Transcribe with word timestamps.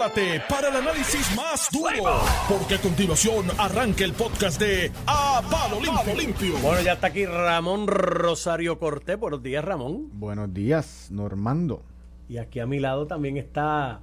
prepárate 0.00 0.42
para 0.48 0.68
el 0.68 0.76
análisis 0.76 1.36
más 1.36 1.68
duro, 1.70 2.22
porque 2.48 2.76
a 2.76 2.78
continuación 2.80 3.46
arranca 3.58 4.02
el 4.02 4.14
podcast 4.14 4.58
de 4.58 4.90
A 5.06 5.42
Palo 5.50 5.78
Limpio. 5.78 6.14
Limpio. 6.14 6.58
Bueno, 6.62 6.80
ya 6.80 6.94
está 6.94 7.08
aquí 7.08 7.26
Ramón 7.26 7.86
Rosario 7.86 8.78
Cortés. 8.78 9.18
Buenos 9.18 9.42
días, 9.42 9.62
Ramón. 9.62 10.08
Buenos 10.12 10.54
días, 10.54 11.08
Normando. 11.10 11.82
Y 12.30 12.38
aquí 12.38 12.60
a 12.60 12.66
mi 12.66 12.80
lado 12.80 13.06
también 13.06 13.36
está 13.36 14.00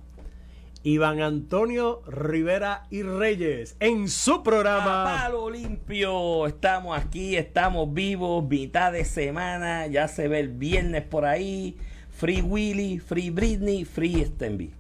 Iván 0.84 1.22
Antonio 1.22 2.04
Rivera 2.06 2.86
y 2.92 3.02
Reyes 3.02 3.76
en 3.80 4.08
su 4.08 4.44
programa. 4.44 5.02
A 5.02 5.24
palo 5.24 5.50
limpio, 5.50 6.46
estamos 6.46 6.96
aquí, 6.96 7.36
estamos 7.36 7.92
vivos, 7.92 8.48
mitad 8.48 8.92
de 8.92 9.04
semana, 9.04 9.88
ya 9.88 10.08
se 10.08 10.28
ve 10.28 10.42
el 10.42 10.50
viernes 10.50 11.04
por 11.04 11.26
ahí. 11.26 11.76
Free 12.12 12.42
Willy, 12.42 13.00
Free 13.00 13.32
Britney, 13.32 13.84
Free 13.84 14.24
Stenby. 14.24 14.74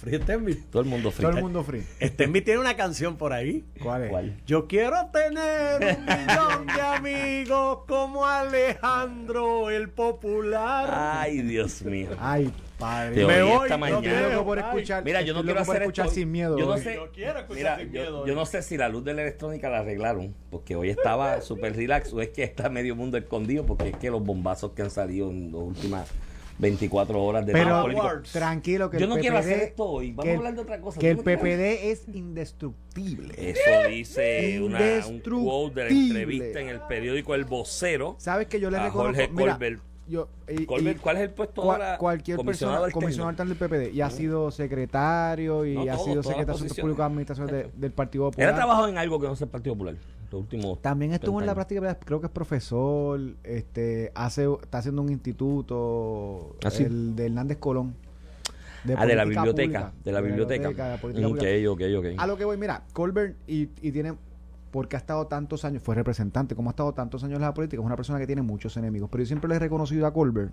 Free 0.00 0.16
Stenby. 0.16 0.54
Todo 0.70 0.82
el 0.82 0.88
mundo 0.88 1.10
free. 1.10 1.26
Todo 1.26 1.36
el 1.36 1.42
mundo 1.42 1.62
free. 1.62 1.82
Stenby 2.00 2.40
tiene 2.40 2.58
una 2.60 2.74
canción 2.74 3.16
por 3.18 3.34
ahí. 3.34 3.64
¿Cuál 3.82 4.04
es? 4.04 4.10
¿Cuál? 4.10 4.36
Yo 4.46 4.66
quiero 4.66 4.96
tener 5.12 5.98
un 5.98 6.04
millón 6.06 6.66
de 6.74 6.80
amigos 6.80 7.78
como 7.86 8.24
Alejandro 8.26 9.68
el 9.70 9.90
Popular. 9.90 10.88
Ay, 10.90 11.42
Dios 11.42 11.82
mío. 11.82 12.08
Ay, 12.18 12.50
padre. 12.78 13.14
Te 13.16 13.26
Me 13.26 13.42
voy, 13.42 13.62
esta 13.64 13.74
no 13.76 13.78
mañana. 13.78 14.00
quiero. 14.00 14.30
loco 14.32 14.44
por 14.46 14.58
escuchar. 14.58 15.04
Mira, 15.04 15.20
yo 15.20 15.34
no 15.34 15.42
quiero 15.42 15.60
hacer 15.60 15.82
escuchar 15.82 16.06
esto. 16.06 16.14
sin 16.14 16.32
miedo. 16.32 16.58
Yo 16.58 16.64
no 16.66 16.72
hoy. 16.72 16.80
sé. 16.80 16.94
Yo 16.94 17.10
quiero 17.12 17.38
escuchar 17.40 17.56
Mira, 17.56 17.76
sin 17.78 17.86
yo, 17.92 17.92
miedo 18.00 18.26
yo 18.26 18.34
no 18.34 18.46
sé 18.46 18.62
si 18.62 18.76
la 18.78 18.88
luz 18.88 19.04
de 19.04 19.12
la 19.14 19.22
electrónica 19.22 19.68
la 19.68 19.80
arreglaron, 19.80 20.34
porque 20.50 20.76
hoy 20.76 20.88
estaba 20.88 21.40
súper 21.42 21.76
relax, 21.76 22.12
o 22.14 22.22
es 22.22 22.30
que 22.30 22.42
está 22.42 22.70
medio 22.70 22.96
mundo 22.96 23.18
escondido, 23.18 23.66
porque 23.66 23.90
es 23.90 23.96
que 23.96 24.10
los 24.10 24.22
bombazos 24.24 24.72
que 24.72 24.80
han 24.80 24.90
salido 24.90 25.28
en 25.30 25.52
las 25.52 25.60
últimas 25.60 26.08
24 26.60 27.22
horas 27.22 27.46
de 27.46 27.52
Pero 27.52 27.82
tranquilo 28.32 28.90
que 28.90 28.98
Yo 28.98 29.04
el 29.04 29.10
no 29.10 29.16
quiero 29.16 29.36
PPD 29.36 29.40
hacer 29.52 29.60
esto 29.62 29.84
hoy. 29.84 30.12
Vamos 30.12 30.32
a 30.32 30.36
hablar 30.36 30.54
de 30.54 30.60
otra 30.60 30.80
cosa. 30.80 31.00
Que 31.00 31.10
el 31.10 31.16
no 31.16 31.22
quiero- 31.22 31.40
PPD 31.40 31.90
es 31.90 32.08
indestructible. 32.08 33.34
Eso 33.36 33.88
dice 33.88 34.60
una, 34.62 34.78
un 35.08 35.20
quote 35.20 35.74
de 35.84 35.90
la 35.90 35.90
entrevista 35.96 36.60
en 36.60 36.68
el 36.68 36.80
periódico 36.82 37.34
El 37.34 37.44
Vocero. 37.44 38.16
¿Sabes 38.18 38.46
que 38.48 38.60
yo 38.60 38.70
le 38.70 38.78
reconozco? 38.78 39.00
Jorge 39.14 39.28
Mira, 39.32 39.52
Colbert. 39.54 39.82
yo, 40.08 40.28
y- 40.48 40.66
Colbert, 40.66 40.96
y 40.98 41.00
¿Cuál 41.00 41.16
es 41.16 41.22
el 41.22 41.30
puesto 41.30 41.62
ahora? 41.62 41.96
Cualquier 41.98 42.36
Comisionado 42.36 42.82
persona, 42.84 42.92
comisionado 43.00 43.28
alterno 43.30 43.54
del 43.54 43.58
PPD. 43.58 43.94
Y 43.94 44.00
ha 44.00 44.10
sido 44.10 44.50
secretario 44.50 45.64
y 45.64 45.74
No, 45.74 45.82
ha 45.82 45.96
todo, 45.96 46.04
sido 46.04 46.22
secretario 46.22 46.46
de 46.46 46.52
Asuntos 46.52 46.60
posiciones. 46.60 46.80
Públicos 46.82 46.98
de 46.98 47.04
Administración 47.06 47.46
de- 47.48 47.70
del 47.74 47.92
Partido 47.92 48.24
Él 48.24 48.28
ha 48.28 48.30
Popular. 48.32 48.54
trabajado 48.54 48.88
en 48.88 48.98
algo 48.98 49.20
que 49.20 49.26
no 49.26 49.36
sea 49.36 49.44
el 49.46 49.50
Partido 49.50 49.74
Popular. 49.74 49.94
Los 50.30 50.40
últimos 50.42 50.80
También 50.80 51.12
estuvo 51.12 51.40
en 51.40 51.46
la 51.46 51.54
30 51.54 51.74
años. 51.74 51.82
práctica, 51.84 52.06
creo 52.06 52.20
que 52.20 52.26
es 52.26 52.32
profesor, 52.32 53.20
este, 53.44 54.12
hace, 54.14 54.46
está 54.62 54.78
haciendo 54.78 55.02
un 55.02 55.10
instituto, 55.10 56.56
¿Ah, 56.64 56.70
sí? 56.70 56.84
el 56.84 57.16
de 57.16 57.26
Hernández 57.26 57.58
Colón. 57.58 57.94
Ah, 58.96 59.04
de 59.06 59.14
la 59.14 59.24
biblioteca. 59.24 59.90
pública, 59.90 59.92
De 60.04 60.12
la 60.12 60.20
biblioteca. 60.20 60.68
de 60.68 60.98
política 60.98 61.26
Ok, 61.26 61.34
pública. 61.36 61.70
ok, 61.70 62.12
ok. 62.14 62.20
A 62.20 62.26
lo 62.26 62.36
que 62.36 62.44
voy, 62.44 62.56
mira, 62.56 62.84
Colbert 62.92 63.36
y, 63.46 63.68
y 63.82 63.92
tiene, 63.92 64.14
porque 64.70 64.96
ha 64.96 64.98
estado 64.98 65.26
tantos 65.26 65.64
años, 65.64 65.82
fue 65.82 65.94
representante, 65.94 66.54
como 66.54 66.70
ha 66.70 66.72
estado 66.72 66.92
tantos 66.94 67.22
años 67.24 67.36
en 67.36 67.42
la 67.42 67.52
política, 67.52 67.80
es 67.82 67.86
una 67.86 67.96
persona 67.96 68.18
que 68.18 68.26
tiene 68.26 68.40
muchos 68.42 68.76
enemigos. 68.76 69.10
Pero 69.10 69.22
yo 69.22 69.26
siempre 69.26 69.48
le 69.48 69.56
he 69.56 69.58
reconocido 69.58 70.06
a 70.06 70.12
Colbert 70.14 70.52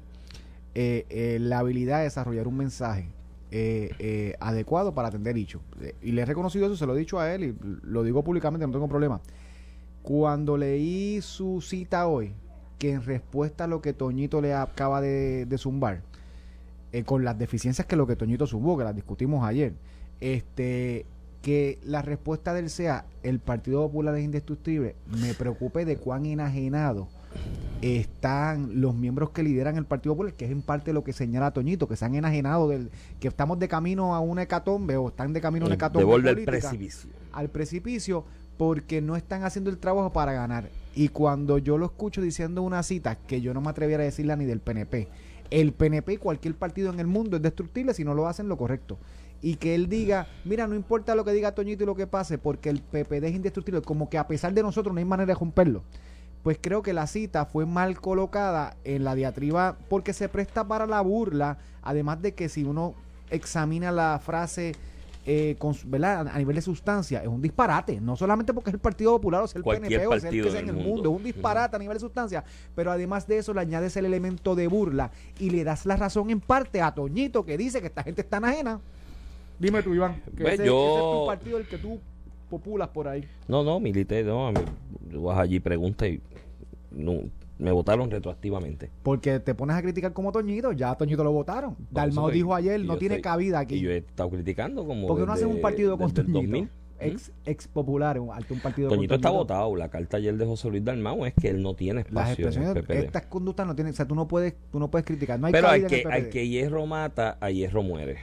eh, 0.75 1.05
eh, 1.09 1.37
la 1.39 1.59
habilidad 1.59 1.99
de 1.99 2.03
desarrollar 2.05 2.47
un 2.47 2.57
mensaje 2.57 3.07
eh, 3.51 3.91
eh, 3.99 4.33
adecuado 4.41 4.93
para 4.93 5.07
atender 5.07 5.33
dicho. 5.33 5.61
Eh, 5.81 5.95
y 6.01 6.11
le 6.11 6.23
he 6.23 6.25
reconocido 6.25 6.65
eso, 6.65 6.75
se 6.75 6.85
lo 6.85 6.95
he 6.95 6.99
dicho 6.99 7.19
a 7.19 7.33
él 7.33 7.43
y 7.45 7.55
lo 7.83 8.03
digo 8.03 8.23
públicamente, 8.23 8.67
no 8.67 8.73
tengo 8.73 8.89
problema. 8.89 9.21
Cuando 10.07 10.55
leí 10.55 11.19
su 11.21 11.59
cita 11.59 12.07
hoy, 12.07 12.31
que 12.79 12.91
en 12.91 13.03
respuesta 13.03 13.65
a 13.65 13.67
lo 13.67 13.81
que 13.81 13.91
Toñito 13.91 14.39
le 14.39 14.53
acaba 14.53 15.01
de, 15.01 15.45
de 15.45 15.57
zumbar, 15.57 16.01
eh, 16.93 17.03
con 17.03 17.25
las 17.25 17.37
deficiencias 17.37 17.85
que 17.87 17.97
lo 17.97 18.07
que 18.07 18.15
Toñito 18.15 18.47
subió, 18.47 18.77
que 18.77 18.85
las 18.85 18.95
discutimos 18.95 19.43
ayer, 19.43 19.73
este 20.21 21.05
que 21.41 21.77
la 21.83 22.01
respuesta 22.01 22.53
del 22.53 22.69
sea 22.69 23.03
el 23.21 23.39
Partido 23.39 23.85
Popular 23.85 24.15
es 24.15 24.23
indestructible, 24.23 24.95
me 25.07 25.33
preocupe 25.33 25.83
de 25.83 25.97
cuán 25.97 26.25
enajenado 26.25 27.09
están 27.81 28.79
los 28.79 28.95
miembros 28.95 29.31
que 29.31 29.43
lideran 29.43 29.75
el 29.75 29.83
Partido 29.83 30.13
Popular, 30.13 30.33
que 30.35 30.45
es 30.45 30.51
en 30.51 30.61
parte 30.61 30.93
lo 30.93 31.03
que 31.03 31.11
señala 31.11 31.51
Toñito, 31.51 31.89
que 31.89 31.97
se 31.97 32.05
han 32.05 32.15
enajenado 32.15 32.69
del, 32.69 32.91
que 33.19 33.27
estamos 33.27 33.59
de 33.59 33.67
camino 33.67 34.15
a 34.15 34.21
una 34.21 34.43
hecatombe 34.43 34.95
o 34.95 35.09
están 35.09 35.33
de 35.33 35.41
camino 35.41 35.65
a 35.65 35.67
una 35.67 35.75
De 35.75 35.75
hecatombe 35.75 36.05
política 36.05 36.51
precipicio. 36.51 37.09
al 37.33 37.49
precipicio 37.49 38.23
porque 38.57 39.01
no 39.01 39.15
están 39.15 39.43
haciendo 39.43 39.69
el 39.69 39.77
trabajo 39.77 40.11
para 40.11 40.33
ganar. 40.33 40.69
Y 40.95 41.09
cuando 41.09 41.59
yo 41.59 41.77
lo 41.77 41.85
escucho 41.85 42.21
diciendo 42.21 42.63
una 42.63 42.83
cita 42.83 43.15
que 43.15 43.39
yo 43.41 43.53
no 43.53 43.61
me 43.61 43.69
atreviera 43.69 44.01
a 44.01 44.05
decirla 44.05 44.35
ni 44.35 44.45
del 44.45 44.59
PNP, 44.59 45.07
el 45.51 45.71
PNP 45.73 46.13
y 46.13 46.17
cualquier 46.17 46.55
partido 46.55 46.91
en 46.91 46.99
el 46.99 47.07
mundo 47.07 47.37
es 47.37 47.43
destructible 47.43 47.93
si 47.93 48.03
no 48.03 48.13
lo 48.13 48.27
hacen 48.27 48.49
lo 48.49 48.57
correcto. 48.57 48.97
Y 49.41 49.55
que 49.55 49.75
él 49.75 49.87
diga, 49.87 50.27
mira, 50.45 50.65
no 50.65 50.75
importa 50.75 51.13
lo 51.13 51.23
que 51.23 51.31
diga 51.31 51.53
Toñito 51.53 51.83
y 51.83 51.85
lo 51.85 51.95
que 51.95 52.07
pase, 52.07 52.39
porque 52.39 52.69
el 52.69 52.81
PPD 52.81 53.25
es 53.25 53.35
indestructible, 53.35 53.81
como 53.81 54.09
que 54.09 54.17
a 54.17 54.27
pesar 54.27 54.53
de 54.53 54.63
nosotros 54.63 54.93
no 54.93 54.99
hay 54.99 55.05
manera 55.05 55.27
de 55.27 55.39
romperlo. 55.39 55.83
Pues 56.41 56.57
creo 56.59 56.81
que 56.81 56.93
la 56.93 57.07
cita 57.07 57.45
fue 57.45 57.65
mal 57.65 57.99
colocada 57.99 58.75
en 58.83 59.03
la 59.03 59.15
diatriba 59.15 59.77
porque 59.89 60.13
se 60.13 60.29
presta 60.29 60.67
para 60.67 60.87
la 60.87 61.01
burla, 61.01 61.59
además 61.83 62.21
de 62.21 62.33
que 62.33 62.49
si 62.49 62.63
uno 62.63 62.95
examina 63.29 63.91
la 63.91 64.19
frase 64.23 64.73
eh, 65.29 65.55
con, 65.59 65.75
¿verdad? 65.87 66.25
a 66.31 66.37
nivel 66.39 66.55
de 66.55 66.61
sustancia, 66.61 67.21
es 67.21 67.27
un 67.27 67.41
disparate. 67.41 67.99
No 67.99 68.15
solamente 68.15 68.53
porque 68.53 68.69
es 68.69 68.73
el 68.75 68.79
Partido 68.79 69.11
Popular 69.11 69.43
o 69.43 69.47
sea 69.47 69.59
el 69.59 69.63
Cualquier 69.63 69.99
PNP 70.01 70.07
o 70.15 70.19
sea 70.19 70.29
el 70.29 70.41
que 70.43 70.49
sea 70.51 70.59
en 70.61 70.69
el 70.69 70.75
mundo. 70.75 70.89
mundo. 70.89 71.09
es 71.11 71.15
un 71.17 71.23
disparate 71.23 71.75
a 71.75 71.79
nivel 71.79 71.95
de 71.95 71.99
sustancia. 71.99 72.43
Pero 72.73 72.91
además 72.91 73.27
de 73.27 73.37
eso 73.39 73.53
le 73.53 73.59
añades 73.61 73.95
el 73.97 74.05
elemento 74.05 74.55
de 74.55 74.67
burla 74.67 75.11
y 75.37 75.49
le 75.49 75.63
das 75.65 75.85
la 75.85 75.97
razón 75.97 76.29
en 76.29 76.39
parte 76.39 76.81
a 76.81 76.93
Toñito 76.95 77.43
que 77.45 77.57
dice 77.57 77.81
que 77.81 77.87
esta 77.87 78.03
gente 78.03 78.21
está 78.21 78.37
ajena. 78.37 78.79
Dime 79.59 79.83
tú, 79.83 79.93
Iván, 79.93 80.21
que 80.35 80.43
Pues 80.43 80.53
ese, 80.55 80.65
yo- 80.65 80.79
ese 80.87 80.95
es 80.95 81.11
tu 81.19 81.25
partido 81.27 81.57
el 81.57 81.67
que 81.67 81.77
tú 81.77 81.99
populas 82.49 82.87
por 82.89 83.07
ahí. 83.07 83.27
No, 83.47 83.63
no, 83.63 83.79
milité, 83.79 84.23
no. 84.23 84.47
a 84.47 84.51
mí- 84.53 84.59
Tú 85.11 85.23
vas 85.23 85.37
allí, 85.39 85.59
pregunta 85.59 86.07
y 86.07 86.21
no, 86.91 87.21
me 87.59 87.71
votaron 87.71 88.09
retroactivamente. 88.11 88.91
Porque 89.03 89.39
te 89.39 89.55
pones 89.55 89.75
a 89.75 89.81
criticar 89.81 90.13
como 90.13 90.31
Toñito, 90.31 90.71
ya 90.73 90.91
a 90.91 90.95
Toñito 90.97 91.23
lo 91.23 91.31
votaron. 91.31 91.75
Por 91.75 92.07
eso 92.09 92.29
dijo 92.29 92.53
ayer, 92.55 92.79
y 92.81 92.87
no 92.87 92.97
tiene 92.97 93.15
estoy- 93.15 93.23
cabida 93.23 93.59
Y 93.61 93.63
aquí. 93.63 93.79
yo 93.79 93.91
he 93.91 93.97
estado 93.97 94.29
criticando 94.29 94.85
como. 94.85 95.07
porque 95.07 95.25
no 95.25 95.33
hacen 95.33 95.47
un 95.47 95.61
partido 95.61 95.97
con 95.97 96.11
Toñito. 96.13 96.33
2000. 96.39 96.69
Ex, 96.99 97.31
ex 97.45 97.67
popular, 97.67 98.19
un, 98.19 98.29
un 98.29 98.59
partido 98.59 98.89
con 98.89 98.97
Toñito 98.97 99.15
está 99.15 99.29
votado. 99.29 99.75
La 99.75 99.87
carta 99.89 100.17
ayer 100.17 100.35
de 100.35 100.45
José 100.47 100.69
Luis 100.69 100.83
Dalmau 100.83 101.25
es 101.27 101.33
que 101.35 101.49
él 101.49 101.61
no 101.61 101.75
tiene 101.75 101.99
Las 102.09 102.31
espacio 102.31 102.47
el 102.47 102.53
expresiones, 102.57 103.03
estas 103.05 103.25
conductas 103.27 103.67
no 103.67 103.75
tienen, 103.75 103.93
o 103.93 103.95
sea, 103.95 104.07
tú 104.07 104.15
no 104.15 104.27
puedes, 104.27 104.55
tú 104.71 104.79
no 104.79 104.89
puedes 104.89 105.05
criticar. 105.05 105.39
No 105.39 105.45
hay 105.45 105.53
Pero 105.53 105.67
al 105.67 105.85
que, 105.85 106.03
al 106.09 106.29
que 106.29 106.47
hierro 106.47 106.87
mata, 106.87 107.37
a 107.39 107.51
hierro 107.51 107.83
muere. 107.83 108.17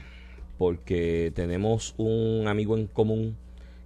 Porque 0.59 1.33
tenemos 1.35 1.95
un 1.99 2.47
amigo 2.49 2.77
en 2.77 2.87
común 2.87 3.37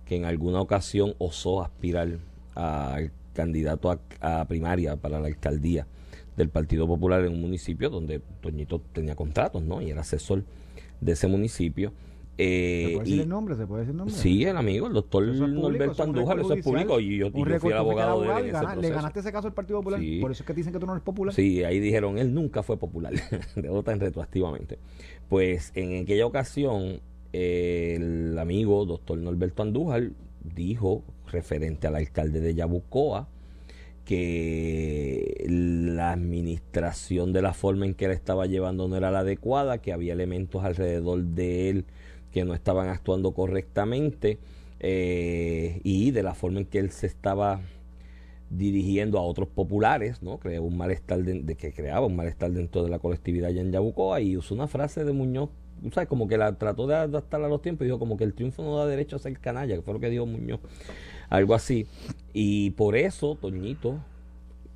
que 0.06 0.16
en 0.16 0.24
alguna 0.24 0.60
ocasión 0.60 1.14
osó 1.18 1.62
aspirar 1.62 2.18
al 2.54 3.12
candidato 3.32 3.90
a, 3.90 4.40
a 4.40 4.48
primaria 4.48 4.96
para 4.96 5.20
la 5.20 5.26
alcaldía 5.28 5.86
del 6.36 6.48
Partido 6.48 6.86
Popular 6.86 7.24
en 7.24 7.32
un 7.32 7.40
municipio 7.40 7.90
donde 7.90 8.20
Toñito 8.40 8.80
tenía 8.92 9.14
contratos, 9.16 9.62
¿no? 9.62 9.82
Y 9.82 9.90
era 9.90 10.02
asesor 10.02 10.44
de 11.00 11.12
ese 11.12 11.26
municipio. 11.26 11.92
Eh, 12.40 12.84
¿Se 12.86 12.92
puede 12.92 13.04
decir 13.04 13.16
y- 13.18 13.22
el 13.22 13.28
nombre? 13.28 13.56
¿Se 13.56 13.66
puede 13.66 13.80
decir 13.80 13.90
el 13.90 13.96
nombre? 13.96 14.14
Sí, 14.14 14.44
el 14.44 14.56
amigo, 14.56 14.86
el 14.86 14.92
doctor 14.92 15.24
Eso 15.24 15.32
es 15.32 15.38
público, 15.40 15.60
Norberto 15.68 16.02
Andújar, 16.04 16.38
eso 16.38 16.54
es 16.54 16.64
público. 16.64 17.00
Y 17.00 17.16
yo, 17.18 17.26
y 17.26 17.32
yo 17.32 17.58
fui 17.60 17.72
el 17.72 17.76
abogado 17.78 18.22
de 18.22 18.28
él 18.28 18.54
ese 18.54 18.76
le 18.76 18.90
ganaste 18.90 19.18
ese 19.18 19.32
caso 19.32 19.48
al 19.48 19.54
Partido 19.54 19.80
Popular. 19.80 19.98
Sí. 19.98 20.20
Por 20.20 20.30
eso 20.30 20.44
es 20.44 20.46
que 20.46 20.54
dicen 20.54 20.72
que 20.72 20.78
tú 20.78 20.86
no 20.86 20.92
eres 20.92 21.02
popular. 21.02 21.34
Sí, 21.34 21.64
ahí 21.64 21.80
dijeron, 21.80 22.16
él 22.18 22.32
nunca 22.32 22.62
fue 22.62 22.76
popular, 22.76 23.12
de 23.56 23.68
votan 23.68 23.98
retroactivamente. 23.98 24.78
Pues 25.28 25.72
en 25.74 26.04
aquella 26.04 26.26
ocasión, 26.26 27.00
eh, 27.32 27.96
el 27.96 28.38
amigo 28.38 28.84
doctor 28.86 29.18
Norberto 29.18 29.64
Andújar 29.64 30.10
dijo, 30.54 31.04
referente 31.26 31.86
al 31.86 31.96
alcalde 31.96 32.40
de 32.40 32.54
Yabucoa, 32.54 33.28
que 34.04 35.44
la 35.48 36.12
administración 36.12 37.32
de 37.32 37.42
la 37.42 37.52
forma 37.52 37.84
en 37.84 37.94
que 37.94 38.06
él 38.06 38.12
estaba 38.12 38.46
llevando 38.46 38.88
no 38.88 38.96
era 38.96 39.10
la 39.10 39.18
adecuada, 39.18 39.78
que 39.78 39.92
había 39.92 40.14
elementos 40.14 40.64
alrededor 40.64 41.22
de 41.22 41.68
él 41.68 41.84
que 42.32 42.44
no 42.44 42.54
estaban 42.54 42.88
actuando 42.88 43.32
correctamente 43.32 44.38
eh, 44.80 45.80
y 45.84 46.10
de 46.10 46.22
la 46.22 46.34
forma 46.34 46.60
en 46.60 46.66
que 46.66 46.78
él 46.78 46.90
se 46.90 47.06
estaba 47.06 47.60
dirigiendo 48.50 49.18
a 49.18 49.22
otros 49.22 49.48
populares, 49.48 50.22
¿no? 50.22 50.38
Creó 50.38 50.62
un 50.62 50.76
malestar 50.76 51.22
de 51.22 51.54
que 51.56 51.72
creaba 51.72 52.06
un 52.06 52.16
malestar 52.16 52.50
dentro 52.50 52.82
de 52.82 52.90
la 52.90 52.98
colectividad 52.98 53.50
allá 53.50 53.60
en 53.60 53.72
Yabucoa 53.72 54.20
y 54.20 54.36
usó 54.36 54.54
una 54.54 54.68
frase 54.68 55.04
de 55.04 55.12
Muñoz, 55.12 55.50
¿sabes? 55.92 56.08
Como 56.08 56.28
que 56.28 56.36
la 56.36 56.56
trató 56.56 56.86
de 56.86 56.94
adaptar 56.94 57.42
a 57.42 57.48
los 57.48 57.62
tiempos 57.62 57.84
y 57.84 57.86
dijo 57.86 57.98
como 57.98 58.16
que 58.16 58.24
el 58.24 58.34
triunfo 58.34 58.62
no 58.62 58.76
da 58.76 58.86
derecho 58.86 59.16
a 59.16 59.18
ser 59.18 59.38
canalla, 59.38 59.74
que 59.76 59.82
fue 59.82 59.94
lo 59.94 60.00
que 60.00 60.10
dijo 60.10 60.26
Muñoz, 60.26 60.60
algo 61.28 61.54
así. 61.54 61.86
Y 62.32 62.70
por 62.70 62.96
eso 62.96 63.36
Toñito 63.40 63.98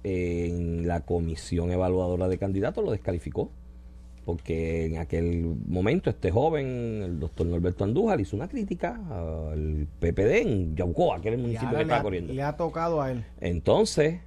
en 0.04 0.88
la 0.88 1.00
comisión 1.00 1.70
evaluadora 1.70 2.28
de 2.28 2.38
candidatos 2.38 2.84
lo 2.84 2.90
descalificó 2.90 3.50
porque 4.24 4.86
en 4.86 4.98
aquel 4.98 5.56
momento 5.66 6.08
este 6.08 6.30
joven, 6.30 7.02
el 7.02 7.20
doctor 7.20 7.46
Norberto 7.46 7.84
Andújar, 7.84 8.20
hizo 8.20 8.36
una 8.36 8.48
crítica 8.48 9.00
al 9.50 9.88
PPD 9.98 10.42
en 10.42 10.76
Yabucoa, 10.76 11.20
que 11.20 11.28
era 11.28 11.36
el 11.36 11.42
municipio 11.42 11.76
que 11.76 11.82
estaba 11.82 12.02
corriendo. 12.02 12.32
le 12.32 12.42
ha 12.42 12.56
tocado 12.56 13.02
a 13.02 13.10
él. 13.10 13.24
Entonces, 13.40 14.20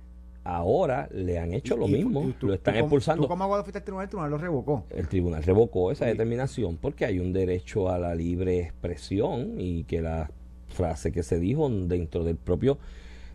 ahora 0.46 1.10
le 1.12 1.38
han 1.40 1.54
hecho 1.54 1.76
lo 1.76 1.88
Y- 1.90 1.92
mismo, 1.94 2.24
y 2.30 2.32
tú- 2.34 2.48
lo 2.48 2.54
están 2.54 2.76
tú 2.76 2.80
expulsando. 2.80 3.24
Tú 3.24 3.28
como 3.28 3.44
abogado 3.44 3.64
fuiste 3.64 3.80
al 3.80 3.84
tribunal, 3.84 4.04
el 4.06 4.10
tribunal 4.10 4.32
lo 4.32 4.38
revocó. 4.38 4.86
El 4.92 5.08
tribunal 5.10 5.44
revocó 5.44 5.92
esa 5.92 6.06
determinación 6.06 6.78
porque 6.78 7.04
hay 7.06 7.20
un 7.20 7.34
derecho 7.34 7.90
a 7.90 8.00
la 8.00 8.16
libre 8.16 8.60
expresión 8.60 9.56
y 9.60 9.84
que 9.84 10.02
la 10.02 10.30
frase 10.70 11.12
que 11.12 11.24
se 11.24 11.40
dijo 11.40 11.70
dentro 11.70 12.24
del 12.24 12.38
propio... 12.38 12.78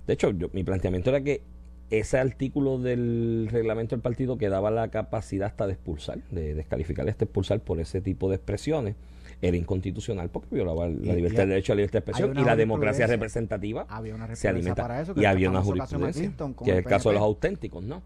De 0.07 0.15
hecho, 0.15 0.31
yo- 0.31 0.49
mi 0.53 0.65
planteamiento 0.65 1.11
era 1.11 1.21
que 1.21 1.43
ese 1.91 2.19
artículo 2.19 2.79
del 2.79 3.49
reglamento 3.51 3.97
del 3.97 4.01
partido 4.03 4.39
que 4.39 4.49
daba 4.49 4.71
la 4.71 4.89
capacidad 4.89 5.49
hasta 5.49 5.67
de 5.67 5.73
expulsar, 5.73 6.19
de 6.31 6.55
descalificar 6.55 7.09
hasta 7.09 7.25
expulsar 7.25 7.61
por 7.61 7.81
ese 7.81 8.01
tipo 8.01 8.29
de 8.29 8.37
expresiones, 8.37 8.95
era 9.43 9.57
inconstitucional 9.57 10.29
porque 10.31 10.55
violaba 10.55 10.87
la 10.89 11.15
libertad, 11.15 11.45
el 11.45 11.49
derecho 11.51 11.73
a 11.73 11.75
la 11.75 11.81
libertad 11.81 12.01
de 12.05 12.11
expresión 12.11 12.39
y 12.39 12.45
la 12.45 12.57
democracia 12.57 13.07
representativa 13.07 13.87
Había 13.89 14.15
una 14.15 14.35
se 14.37 14.49
alimenta. 14.49 14.83
para 14.83 15.01
eso, 15.01 15.15
que 15.15 15.23
y 15.23 15.25
había 15.25 15.49
una 15.51 15.63
jurisprudencia, 15.63 16.31
que 16.37 16.45
es 16.65 16.69
el 16.69 16.77
el 16.79 16.85
caso 16.85 17.09
de 17.11 17.15
los 17.15 17.23
auténticos, 17.23 17.83
¿no? 17.83 18.03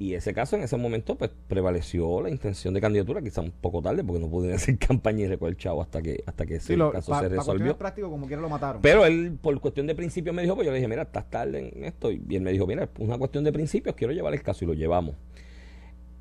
Y 0.00 0.14
ese 0.14 0.32
caso, 0.32 0.54
en 0.54 0.62
ese 0.62 0.76
momento, 0.76 1.16
pues 1.18 1.32
prevaleció 1.48 2.20
la 2.22 2.30
intención 2.30 2.72
de 2.72 2.80
candidatura, 2.80 3.20
quizá 3.20 3.40
un 3.40 3.50
poco 3.50 3.82
tarde, 3.82 4.04
porque 4.04 4.20
no 4.20 4.30
pudieron 4.30 4.54
hacer 4.56 4.78
campaña 4.78 5.24
y 5.24 5.26
recoger 5.26 5.56
chavo 5.56 5.82
hasta 5.82 6.00
que 6.00 6.22
hasta 6.24 6.46
que 6.46 6.54
ese 6.54 6.68
Sí, 6.68 6.76
lo, 6.76 6.92
caso 6.92 7.10
pa- 7.10 7.20
se 7.22 7.28
pa 7.30 7.34
resolvió. 7.36 7.76
prácticas, 7.76 8.08
como 8.08 8.28
quiera 8.28 8.40
lo 8.40 8.48
mataron. 8.48 8.80
Pero 8.80 9.04
él, 9.04 9.36
por 9.42 9.60
cuestión 9.60 9.88
de 9.88 9.96
principio, 9.96 10.32
me 10.32 10.42
dijo, 10.42 10.54
pues 10.54 10.66
yo 10.66 10.70
le 10.70 10.76
dije, 10.78 10.86
mira, 10.88 11.02
estás 11.02 11.28
tarde 11.28 11.72
en 11.76 11.82
esto. 11.84 12.12
Y 12.12 12.22
él 12.30 12.42
me 12.42 12.52
dijo, 12.52 12.64
mira, 12.66 12.84
es 12.84 12.90
una 12.98 13.18
cuestión 13.18 13.42
de 13.42 13.52
principios, 13.52 13.96
quiero 13.96 14.12
llevar 14.12 14.32
el 14.34 14.40
caso 14.42 14.64
y 14.64 14.68
lo 14.68 14.74
llevamos. 14.74 15.16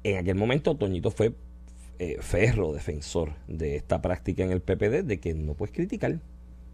En 0.03 0.17
aquel 0.17 0.35
momento, 0.35 0.75
Toñito 0.75 1.11
fue 1.11 1.33
eh, 1.99 2.17
ferro 2.21 2.73
defensor 2.73 3.33
de 3.47 3.75
esta 3.75 4.01
práctica 4.01 4.43
en 4.43 4.51
el 4.51 4.61
PPD, 4.61 5.03
de 5.03 5.19
que 5.19 5.33
no 5.33 5.53
puedes 5.53 5.73
criticar, 5.73 6.19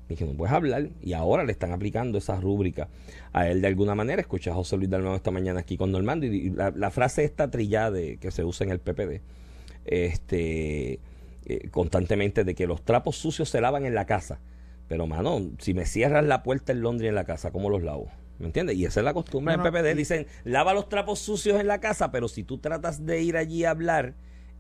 ni 0.09 0.15
que 0.15 0.25
no 0.25 0.33
puedes 0.33 0.53
hablar. 0.53 0.89
Y 1.01 1.13
ahora 1.13 1.43
le 1.43 1.51
están 1.51 1.71
aplicando 1.71 2.17
esa 2.17 2.39
rúbrica 2.39 2.89
a 3.31 3.47
él 3.47 3.61
de 3.61 3.67
alguna 3.67 3.95
manera. 3.95 4.21
Escuché 4.21 4.49
a 4.49 4.53
José 4.53 4.77
Luis 4.77 4.89
Dalmau 4.89 5.15
esta 5.15 5.31
mañana 5.31 5.61
aquí 5.61 5.77
con 5.77 5.91
Normando 5.91 6.25
y, 6.25 6.29
y 6.29 6.49
la, 6.49 6.71
la 6.71 6.91
frase 6.91 7.23
esta 7.23 7.49
trillada 7.49 7.91
de, 7.91 8.17
que 8.17 8.31
se 8.31 8.43
usa 8.43 8.65
en 8.65 8.71
el 8.71 8.79
PPD, 8.79 9.21
este, 9.85 10.99
eh, 11.45 11.69
constantemente 11.71 12.45
de 12.45 12.55
que 12.55 12.67
los 12.67 12.83
trapos 12.83 13.17
sucios 13.17 13.49
se 13.49 13.59
lavan 13.59 13.85
en 13.85 13.95
la 13.95 14.05
casa. 14.05 14.39
Pero, 14.87 15.07
mano, 15.07 15.51
si 15.59 15.73
me 15.73 15.85
cierras 15.85 16.25
la 16.25 16.43
puerta 16.43 16.71
en 16.71 16.81
Londres 16.81 17.09
en 17.09 17.15
la 17.15 17.25
casa, 17.25 17.51
¿cómo 17.51 17.69
los 17.69 17.83
lavo? 17.83 18.09
¿Me 18.39 18.45
entiendes? 18.47 18.75
Y 18.75 18.85
esa 18.85 18.99
es 18.99 19.03
la 19.05 19.13
costumbre 19.13 19.57
del 19.57 19.63
no, 19.63 19.71
PPD. 19.71 19.95
Dicen, 19.95 20.27
lava 20.43 20.73
los 20.73 20.89
trapos 20.89 21.19
sucios 21.19 21.59
en 21.59 21.67
la 21.67 21.79
casa, 21.79 22.11
pero 22.11 22.27
si 22.27 22.43
tú 22.43 22.57
tratas 22.59 23.05
de 23.05 23.21
ir 23.21 23.37
allí 23.37 23.65
a 23.65 23.71
hablar 23.71 24.15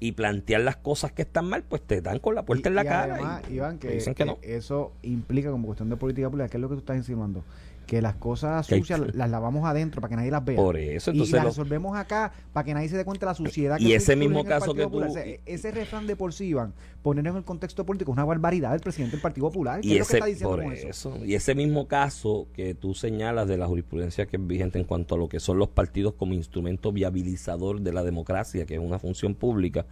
y 0.05 0.11
plantear 0.11 0.59
las 0.61 0.75
cosas 0.75 1.13
que 1.13 1.21
están 1.21 1.45
mal, 1.45 1.63
pues 1.63 1.81
te 1.81 2.01
dan 2.01 2.19
con 2.19 2.35
la 2.35 2.43
puerta 2.43 2.67
Y- 2.67 2.71
en 2.71 2.75
la 2.75 2.83
y 2.83 2.87
cara. 2.87 3.13
Además, 3.15 3.41
y 3.49 3.53
Iván, 3.53 3.77
que, 3.79 3.89
dicen 3.89 4.13
que 4.13 4.23
que 4.23 4.25
no. 4.25 4.37
eso 4.41 4.91
implica 5.01 5.49
como 5.49 5.65
cuestión 5.65 5.89
de 5.89 5.95
política 5.95 6.29
pública, 6.29 6.49
¿qué 6.49 6.57
es 6.57 6.61
lo 6.61 6.67
que 6.67 6.75
tú 6.75 6.79
estás 6.79 6.97
insinuando? 6.97 7.41
Que 7.85 8.01
las 8.01 8.15
cosas 8.15 8.65
Que 8.67 8.77
sucias 8.77 9.01
las 9.13 9.29
lavamos 9.29 9.65
adentro 9.65 9.99
para 10.01 10.09
que 10.09 10.15
nadie 10.15 10.31
las 10.31 10.43
vea. 10.45 10.55
Por 10.55 10.77
eso, 10.77 11.11
y 11.11 11.15
entonces 11.15 11.33
las 11.35 11.43
lo- 11.43 11.49
resolvemos 11.49 11.97
acá 11.97 12.31
para 12.53 12.63
que 12.63 12.73
nadie 12.73 12.87
se 12.89 12.95
dé 12.97 13.03
cuenta 13.05 13.25
de 13.25 13.31
la 13.31 13.35
suciedad 13.35 13.77
Y 13.79 13.87
que 13.87 13.95
ese 13.95 14.13
surge 14.13 14.17
mismo 14.19 14.45
caso 14.45 14.73
que 14.73 14.83
tú- 14.83 14.89
Popular. 14.89 15.11
Sea, 15.11 15.23
ese 15.45 15.71
refrán 15.71 16.07
de 16.07 16.15
por 16.15 16.33
sí, 16.33 16.45
Iván, 16.45 16.73
poner 17.01 17.27
en 17.27 17.35
el 17.35 17.43
contexto 17.43 17.85
político 17.85 18.11
es 18.11 18.15
una 18.17 18.25
barbaridad 18.25 18.71
del 18.71 18.79
presidente 18.79 19.17
del 19.17 19.21
Partido 19.21 19.47
Popular. 19.47 19.81
¿Qué 19.81 19.87
Y 19.87 19.91
es 19.93 19.99
lo 19.99 20.05
que 20.05 20.07
ese, 20.07 20.17
está 20.17 20.25
diciendo 20.27 20.55
por 20.55 20.73
eso. 20.73 21.17
Y 21.25 21.35
ese 21.35 21.55
mismo 21.55 21.87
caso 21.87 22.47
que 22.53 22.73
tú 22.73 22.93
señalas 22.93 23.47
de 23.47 23.57
la 23.57 23.67
jurisprudencia 23.67 24.25
que 24.25 24.37
es 24.37 24.47
vigente 24.47 24.79
en 24.79 24.85
cuanto 24.85 25.15
a 25.15 25.17
lo 25.17 25.27
que 25.27 25.39
son 25.41 25.57
los 25.59 25.67
partidos 25.69 26.13
como 26.13 26.33
instrumento 26.33 26.91
viabilizador 26.91 27.81
de 27.81 27.91
la 27.93 28.03
democracia, 28.03 28.65
que 28.65 28.75
es 28.75 28.79
una 28.79 28.99
función 28.99 29.35
pública, 29.35 29.85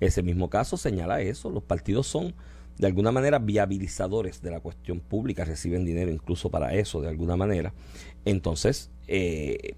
ese 0.00 0.22
mismo 0.22 0.48
caso 0.50 0.76
señala 0.76 1.20
eso. 1.20 1.50
Los 1.50 1.62
partidos 1.62 2.06
son 2.06 2.34
de 2.78 2.86
alguna 2.86 3.12
manera 3.12 3.38
viabilizadores 3.38 4.42
de 4.42 4.50
la 4.50 4.60
cuestión 4.60 5.00
pública, 5.00 5.44
reciben 5.44 5.84
dinero 5.84 6.10
incluso 6.10 6.50
para 6.50 6.74
eso, 6.74 7.00
de 7.00 7.08
alguna 7.08 7.36
manera. 7.36 7.72
Entonces, 8.24 8.90
eh, 9.08 9.74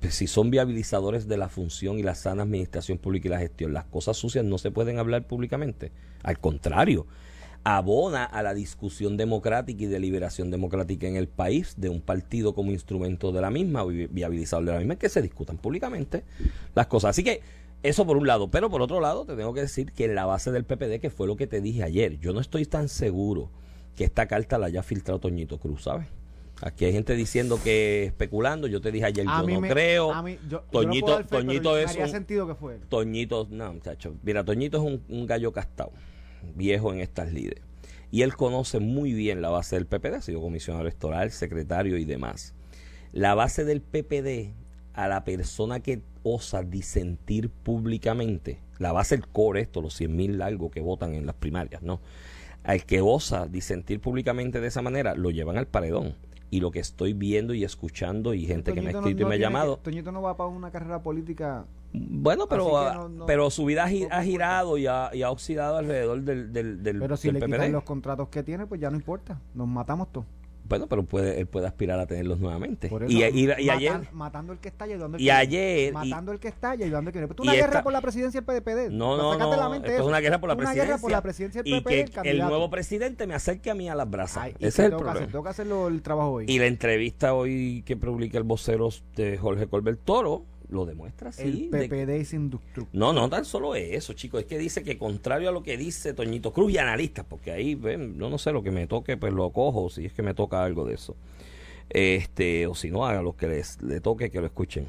pues, 0.00 0.14
si 0.14 0.26
son 0.26 0.50
viabilizadores 0.50 1.26
de 1.26 1.38
la 1.38 1.48
función 1.48 1.98
y 1.98 2.02
la 2.02 2.14
sana 2.14 2.42
administración 2.42 2.98
pública 2.98 3.28
y 3.28 3.30
la 3.30 3.38
gestión, 3.38 3.72
las 3.72 3.84
cosas 3.84 4.16
sucias 4.16 4.44
no 4.44 4.58
se 4.58 4.70
pueden 4.70 4.98
hablar 4.98 5.26
públicamente. 5.26 5.90
Al 6.22 6.38
contrario, 6.38 7.06
abona 7.64 8.24
a 8.24 8.44
la 8.44 8.54
discusión 8.54 9.16
democrática 9.16 9.82
y 9.82 9.86
de 9.86 9.98
liberación 9.98 10.52
democrática 10.52 11.08
en 11.08 11.16
el 11.16 11.26
país 11.26 11.74
de 11.76 11.88
un 11.88 12.00
partido 12.00 12.54
como 12.54 12.70
instrumento 12.70 13.32
de 13.32 13.40
la 13.40 13.50
misma, 13.50 13.84
vi- 13.84 14.06
viabilizador 14.06 14.66
de 14.66 14.72
la 14.72 14.78
misma, 14.78 14.94
que 14.96 15.08
se 15.08 15.20
discutan 15.20 15.56
públicamente 15.56 16.22
las 16.76 16.86
cosas. 16.86 17.10
Así 17.10 17.24
que 17.24 17.40
eso 17.82 18.06
por 18.06 18.16
un 18.16 18.26
lado, 18.26 18.50
pero 18.50 18.68
por 18.70 18.82
otro 18.82 19.00
lado 19.00 19.24
te 19.24 19.36
tengo 19.36 19.54
que 19.54 19.60
decir 19.60 19.92
que 19.92 20.06
en 20.06 20.14
la 20.14 20.24
base 20.26 20.50
del 20.50 20.64
PPD, 20.64 21.00
que 21.00 21.10
fue 21.10 21.26
lo 21.26 21.36
que 21.36 21.46
te 21.46 21.60
dije 21.60 21.82
ayer, 21.84 22.18
yo 22.18 22.32
no 22.32 22.40
estoy 22.40 22.64
tan 22.66 22.88
seguro 22.88 23.50
que 23.94 24.04
esta 24.04 24.26
carta 24.26 24.58
la 24.58 24.66
haya 24.66 24.82
filtrado 24.82 25.20
Toñito 25.20 25.58
Cruz, 25.58 25.84
¿sabes? 25.84 26.06
Aquí 26.62 26.86
hay 26.86 26.92
gente 26.92 27.14
diciendo 27.14 27.60
que 27.62 28.04
especulando, 28.04 28.66
yo 28.66 28.80
te 28.80 28.90
dije 28.90 29.04
ayer, 29.04 29.26
A 29.28 29.42
yo 29.42 29.46
no 29.48 29.60
me- 29.60 29.68
creo. 29.68 30.10
a 30.12 30.22
mí- 30.22 30.38
yo- 30.44 30.48
yo 30.48 30.62
no 30.64 30.70
Toñito, 30.70 31.10
dar 31.10 31.24
fe, 31.24 31.36
Toñito 31.36 31.76
es 31.78 31.96
un- 31.96 32.08
sentido 32.08 32.46
que 32.46 32.54
fue. 32.54 32.78
Toñito, 32.88 33.46
no, 33.50 33.74
muchacho. 33.74 34.14
Mira, 34.22 34.42
Toñito 34.42 34.78
es 34.78 34.82
un, 34.82 35.02
un 35.08 35.26
gallo 35.26 35.52
castado, 35.52 35.92
viejo 36.54 36.92
en 36.94 37.00
estas 37.00 37.30
lides. 37.32 37.60
Y 38.10 38.22
él 38.22 38.34
conoce 38.36 38.78
muy 38.80 39.12
bien 39.12 39.42
la 39.42 39.50
base 39.50 39.76
del 39.76 39.84
PPD, 39.86 40.14
ha 40.16 40.20
sido 40.22 40.40
comisionado 40.40 40.82
electoral, 40.82 41.30
secretario 41.30 41.98
y 41.98 42.04
demás. 42.06 42.54
La 43.12 43.34
base 43.34 43.64
del 43.64 43.82
PPD, 43.82 44.54
a 44.96 45.08
la 45.08 45.24
persona 45.24 45.80
que 45.80 46.00
osa 46.22 46.62
disentir 46.62 47.50
públicamente, 47.50 48.58
la 48.78 48.92
base 48.92 49.16
del 49.16 49.28
core, 49.28 49.60
esto, 49.60 49.80
los 49.82 49.94
100 49.94 50.16
mil 50.16 50.38
largos 50.38 50.72
que 50.72 50.80
votan 50.80 51.14
en 51.14 51.26
las 51.26 51.34
primarias, 51.36 51.82
¿no? 51.82 52.00
Al 52.64 52.84
que 52.84 53.00
osa 53.00 53.46
disentir 53.46 54.00
públicamente 54.00 54.60
de 54.60 54.66
esa 54.66 54.82
manera, 54.82 55.14
lo 55.14 55.30
llevan 55.30 55.56
al 55.58 55.66
paredón. 55.68 56.14
Y 56.50 56.60
lo 56.60 56.70
que 56.70 56.78
estoy 56.80 57.12
viendo 57.12 57.54
y 57.54 57.62
escuchando, 57.64 58.32
y 58.32 58.46
gente 58.46 58.72
que 58.72 58.80
me 58.80 58.90
ha 58.90 58.92
no- 58.92 58.98
escrito 59.00 59.20
no 59.22 59.26
y 59.26 59.28
me 59.30 59.34
ha 59.34 59.38
llamado, 59.38 59.76
que- 59.76 59.82
Toñito 59.82 60.12
no 60.12 60.22
va 60.22 60.36
para 60.36 60.48
una 60.48 60.70
carrera 60.70 61.02
política. 61.02 61.66
bueno, 61.92 62.46
pero, 62.48 62.76
ah, 62.78 62.94
no- 62.94 63.08
no- 63.08 63.26
pero 63.26 63.50
su 63.50 63.64
vida 63.64 63.84
ha, 63.84 64.22
girado 64.22 64.78
y 64.78 64.86
ha, 64.86 65.10
y 65.12 65.22
ha 65.22 65.30
oxidado 65.30 65.76
alrededor 65.76 66.22
del, 66.22 66.52
del, 66.52 66.82
del, 66.82 66.98
Pero 67.00 67.16
si 67.16 67.28
del 67.28 67.40
le 67.40 67.46
quitan 67.46 67.72
los 67.72 67.84
contratos 67.84 68.28
que 68.28 68.42
tiene, 68.42 68.66
pues 68.66 68.80
ya 68.80 68.90
no 68.90 68.96
importa. 68.96 69.40
Nos 69.54 69.68
matamos 69.68 70.10
todos. 70.12 70.26
Bueno, 70.68 70.86
pero 70.88 71.04
puede, 71.04 71.38
él 71.40 71.46
puede 71.46 71.66
aspirar 71.66 71.98
a 72.00 72.06
tenerlos 72.06 72.40
nuevamente. 72.40 72.88
Eso, 72.88 72.98
Y, 73.06 73.22
y- 73.22 73.44
y 73.44 73.46
matan- 73.46 73.70
ayer, 73.76 74.00
matando 74.12 74.52
el 74.52 74.58
que 74.58 74.68
está 74.68 74.86
y 74.86 74.92
ayudando 74.92 75.16
el 75.16 75.22
y 75.22 75.26
que 75.26 75.32
ayer, 75.32 75.88
y- 75.90 75.92
matando 75.92 76.32
el 76.32 76.38
que 76.40 76.48
está 76.48 76.74
y 76.74 76.82
ayudando 76.82 77.10
el 77.10 77.14
que. 77.14 77.26
Pues, 77.28 77.38
y 77.38 77.42
una 77.42 77.52
guerra 77.52 77.66
esta- 77.66 77.82
por 77.84 77.92
la 77.92 78.00
presidencia 78.00 78.40
del 78.40 78.44
PDPD. 78.46 78.90
no, 78.90 79.16
no, 79.16 79.32
Sácate 79.34 79.56
la 79.56 79.62
no, 79.64 79.70
mente 79.70 79.88
esto 79.90 80.02
es 80.02 80.08
una 80.08 80.20
guerra 80.20 80.40
por 80.40 80.48
la 80.48 80.54
Una 80.54 80.58
presidencia. 80.64 80.84
guerra 80.86 81.00
por 81.00 81.10
la 81.12 81.22
presidencia 81.22 81.62
del 81.62 81.72
y 81.74 81.80
PPD, 81.80 82.22
que 82.22 82.30
el 82.30 82.38
nuevo 82.38 82.70
presidente 82.70 83.26
me 83.26 83.34
acerque 83.34 83.70
a 83.70 83.74
mí 83.74 83.88
a 83.88 83.94
las 83.94 84.10
brasas. 84.10 84.42
Ay, 84.44 84.54
y 84.58 84.66
Ese 84.66 84.82
que 84.82 84.86
es 84.86 84.90
el 84.90 84.90
problema. 84.92 85.12
hacer, 85.12 85.26
tengo 85.30 85.44
que 85.44 85.50
hacerlo 85.50 85.88
el 85.88 86.02
trabajo 86.02 86.30
hoy. 86.32 86.46
Y 86.48 86.58
la 86.58 86.66
entrevista 86.66 87.34
hoy 87.34 87.82
que 87.86 87.96
publica 87.96 88.38
el 88.38 88.44
vocero 88.44 88.88
de 89.14 89.36
Jorge 89.38 89.66
Colbert 89.68 90.00
Toro 90.04 90.44
lo 90.68 90.84
demuestra 90.86 91.30
así. 91.30 91.42
el 91.42 91.70
de- 91.70 91.88
PPD 91.88 92.10
es 92.20 92.32
indestructible. 92.32 92.88
No, 92.92 93.12
no 93.12 93.28
tan 93.28 93.44
solo 93.44 93.74
eso, 93.74 94.12
chicos. 94.12 94.40
Es 94.40 94.46
que 94.46 94.58
dice 94.58 94.82
que 94.82 94.98
contrario 94.98 95.48
a 95.48 95.52
lo 95.52 95.62
que 95.62 95.76
dice 95.76 96.12
Toñito 96.14 96.52
Cruz 96.52 96.72
y 96.72 96.78
analistas, 96.78 97.24
porque 97.28 97.52
ahí, 97.52 97.74
ven, 97.74 98.16
yo 98.18 98.28
no 98.30 98.38
sé, 98.38 98.52
lo 98.52 98.62
que 98.62 98.70
me 98.70 98.86
toque, 98.86 99.16
pues 99.16 99.32
lo 99.32 99.50
cojo, 99.50 99.88
si 99.90 100.06
es 100.06 100.12
que 100.12 100.22
me 100.22 100.34
toca 100.34 100.64
algo 100.64 100.84
de 100.84 100.94
eso. 100.94 101.16
Este, 101.90 102.66
o 102.66 102.74
si 102.74 102.90
no, 102.90 103.06
a 103.06 103.20
los 103.22 103.34
que 103.36 103.46
les 103.48 103.80
le 103.82 104.00
toque 104.00 104.30
que 104.30 104.40
lo 104.40 104.46
escuchen. 104.46 104.86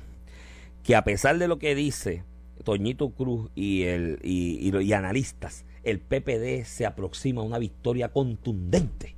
Que 0.83 0.95
a 0.95 1.03
pesar 1.03 1.37
de 1.37 1.47
lo 1.47 1.59
que 1.59 1.75
dice 1.75 2.23
Toñito 2.63 3.09
Cruz 3.11 3.51
y, 3.55 3.83
el, 3.83 4.19
y, 4.23 4.57
y, 4.65 4.71
lo- 4.71 4.81
y 4.81 4.93
analistas, 4.93 5.65
el 5.83 5.99
PPD 5.99 6.63
se 6.65 6.85
aproxima 6.85 7.41
a 7.41 7.45
una 7.45 7.59
victoria 7.59 8.09
contundente, 8.09 9.15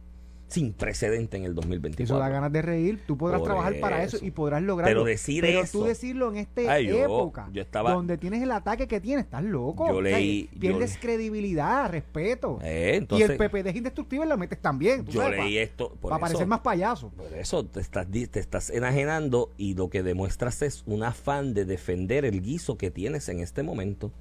sin 0.50 0.74
precedente 0.74 1.38
en 1.38 1.44
el 1.46 1.56
2024. 1.56 2.03
Eso 2.15 2.20
da 2.20 2.27
ganas 2.29 2.51
de 2.51 2.62
reír. 2.62 3.00
Tú 3.08 3.18
podrás 3.18 3.39
Por 3.39 3.48
trabajar 3.48 3.79
para 3.79 4.03
eso 4.03 4.18
eso. 4.18 4.25
y 4.25 4.32
podrás 4.32 4.62
lograrlo. 4.63 4.91
Pero 5.01 5.03
decir 5.06 5.41
Pero 5.41 5.62
eso- 5.62 5.79
tú 5.79 5.86
decirlo 5.86 6.29
en 6.29 6.38
esta 6.38 6.62
Ay, 6.74 6.88
yo- 6.88 6.98
época, 7.06 7.48
yo 7.53 7.62
estaba- 7.62 7.94
donde 7.94 8.18
tienes 8.18 8.41
el 8.41 8.51
ataque 8.51 8.88
que 8.88 9.00
tienes, 9.00 9.25
estás 9.25 9.44
loco. 9.44 9.88
Yo 9.88 9.98
O 9.98 10.03
sea, 10.03 10.18
leí- 10.18 10.50
yo 10.53 10.60
pierdes 10.60 10.98
credibilidad, 10.98 11.89
respeto. 11.89 12.60
Eh, 12.63 12.91
y 12.94 12.98
entonces, 12.98 13.29
el 13.29 13.38
PPD 13.38 13.70
es 13.70 13.75
indestructible, 13.75 14.25
lo 14.25 14.38
metes 14.38 14.60
también. 14.60 15.06
tú 15.06 15.12
yo 15.12 15.22
sabes, 15.22 15.39
leí 15.39 15.56
pa- 15.56 15.62
esto. 15.62 15.89
Por 16.01 16.10
para 16.10 16.15
eso, 16.15 16.22
parecer 16.22 16.48
más 16.48 16.60
payaso. 16.62 17.10
Por 17.10 17.34
eso 17.34 17.63
te 17.65 17.79
estás, 17.79 18.08
te 18.10 18.39
estás 18.39 18.70
enajenando 18.70 19.51
y 19.58 19.75
lo 19.75 19.89
que 19.89 20.03
demuestras 20.03 20.62
es 20.62 20.84
un 20.86 21.03
afán 21.03 21.53
de 21.53 21.65
defender 21.65 22.25
el 22.25 22.41
guiso 22.41 22.77
que 22.77 22.89
tienes 22.91 23.29
en 23.29 23.39
este 23.39 23.62
momento. 23.63 24.12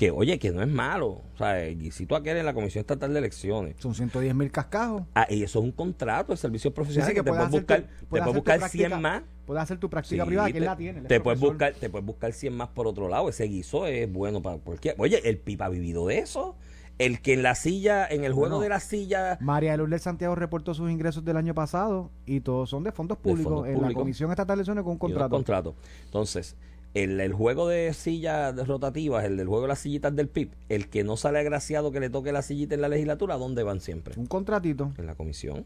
Que, 0.00 0.10
oye, 0.10 0.38
que 0.38 0.50
no 0.50 0.62
es 0.62 0.68
malo. 0.68 1.08
O 1.08 1.36
sea, 1.36 1.62
el 1.62 1.78
guisito 1.78 2.16
aquel 2.16 2.38
en 2.38 2.46
la 2.46 2.54
Comisión 2.54 2.80
Estatal 2.80 3.12
de 3.12 3.18
Elecciones. 3.18 3.76
Son 3.80 3.94
110 3.94 4.34
mil 4.34 4.50
cascajos. 4.50 5.02
Ah, 5.14 5.26
y 5.28 5.42
eso 5.42 5.58
es 5.58 5.64
un 5.66 5.72
contrato 5.72 6.32
de 6.32 6.38
servicios 6.38 6.72
profesionales 6.72 7.14
que, 7.14 7.22
te 7.22 7.30
puedes 7.30 7.50
buscar, 7.50 7.82
tu- 7.82 7.86
te 7.86 8.06
puedes 8.06 8.26
buscar 8.34 8.58
práctica- 8.60 8.88
100 8.88 9.02
más. 9.02 9.22
Puedes 9.44 9.62
hacer 9.62 9.76
tu 9.76 9.90
práctica 9.90 10.22
Sí, 10.24 10.26
privada, 10.26 10.50
que 10.50 10.56
él 10.56 10.64
la 10.64 10.74
tiene. 10.78 11.00
él 11.00 11.06
te 11.06 11.20
puedes 11.20 11.38
buscar, 11.38 11.74
te 11.74 11.90
puedes 11.90 12.06
buscar 12.06 12.32
100 12.32 12.56
más 12.56 12.68
por 12.68 12.86
otro 12.86 13.08
lado. 13.10 13.28
Ese 13.28 13.44
guiso 13.44 13.84
es 13.86 14.10
bueno 14.10 14.40
para 14.40 14.56
cualquier. 14.56 14.94
Oye, 14.96 15.20
el 15.28 15.36
Pipa 15.36 15.66
ha 15.66 15.68
vivido 15.68 16.06
de 16.06 16.20
eso. 16.20 16.56
El 16.96 17.20
que 17.20 17.34
en 17.34 17.42
la 17.42 17.54
silla, 17.54 18.06
en 18.06 18.24
el 18.24 18.32
juego 18.32 18.58
de 18.60 18.70
la 18.70 18.80
silla. 18.80 19.36
María 19.42 19.76
Lourdes 19.76 20.00
Santiago 20.00 20.34
reportó 20.34 20.72
sus 20.72 20.90
ingresos 20.90 21.26
del 21.26 21.36
año 21.36 21.52
pasado 21.54 22.10
y 22.24 22.40
todos 22.40 22.70
son 22.70 22.84
de 22.84 22.92
fondos 22.92 23.18
públicos 23.18 23.52
fondos 23.52 23.68
en 23.68 23.82
la. 23.82 23.92
Comisión 23.92 24.30
Estatal 24.30 24.56
de 24.56 24.60
Elecciones 24.62 24.82
con 24.82 24.92
un 24.98 25.10
y 25.10 25.12
unos 25.14 25.28
contrato. 25.28 25.74
Entonces, 26.06 26.56
el, 26.94 27.20
el 27.20 27.32
juego 27.32 27.68
de 27.68 27.92
sillas 27.94 28.54
rotativas, 28.66 29.24
el 29.24 29.36
del 29.36 29.46
juego 29.46 29.62
de 29.62 29.68
las 29.68 29.78
sillitas 29.80 30.14
del 30.14 30.28
PIB, 30.28 30.50
el 30.68 30.88
que 30.88 31.04
no 31.04 31.16
sale 31.16 31.38
agraciado 31.38 31.92
que 31.92 32.00
le 32.00 32.10
toque 32.10 32.32
la 32.32 32.42
sillita 32.42 32.74
en 32.74 32.80
la 32.80 32.88
legislatura, 32.88 33.36
¿dónde 33.36 33.62
van 33.62 33.80
siempre? 33.80 34.14
Un 34.18 34.26
contratito. 34.26 34.92
En 34.98 35.06
la 35.06 35.14
comisión. 35.14 35.64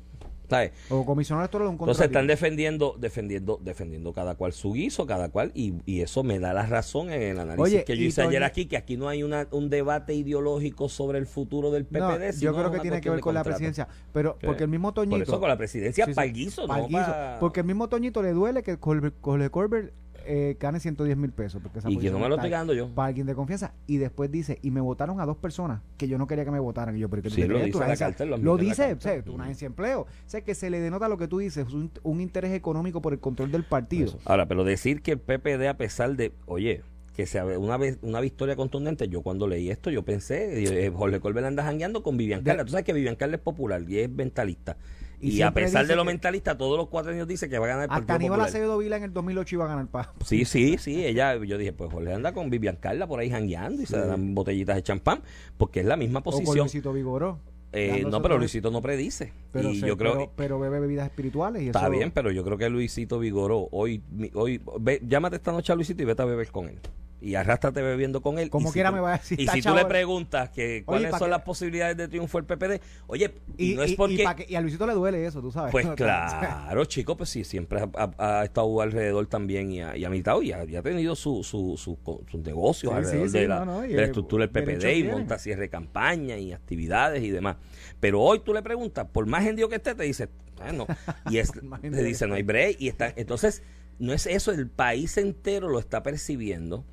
¿sabes? 0.48 0.72
O 0.90 1.04
comisionado 1.04 1.42
electoral 1.44 1.68
un 1.68 1.74
Entonces 1.74 2.06
están 2.06 2.26
defendiendo, 2.26 2.96
defendiendo, 2.98 3.58
defendiendo 3.62 4.12
cada 4.12 4.34
cual 4.34 4.52
su 4.52 4.72
guiso, 4.72 5.06
cada 5.06 5.30
cual, 5.30 5.50
y, 5.54 5.74
y 5.86 6.02
eso 6.02 6.22
me 6.22 6.38
da 6.38 6.52
la 6.52 6.66
razón 6.66 7.10
en 7.10 7.22
el 7.22 7.38
análisis 7.40 7.74
Oye, 7.74 7.84
que 7.84 7.96
yo 7.96 8.04
hice 8.04 8.22
ayer 8.22 8.42
aquí, 8.44 8.66
que 8.66 8.76
aquí 8.76 8.96
no 8.96 9.08
hay 9.08 9.22
una, 9.22 9.48
un 9.50 9.70
debate 9.70 10.14
ideológico 10.14 10.88
sobre 10.88 11.18
el 11.18 11.26
futuro 11.26 11.70
del 11.70 11.86
No, 11.90 12.10
PPD. 12.10 12.32
sino 12.32 12.52
yo 12.52 12.58
creo 12.58 12.70
que 12.70 12.80
tiene 12.80 13.00
que 13.00 13.10
ver 13.10 13.20
con 13.20 13.34
la 13.34 13.42
presidencia. 13.42 13.88
Pero 14.12 14.36
¿Qué? 14.38 14.46
porque 14.46 14.64
el 14.64 14.70
mismo 14.70 14.92
Toñito. 14.92 15.16
Por 15.16 15.22
eso 15.22 15.40
con 15.40 15.48
la 15.48 15.56
presidencia 15.56 16.04
Sí, 16.04 16.10
sí, 16.12 16.14
para 16.14 16.26
el 16.26 16.32
guiso, 16.34 16.66
no 16.66 16.88
guiso. 16.88 17.14
Porque 17.40 17.60
el 17.60 17.66
mismo 17.66 17.88
Toñito 17.88 18.22
le 18.22 18.32
duele 18.32 18.62
que 18.62 18.78
Colbert, 18.78 19.14
Colbert, 19.20 19.92
eh, 20.26 20.56
gane 20.58 20.80
110 20.80 21.16
mil 21.16 21.30
pesos. 21.32 21.60
Porque 21.62 21.78
esa 21.78 21.90
Y 21.90 21.98
que 21.98 22.10
no 22.10 22.18
me 22.18 22.28
lo 22.28 22.36
estoy 22.36 22.50
ganando 22.50 22.74
yo. 22.74 22.88
Para 22.88 23.08
alguien 23.08 23.26
de 23.26 23.34
confianza. 23.34 23.74
Y 23.86 23.98
después 23.98 24.30
dice, 24.30 24.58
y 24.62 24.70
me 24.70 24.80
votaron 24.80 25.20
a 25.20 25.26
dos 25.26 25.36
personas 25.36 25.80
que 25.96 26.08
yo 26.08 26.18
no 26.18 26.26
quería 26.26 26.44
que 26.44 26.50
me 26.50 26.58
votaran. 26.60 26.96
Y 26.96 27.00
yo, 27.00 27.08
pero 27.08 27.22
¿qué 27.22 27.28
tú 27.28 27.34
Sí, 27.34 27.42
lo 27.42 27.58
dice 27.58 27.78
la 27.78 27.84
agencia- 27.86 28.26
lo 28.26 28.56
la 28.56 28.62
dice, 28.62 28.96
sea, 28.98 29.22
tú 29.22 29.34
una 29.34 29.44
agencia 29.44 29.66
de 29.66 29.70
empleo. 29.72 30.00
O 30.02 30.06
sea, 30.26 30.40
que 30.42 30.54
se 30.54 30.70
le 30.70 30.80
denota 30.80 31.08
lo 31.08 31.18
que 31.18 31.28
tú 31.28 31.38
dices, 31.38 31.72
un, 31.72 31.90
un 32.02 32.20
interés 32.20 32.52
económico 32.52 33.00
por 33.02 33.12
el 33.12 33.20
control 33.20 33.50
del 33.52 33.64
partido. 33.64 34.06
Eso. 34.08 34.18
Ahora, 34.24 34.46
pero 34.46 34.64
decir 34.64 35.02
que 35.02 35.12
el 35.12 35.18
PPD, 35.18 35.68
a 35.68 35.76
pesar 35.76 36.16
de, 36.16 36.32
oye, 36.46 36.82
que 37.14 37.26
sea 37.26 37.44
una 37.46 37.76
vez 37.76 37.98
una 38.02 38.20
victoria 38.20 38.56
contundente, 38.56 39.08
yo 39.08 39.22
cuando 39.22 39.46
leí 39.46 39.70
esto, 39.70 39.88
yo 39.90 40.02
pensé, 40.04 40.64
eh, 40.86 40.90
Jorge 40.90 41.20
Colbert 41.20 41.46
anda 41.46 41.62
jangueando 41.62 42.02
con 42.02 42.16
Vivian 42.16 42.42
Carla. 42.42 42.64
Tú 42.64 42.72
sabes 42.72 42.84
que 42.84 42.92
Vivian 42.92 43.14
Carla 43.14 43.36
es 43.36 43.42
popular 43.42 43.82
y 43.88 43.98
es 44.00 44.10
mentalista. 44.10 44.76
Y 45.20 45.36
Y, 45.38 45.42
a 45.42 45.52
pesar 45.52 45.86
de 45.86 45.96
lo 45.96 46.04
mentalista, 46.04 46.56
todos 46.58 46.76
los 46.76 46.88
cuatro 46.88 47.12
años 47.12 47.26
dice 47.26 47.48
que 47.48 47.58
va 47.58 47.66
a 47.66 47.68
ganar 47.68 47.84
el 47.84 47.90
Hasta 47.90 48.00
Partido 48.06 48.16
Aníbal 48.16 48.38
Popular. 48.38 48.48
Acevedo 48.48 48.78
Vila 48.78 48.96
en 48.98 49.02
el 49.04 49.12
2008 49.12 49.54
iba 49.56 49.64
a 49.64 49.68
ganar 49.68 49.86
paz. 49.86 50.08
Sí, 50.24 50.44
sí, 50.44 50.76
sí. 50.78 51.04
Ella, 51.04 51.36
yo 51.44 51.56
dije, 51.58 51.72
pues 51.72 51.90
Jorge 51.92 52.12
anda 52.12 52.32
con 52.32 52.50
Vivian 52.50 52.76
Carla 52.76 53.06
por 53.06 53.20
ahí 53.20 53.30
jangueando 53.30 53.82
y 53.82 53.86
se 53.86 53.98
dan 53.98 54.34
botellitas 54.34 54.76
de 54.76 54.82
champán, 54.82 55.22
porque 55.56 55.80
es 55.80 55.86
la 55.86 55.96
misma 55.96 56.20
O 56.20 56.22
con 56.24 56.32
posición. 56.32 56.58
Luisito 56.66 56.92
Vigoró. 56.92 57.38
Eh, 57.76 58.04
no, 58.08 58.22
pero 58.22 58.38
Luisito 58.38 58.70
no 58.70 58.80
predice. 58.80 59.32
Pero, 59.50 59.70
y 59.70 59.80
yo 59.80 59.96
creo 59.96 60.12
pero, 60.12 60.32
pero 60.36 60.58
bebe 60.60 60.78
bebidas 60.78 61.06
espirituales 61.06 61.62
y 61.62 61.66
Está 61.66 61.80
eso- 61.82 61.90
bien, 61.90 62.12
pero 62.12 62.30
yo 62.30 62.44
creo 62.44 62.56
que 62.56 62.68
Luisito 62.70 63.18
Vigoró, 63.18 63.66
hoy, 63.72 64.00
hoy 64.34 64.60
ve- 64.78 65.00
llámate 65.04 65.36
esta 65.36 65.50
noche 65.50 65.72
a 65.72 65.74
Luisito 65.74 66.00
y 66.02 66.04
vete 66.06 66.22
a 66.22 66.24
beber 66.24 66.48
con 66.52 66.68
él. 66.68 66.78
Y 67.24 67.36
arrástrate 67.36 67.80
bebiendo 67.80 68.20
con 68.20 68.38
él. 68.38 68.50
Como 68.50 68.66
Y 68.68 68.68
si 68.68 68.72
quiera 68.74 68.92
me 68.92 69.00
va 69.00 69.14
a 69.14 69.18
decir, 69.18 69.40
Y 69.40 69.48
si 69.48 69.62
tú 69.62 69.74
le 69.74 69.86
preguntas 69.86 70.50
que 70.50 70.84
cuáles 70.84 71.10
¿pa' 71.10 71.18
son 71.18 71.30
las 71.30 71.40
posibilidades 71.42 71.96
de 71.96 72.06
triunfo 72.08 72.38
del 72.40 72.44
PPD, 72.46 72.82
oye, 73.06 73.34
y, 73.56 73.72
Y, 73.72 73.74
no 73.76 73.82
es 73.82 73.92
y- 73.92 73.96
porque... 73.96 74.14
y 74.14 74.18
pa' 74.24 74.36
que- 74.36 74.46
y 74.48 74.54
a 74.54 74.60
Luisito 74.60 74.86
le 74.86 74.92
duele 74.92 75.24
eso, 75.24 75.40
tú 75.40 75.50
sabes. 75.50 75.72
Pues 75.72 75.86
¿no? 75.86 75.94
claro, 75.94 76.84
chico, 76.84 77.16
pues 77.16 77.30
sí, 77.30 77.44
siempre 77.44 77.80
ha, 77.80 77.88
ha- 78.18 78.40
ha 78.40 78.44
estado 78.44 78.80
alrededor 78.82 79.26
también 79.26 79.72
y 79.72 79.80
ha, 79.80 79.96
y 79.96 80.06
militado 80.08 80.42
y 80.42 80.52
ha, 80.52 80.64
y 80.64 80.72
tenido 80.82 81.16
su, 81.16 81.42
su, 81.42 81.76
su- 81.78 81.98
sus 82.30 82.40
negocios 82.42 82.92
Sí, 82.92 82.96
alrededor 82.98 83.28
sí, 83.28 83.32
de, 83.32 83.40
sí, 83.42 83.46
la, 83.48 83.58
no, 83.60 83.64
no, 83.64 83.84
y 83.84 83.88
de 83.88 83.94
la 83.96 84.02
el 84.02 84.08
estructura 84.08 84.46
del 84.46 84.50
PPD 84.50 84.86
y 84.96 85.04
monta 85.04 85.38
cierre 85.38 85.62
de 85.62 85.68
campaña 85.70 86.36
y 86.36 86.52
actividades 86.52 87.22
y 87.22 87.30
demás. 87.30 87.56
Pero 88.00 88.20
hoy 88.20 88.40
tú 88.40 88.52
le 88.52 88.62
preguntas, 88.62 89.06
por 89.10 89.24
más 89.26 89.44
gendio 89.44 89.68
que 89.70 89.76
esté, 89.76 89.94
te 89.94 90.02
dice, 90.04 90.28
bueno, 90.56 90.86
y 91.30 91.38
es, 91.38 91.52
te 91.52 92.02
dice, 92.04 92.26
no 92.26 92.34
hay 92.34 92.42
break. 92.42 92.76
Y 92.80 92.88
está, 92.88 93.12
entonces, 93.16 93.62
no 93.98 94.12
es 94.12 94.26
eso, 94.26 94.50
el 94.52 94.68
país 94.68 95.16
entero 95.16 95.68
lo 95.68 95.78
está 95.78 96.02
percibiendo 96.02 96.84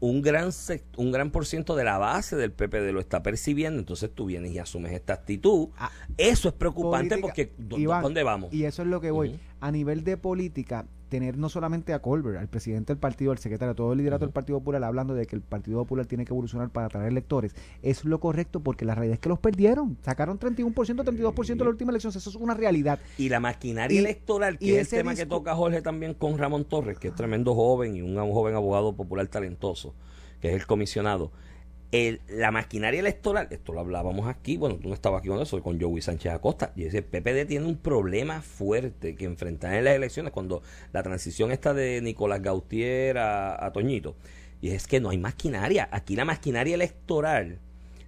un 0.00 0.22
gran 0.22 0.50
un 0.96 1.10
gran 1.12 1.30
por 1.30 1.44
ciento 1.46 1.74
de 1.74 1.84
la 1.84 1.98
base 1.98 2.36
del 2.36 2.52
PPD 2.52 2.92
lo 2.92 3.00
está 3.00 3.22
percibiendo, 3.22 3.80
entonces 3.80 4.10
tú 4.14 4.26
vienes 4.26 4.52
y 4.52 4.58
asumes 4.58 4.92
esta 4.92 5.14
actitud. 5.14 5.68
Ah, 5.76 5.90
Eso 6.16 6.48
es 6.48 6.54
preocupante 6.54 7.16
política- 7.16 7.20
porque 7.26 7.52
¿dó- 7.58 7.78
Iván, 7.78 8.02
¿dónde 8.02 8.22
vamos? 8.22 8.52
Y 8.52 8.64
eso 8.64 8.82
es 8.82 8.88
lo 8.88 9.00
que 9.00 9.10
voy. 9.10 9.38
A 9.60 9.72
nivel 9.72 10.04
de 10.04 10.16
política, 10.16 10.86
tener 11.08 11.38
no 11.38 11.48
solamente 11.48 11.92
a 11.92 12.00
Colbert, 12.00 12.38
al 12.38 12.48
presidente 12.48 12.92
del 12.92 12.98
partido, 13.00 13.32
al 13.32 13.38
secretario, 13.38 13.74
todo 13.74 13.92
el 13.92 13.98
liderato 13.98 14.24
del 14.24 14.32
Partido 14.32 14.58
Popular 14.58 14.84
hablando 14.84 15.14
de 15.14 15.26
que 15.26 15.36
el 15.36 15.42
Partido 15.42 15.78
Popular 15.78 16.06
tiene 16.06 16.24
que 16.24 16.32
evolucionar 16.32 16.70
para 16.70 16.86
atraer 16.86 17.08
electores, 17.08 17.54
es 17.82 18.04
lo 18.04 18.20
correcto 18.20 18.60
porque 18.60 18.84
la 18.84 18.94
realidad 18.94 19.14
es 19.14 19.20
que 19.20 19.28
los 19.28 19.38
perdieron. 19.38 19.96
Sacaron 20.02 20.38
31%, 20.38 20.72
32% 20.74 21.50
en 21.52 21.58
la 21.58 21.68
última 21.68 21.90
elección. 21.90 22.12
Eso 22.14 22.30
es 22.30 22.36
una 22.36 22.54
realidad. 22.54 22.98
Y 23.16 23.28
la 23.28 23.40
maquinaria 23.40 23.94
Y- 23.94 23.98
electoral, 23.98 24.58
que 24.58 24.66
y 24.66 24.70
es 24.74 24.92
el 24.92 24.98
tema 25.00 25.14
que 25.14 25.26
toca 25.26 25.54
Jorge 25.54 25.82
también 25.82 26.14
con 26.14 26.38
Ramón 26.38 26.64
Torres, 26.64 26.98
que 26.98 27.08
es 27.08 27.14
tremendo 27.14 27.54
joven 27.54 27.96
y 27.96 28.02
un, 28.02 28.16
un 28.18 28.32
joven 28.32 28.54
abogado 28.54 28.94
popular 28.94 29.26
talentoso, 29.28 29.94
que 30.40 30.48
es 30.50 30.54
el 30.54 30.66
comisionado. 30.66 31.30
El- 31.90 32.20
la 32.28 32.50
maquinaria 32.50 33.00
electoral, 33.00 33.48
esto 33.50 33.72
lo 33.72 33.80
hablábamos 33.80 34.28
aquí, 34.28 34.58
bueno, 34.58 34.76
tú 34.76 34.88
no 34.88 34.94
estabas 34.94 35.20
aquí 35.20 35.28
con 35.28 35.40
eso, 35.40 35.62
con 35.62 35.80
Joey 35.80 36.02
Sánchez 36.02 36.32
Acosta, 36.32 36.70
y 36.76 36.84
ese 36.84 37.00
PPD 37.02 37.46
tiene 37.46 37.64
un 37.64 37.78
problema 37.78 38.42
fuerte 38.42 39.14
que 39.14 39.24
enfrentar 39.24 39.72
en 39.72 39.84
las 39.84 39.94
elecciones 39.94 40.32
cuando 40.32 40.62
la 40.92 41.02
transición 41.02 41.50
está 41.50 41.72
de 41.72 42.02
Nicolás 42.02 42.42
Gautier 42.42 43.16
a, 43.16 43.64
a 43.64 43.72
Toñito, 43.72 44.16
y 44.60 44.70
es 44.70 44.86
que 44.86 45.00
no 45.00 45.08
hay 45.08 45.18
maquinaria. 45.18 45.88
Aquí 45.90 46.14
la 46.14 46.26
maquinaria 46.26 46.74
electoral 46.74 47.58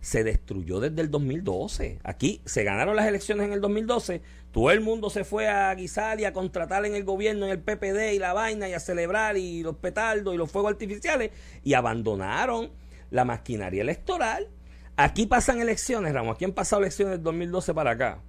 se 0.02 0.25
destruyó 0.25 0.80
desde 0.80 1.00
el 1.00 1.10
2012. 1.10 2.00
Aquí 2.02 2.40
se 2.44 2.64
ganaron 2.64 2.96
las 2.96 3.06
elecciones 3.06 3.46
en 3.46 3.52
el 3.52 3.60
2012. 3.60 4.20
Todo 4.50 4.70
el 4.72 4.80
mundo 4.80 5.10
se 5.10 5.25
fue 5.25 5.46
a 5.49 5.75
guisar 5.75 6.18
y 6.20 6.25
a 6.25 6.32
contratar 6.32 6.84
en 6.87 6.94
el 6.96 7.04
gobierno, 7.04 7.46
en 7.46 7.52
el 7.52 7.60
PPD 7.60 8.14
y 8.14 8.18
la 8.18 8.32
vaina 8.32 8.68
y 8.68 8.72
a 8.72 8.80
celebrar 8.80 9.37
y 9.37 9.62
los 9.62 9.76
petardos 9.76 10.34
y 10.34 10.38
los 10.38 10.50
fuegos 10.50 10.72
artificiales 10.72 11.30
y 11.62 11.75
abandonaron 11.75 12.70
la 13.11 13.25
maquinaria 13.25 13.83
electoral. 13.83 14.49
Aquí 14.97 15.26
pasan 15.26 15.61
elecciones, 15.61 16.12
Ramos. 16.12 16.37
Aquí 16.37 16.45
han 16.45 16.52
pasado 16.52 16.83
elecciones 16.83 17.12
del 17.12 17.23
2012 17.23 17.75
para 17.75 17.93
acá. 17.93 18.23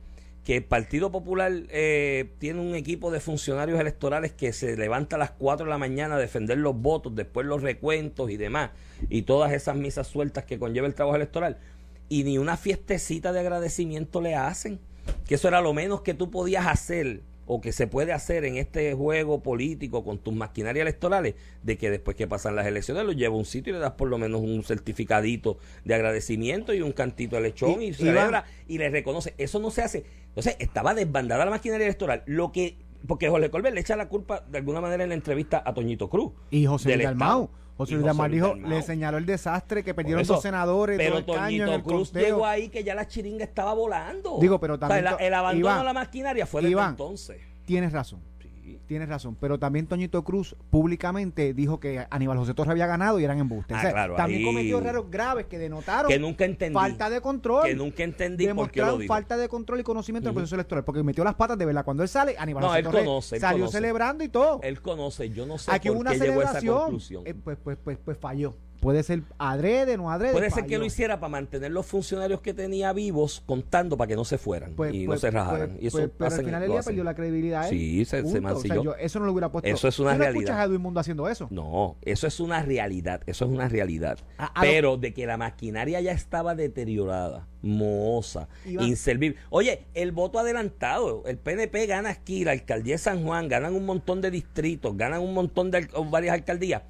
Que 0.43 0.57
el 0.57 0.63
Partido 0.63 1.11
Popular 1.11 1.51
eh, 1.69 2.33
tiene 2.39 2.61
un 2.61 2.73
equipo 2.73 3.11
de 3.11 3.19
funcionarios 3.19 3.79
electorales 3.79 4.31
que 4.31 4.53
se 4.53 4.75
levanta 4.75 5.15
a 5.15 5.19
las 5.19 5.31
4 5.31 5.65
de 5.65 5.69
la 5.69 5.77
mañana 5.77 6.15
a 6.15 6.19
defender 6.19 6.57
los 6.57 6.75
votos, 6.75 7.15
después 7.15 7.45
los 7.45 7.61
recuentos 7.61 8.31
y 8.31 8.37
demás, 8.37 8.71
y 9.07 9.21
todas 9.21 9.53
esas 9.53 9.75
misas 9.75 10.07
sueltas 10.07 10.45
que 10.45 10.57
conlleva 10.57 10.87
el 10.87 10.95
trabajo 10.95 11.15
electoral. 11.15 11.59
Y 12.09 12.23
ni 12.23 12.39
una 12.39 12.57
fiestecita 12.57 13.31
de 13.33 13.41
agradecimiento 13.41 14.19
le 14.19 14.35
hacen. 14.35 14.79
Que 15.27 15.35
eso 15.35 15.47
era 15.47 15.61
lo 15.61 15.73
menos 15.73 16.01
que 16.01 16.13
tú 16.13 16.31
podías 16.31 16.65
hacer 16.67 17.21
o 17.53 17.59
que 17.59 17.73
se 17.73 17.85
puede 17.85 18.13
hacer 18.13 18.45
en 18.45 18.55
este 18.55 18.93
juego 18.93 19.43
político 19.43 20.05
con 20.05 20.19
tus 20.19 20.33
maquinarias 20.33 20.83
electorales, 20.83 21.35
de 21.63 21.77
que 21.77 21.89
después 21.91 22.15
que 22.15 22.25
pasan 22.25 22.55
las 22.55 22.65
elecciones 22.65 23.03
lo 23.03 23.11
lleva 23.11 23.35
a 23.35 23.37
un 23.37 23.43
sitio 23.43 23.71
y 23.71 23.73
le 23.73 23.79
das 23.79 23.91
por 23.91 24.07
lo 24.07 24.17
menos 24.17 24.39
un 24.39 24.63
certificadito 24.63 25.57
de 25.83 25.93
agradecimiento 25.95 26.73
y 26.73 26.81
un 26.81 26.93
cantito 26.93 27.35
de 27.35 27.41
lechón 27.41 27.81
Y- 27.81 27.87
y, 27.87 27.93
celebra 27.93 28.45
y 28.69 28.77
le 28.77 28.89
reconoce. 28.89 29.33
Eso 29.37 29.59
no 29.59 29.69
se 29.69 29.81
hace. 29.81 30.05
Entonces, 30.29 30.55
estaba 30.59 30.93
desbandada 30.93 31.43
la 31.43 31.51
maquinaria 31.51 31.85
electoral. 31.87 32.23
Lo 32.25 32.53
que. 32.53 32.77
Porque 33.05 33.27
Jorge 33.27 33.49
Colbert 33.49 33.75
le 33.75 33.81
echa 33.81 33.97
la 33.97 34.07
culpa 34.07 34.45
de 34.49 34.59
alguna 34.59 34.79
manera 34.79 35.03
en 35.03 35.09
la 35.09 35.15
entrevista 35.15 35.61
a 35.65 35.73
Toñito 35.73 36.09
Cruz. 36.09 36.31
Y 36.51 36.65
José 36.67 36.95
Dalmau. 36.95 37.49
José 37.77 37.93
Luis 37.93 38.05
Dalmau 38.05 38.29
dijo, 38.29 38.47
Dalmau. 38.49 38.69
le 38.69 38.81
señaló 38.83 39.17
el 39.17 39.25
desastre 39.25 39.83
que 39.83 39.93
perdieron 39.93 40.23
dos 40.25 40.41
senadores, 40.41 40.97
Pero 40.97 41.17
el 41.17 41.25
caño 41.25 41.35
en 41.35 41.47
Toñito 41.49 41.73
el 41.75 41.83
Cruz 41.83 42.09
conteo. 42.11 42.23
llegó 42.25 42.45
ahí 42.45 42.69
que 42.69 42.83
ya 42.83 42.93
la 42.95 43.07
chiringa 43.07 43.43
estaba 43.43 43.73
volando. 43.73 44.37
Digo, 44.39 44.59
pero 44.59 44.75
O 44.75 44.77
sea, 44.77 44.87
también 44.87 45.13
el, 45.19 45.25
el 45.27 45.33
abandono 45.33 45.59
Iván, 45.59 45.79
de 45.79 45.83
la 45.85 45.93
maquinaria 45.93 46.45
fue 46.45 46.61
desde 46.61 46.71
Iván, 46.71 46.89
entonces. 46.91 47.37
Tienes 47.65 47.91
razón. 47.91 48.21
Tienes 48.87 49.09
razón, 49.09 49.35
pero 49.39 49.59
también 49.59 49.87
Toñito 49.87 50.23
Cruz 50.23 50.55
públicamente 50.69 51.53
dijo 51.53 51.79
que 51.79 52.05
Aníbal 52.09 52.37
José 52.37 52.53
Torres 52.53 52.71
había 52.71 52.87
ganado 52.87 53.19
y 53.19 53.23
eran 53.23 53.37
embustes. 53.39 53.75
Ah, 53.75 53.79
O 53.79 53.81
sea, 53.83 53.91
claro, 53.91 54.15
también 54.15 54.39
ahí- 54.41 54.45
cometió 54.45 54.77
errores 54.79 55.11
graves 55.11 55.45
que 55.45 55.57
denotaron 55.57 56.09
Que 56.11 56.19
nunca 56.19 56.45
entendí. 56.45 56.73
falta 56.73 57.09
de 57.09 57.21
control. 57.21 57.63
Que 57.67 57.75
nunca 57.75 58.03
entendí 58.03 58.45
por 58.47 58.71
qué 58.71 58.79
lo 58.81 58.85
Demostraron 58.87 58.99
dijo. 59.01 59.13
falta 59.13 59.37
de 59.37 59.47
control 59.49 59.79
y 59.79 59.83
conocimiento 59.83 60.25
del 60.29 60.31
Ujú. 60.31 60.39
proceso 60.41 60.55
electoral, 60.55 60.83
porque 60.83 61.03
metió 61.03 61.23
las 61.23 61.35
patas 61.35 61.57
de 61.57 61.65
verdad. 61.65 61.85
Cuando 61.85 62.03
él 62.03 62.09
sale, 62.09 62.35
Aníbal 62.37 62.61
No, 62.61 62.67
José 62.69 62.79
él 62.79 62.85
Torres 62.85 63.03
conoce, 63.05 63.35
él 63.35 63.41
salió 63.41 63.57
conoce. 63.65 63.77
celebrando 63.77 64.23
y 64.23 64.29
todo. 64.29 64.59
Él 64.63 64.81
conoce, 64.81 65.29
yo 65.29 65.45
no 65.45 65.57
sé 65.57 65.71
Aquí 65.71 65.87
por 65.87 65.95
hubo 65.97 66.01
una 66.01 66.11
qué 66.11 66.19
llegó 66.19 66.39
a 66.41 66.43
esa 66.43 66.53
celebración. 66.59 66.77
conclusión. 66.83 67.23
eh, 67.25 67.33
pues, 67.33 67.57
pues, 67.63 67.77
pues, 67.83 67.97
pues 68.03 68.17
falló. 68.17 68.55
Puede 68.81 69.03
ser 69.03 69.21
adrede, 69.37 69.95
no 69.95 70.11
adrede. 70.11 70.33
Puede 70.33 70.49
ser 70.51 70.65
que 70.65 70.77
lo 70.77 70.85
hiciera 70.85 71.19
para 71.19 71.29
mantener 71.29 71.71
los 71.71 71.85
funcionarios 71.85 72.41
que 72.41 72.53
tenía 72.53 72.91
vivos 72.93 73.41
contando 73.45 73.95
para 73.95 74.07
que 74.09 74.15
no 74.15 74.25
se 74.25 74.37
fueran 74.37 74.73
Pues, 74.73 74.93
y 74.93 75.05
pues, 75.05 75.17
no 75.17 75.21
se 75.21 75.31
rajaran. 75.31 75.69
pues, 75.69 75.83
y 75.83 75.87
eso 75.87 75.97
pues, 75.99 76.09
pero 76.17 76.35
al 76.35 76.43
final 76.45 76.63
el 76.63 76.71
día 76.71 76.81
perdió 76.81 77.03
la 77.03 77.13
credibilidad. 77.15 77.69
Sí, 77.69 78.03
se- 78.05 78.17
se 78.17 78.23
Punto. 78.23 78.41
mancilló. 78.41 78.73
O 78.81 78.83
sea, 78.83 78.83
yo 78.83 78.95
eso 78.95 79.19
no 79.19 79.25
lo 79.27 79.31
hubiera 79.31 79.51
puesto. 79.51 79.69
Eso 79.69 79.87
es 79.87 79.99
una 79.99 80.11
Tú 80.13 80.17
no 80.17 80.23
realidad. 80.23 80.41
escuchas 80.43 80.57
a 80.57 80.63
Edwin 80.65 80.81
Mundo 80.81 80.99
haciendo 80.99 81.29
eso. 81.29 81.47
No, 81.51 81.95
eso 82.01 82.27
es 82.27 82.39
una 82.39 82.61
realidad, 82.63 83.21
eso 83.27 83.45
es 83.45 83.51
una 83.51 83.69
realidad. 83.69 84.17
A- 84.37 84.45
a 84.47 84.61
Pero 84.61 84.97
de 84.97 85.13
que 85.13 85.25
la 85.27 85.37
maquinaria 85.37 86.01
ya 86.01 86.11
estaba 86.11 86.55
deteriorada, 86.55 87.47
mohosa, 87.61 88.47
Iván. 88.65 88.87
inservible. 88.87 89.37
Oye, 89.51 89.85
el 89.93 90.11
voto 90.11 90.39
adelantado, 90.39 91.23
el 91.27 91.37
PNP 91.37 91.85
gana 91.85 92.09
aquí, 92.09 92.43
la 92.43 92.51
alcaldía 92.51 92.95
de 92.95 92.97
San 92.99 93.23
Juan, 93.23 93.47
ganan 93.47 93.75
un 93.75 93.85
montón 93.85 94.21
de 94.21 94.31
distritos, 94.31 94.97
ganan 94.97 95.21
un 95.21 95.33
montón 95.35 95.69
de 95.71 95.87
varias 96.09 96.33
alcaldías, 96.33 96.81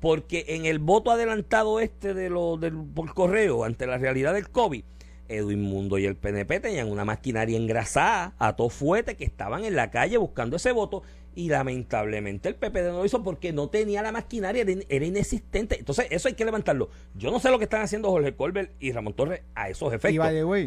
porque 0.00 0.44
en 0.48 0.66
el 0.66 0.78
voto 0.78 1.10
adelantado 1.10 1.80
este 1.80 2.14
de 2.14 2.30
lo 2.30 2.56
del 2.56 2.74
por 2.76 3.14
correo 3.14 3.64
ante 3.64 3.86
la 3.86 3.98
realidad 3.98 4.34
del 4.34 4.50
COVID, 4.50 4.84
Edwin 5.28 5.62
Mundo 5.62 5.98
y 5.98 6.06
el 6.06 6.16
PNP 6.16 6.60
tenían 6.60 6.90
una 6.90 7.04
maquinaria 7.04 7.56
engrasada, 7.56 8.32
a 8.38 8.56
todo 8.56 8.70
fuete, 8.70 9.16
que 9.16 9.24
estaban 9.24 9.64
en 9.64 9.76
la 9.76 9.90
calle 9.90 10.16
buscando 10.16 10.56
ese 10.56 10.72
voto 10.72 11.02
y 11.38 11.48
lamentablemente 11.50 12.48
el 12.48 12.56
PPD 12.56 12.86
no 12.90 12.98
lo 12.98 13.04
hizo 13.06 13.22
porque 13.22 13.52
no 13.52 13.68
tenía 13.68 14.02
la 14.02 14.10
maquinaria, 14.10 14.62
era, 14.62 14.72
in- 14.72 14.84
era 14.88 15.04
inexistente. 15.04 15.78
Entonces, 15.78 16.06
eso 16.10 16.26
hay 16.26 16.34
que 16.34 16.44
levantarlo. 16.44 16.90
Yo 17.14 17.30
no 17.30 17.38
sé 17.38 17.48
lo 17.50 17.58
que 17.58 17.64
están 17.64 17.80
haciendo 17.82 18.10
Jorge 18.10 18.34
Colbert 18.34 18.72
y 18.80 18.90
Ramón 18.90 19.14
Torres 19.14 19.42
a 19.54 19.68
esos 19.68 19.92
efectos. 19.92 20.10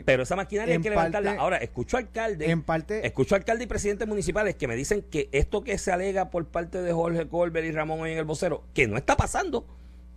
pero 0.06 0.24
esa 0.24 0.38
maquinaria 0.38 0.76
hay 0.76 0.82
que 0.82 0.90
levantarla. 0.90 1.32
Ahora, 1.42 1.58
escucho 1.58 1.98
alcalde. 1.98 2.50
En 2.50 2.62
parte, 2.64 3.06
Escucho 3.06 3.36
alcalde 3.36 3.66
y 3.66 3.68
presidentes 3.68 4.08
municipales 4.08 4.56
que 4.56 4.68
me 4.70 4.76
dicen 4.78 5.02
que 5.02 5.28
esto 5.34 5.62
que 5.64 5.78
se 5.78 5.92
alega 5.92 6.30
por 6.30 6.46
parte 6.48 6.82
de 6.82 6.94
Jorge 6.94 7.28
Colbert 7.28 7.66
y 7.68 7.72
Ramón 7.74 8.00
hoy 8.00 8.12
en 8.14 8.18
el 8.18 8.24
vocero, 8.26 8.64
que 8.74 8.88
no 8.88 8.96
está 8.96 9.18
pasando, 9.18 9.66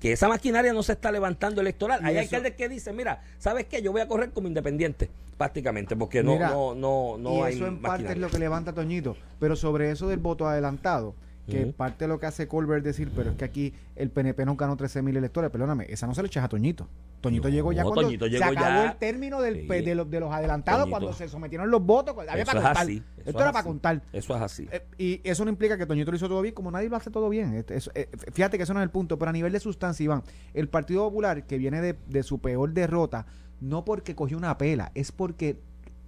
que 0.00 0.12
esa 0.12 0.28
maquinaria 0.28 0.72
no 0.72 0.82
se 0.82 0.92
está 0.92 1.10
levantando 1.10 1.60
electoral. 1.60 2.00
Hay 2.02 2.16
eso- 2.16 2.24
alcaldes 2.24 2.54
que 2.54 2.68
dicen, 2.68 2.96
mira, 2.96 3.22
¿sabes 3.38 3.66
qué? 3.66 3.80
Yo 3.82 3.92
voy 3.92 4.00
a 4.02 4.08
correr 4.08 4.30
como 4.30 4.48
independiente, 4.48 5.10
prácticamente, 5.38 5.96
porque 5.96 6.22
no, 6.22 6.34
Mira, 6.34 6.48
no, 6.50 6.74
no, 6.74 7.16
no 7.18 7.38
y 7.38 7.42
hay 7.42 7.54
eso 7.54 7.66
en 7.66 7.80
parte 7.80 8.12
es 8.12 8.18
lo 8.18 8.28
que 8.28 8.38
levanta 8.38 8.72
Toñito. 8.72 9.16
Pero 9.40 9.56
sobre 9.56 9.90
eso 9.90 10.08
del 10.08 10.18
voto 10.18 10.46
adelantado, 10.46 11.14
que 11.46 11.66
parte 11.66 12.04
de 12.04 12.08
lo 12.08 12.18
que 12.18 12.26
hace 12.26 12.48
Colbert 12.48 12.84
decir, 12.84 13.10
pero 13.14 13.30
es 13.30 13.36
que 13.36 13.44
aquí 13.44 13.74
el 13.96 14.10
PNP 14.10 14.44
no 14.46 14.56
ganó 14.56 14.76
13 14.76 15.02
mil 15.02 15.16
electores. 15.16 15.50
Perdóname, 15.50 15.86
esa 15.88 16.06
no 16.06 16.14
se 16.14 16.22
le 16.22 16.28
echas 16.28 16.44
a 16.44 16.48
Toñito. 16.48 16.88
Toñito 17.20 17.48
No, 17.48 17.54
llegó 17.54 17.72
ya 17.72 17.82
cuando 17.84 18.02
Toñito 18.02 18.28
se 18.28 18.36
acabó 18.36 18.54
ya. 18.54 18.84
el 18.92 18.96
término 18.98 19.40
del, 19.40 19.62
Sí. 19.62 19.66
pe- 19.66 19.82
de, 19.82 19.94
los, 19.94 20.10
de 20.10 20.20
los 20.20 20.32
adelantados, 20.32 20.80
Toñito. 20.82 20.98
cuando 20.98 21.12
se 21.16 21.28
sometieron 21.28 21.70
los 21.70 21.84
votos. 21.84 22.14
Había 22.18 22.42
Eso 22.42 22.46
para 22.46 22.58
es 22.60 22.64
contar. 22.66 22.82
así. 22.82 22.96
eso 22.96 23.04
Esto 23.18 23.30
es 23.30 23.42
era 23.42 23.52
para 23.52 23.64
contar. 23.64 24.02
Eso 24.12 24.36
es 24.36 24.42
así. 24.42 24.68
Eh, 24.70 24.82
y 24.98 25.20
eso 25.24 25.44
no 25.44 25.50
implica 25.50 25.78
que 25.78 25.86
Toñito 25.86 26.10
lo 26.10 26.16
hizo 26.16 26.28
todo 26.28 26.42
bien, 26.42 26.54
como 26.54 26.70
nadie 26.70 26.88
lo 26.88 26.96
hace 26.96 27.10
todo 27.10 27.28
bien. 27.28 27.54
Este- 27.54 27.76
eso- 27.76 27.90
eh, 27.94 28.08
fíjate 28.32 28.56
que 28.56 28.64
eso 28.64 28.74
no 28.74 28.80
es 28.80 28.84
el 28.84 28.90
punto, 28.90 29.18
pero 29.18 29.30
a 29.30 29.32
nivel 29.32 29.52
de 29.52 29.60
sustancia, 29.60 30.04
Iván, 30.04 30.22
el 30.54 30.68
Partido 30.68 31.04
Popular, 31.08 31.46
que 31.46 31.56
viene 31.58 31.80
de, 31.80 31.94
de 32.08 32.22
su 32.22 32.38
peor 32.40 32.72
derrota, 32.72 33.26
no 33.60 33.84
porque 33.84 34.14
cogió 34.14 34.36
una 34.36 34.56
pela, 34.58 34.92
es 34.94 35.10
porque 35.12 35.58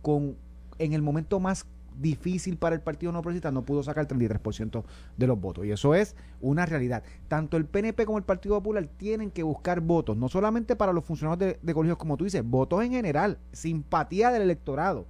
con 0.03 0.37
en 0.79 0.93
el 0.93 1.01
momento 1.01 1.41
más 1.41 1.65
difícil 2.01 2.57
para 2.57 2.75
el 2.75 2.81
Partido 2.81 3.13
No 3.13 3.23
Progresista 3.23 3.51
no 3.51 3.65
pudo 3.65 3.83
sacar 3.83 4.07
el 4.11 4.19
33% 4.19 4.85
de 5.17 5.27
los 5.27 5.41
votos. 5.41 5.65
Y 5.67 5.73
eso 5.73 5.95
es 5.95 6.17
una 6.41 6.67
realidad. 6.67 7.03
Tanto 7.29 7.57
el 7.57 7.67
PNP 7.67 8.07
como 8.07 8.19
el 8.19 8.25
Partido 8.25 8.57
Popular 8.57 8.87
tienen 8.97 9.31
que 9.31 9.43
buscar 9.43 9.81
votos, 9.81 10.17
no 10.17 10.29
solamente 10.29 10.77
para 10.77 10.93
los 10.93 11.05
funcionarios 11.05 11.39
de, 11.39 11.59
de 11.61 11.75
colegios, 11.75 11.99
como 11.99 12.17
tú 12.17 12.25
dices, 12.25 12.43
votos 12.45 12.85
en 12.85 12.93
general, 12.93 13.39
simpatía 13.53 14.31
del 14.31 14.43
electorado. 14.43 15.07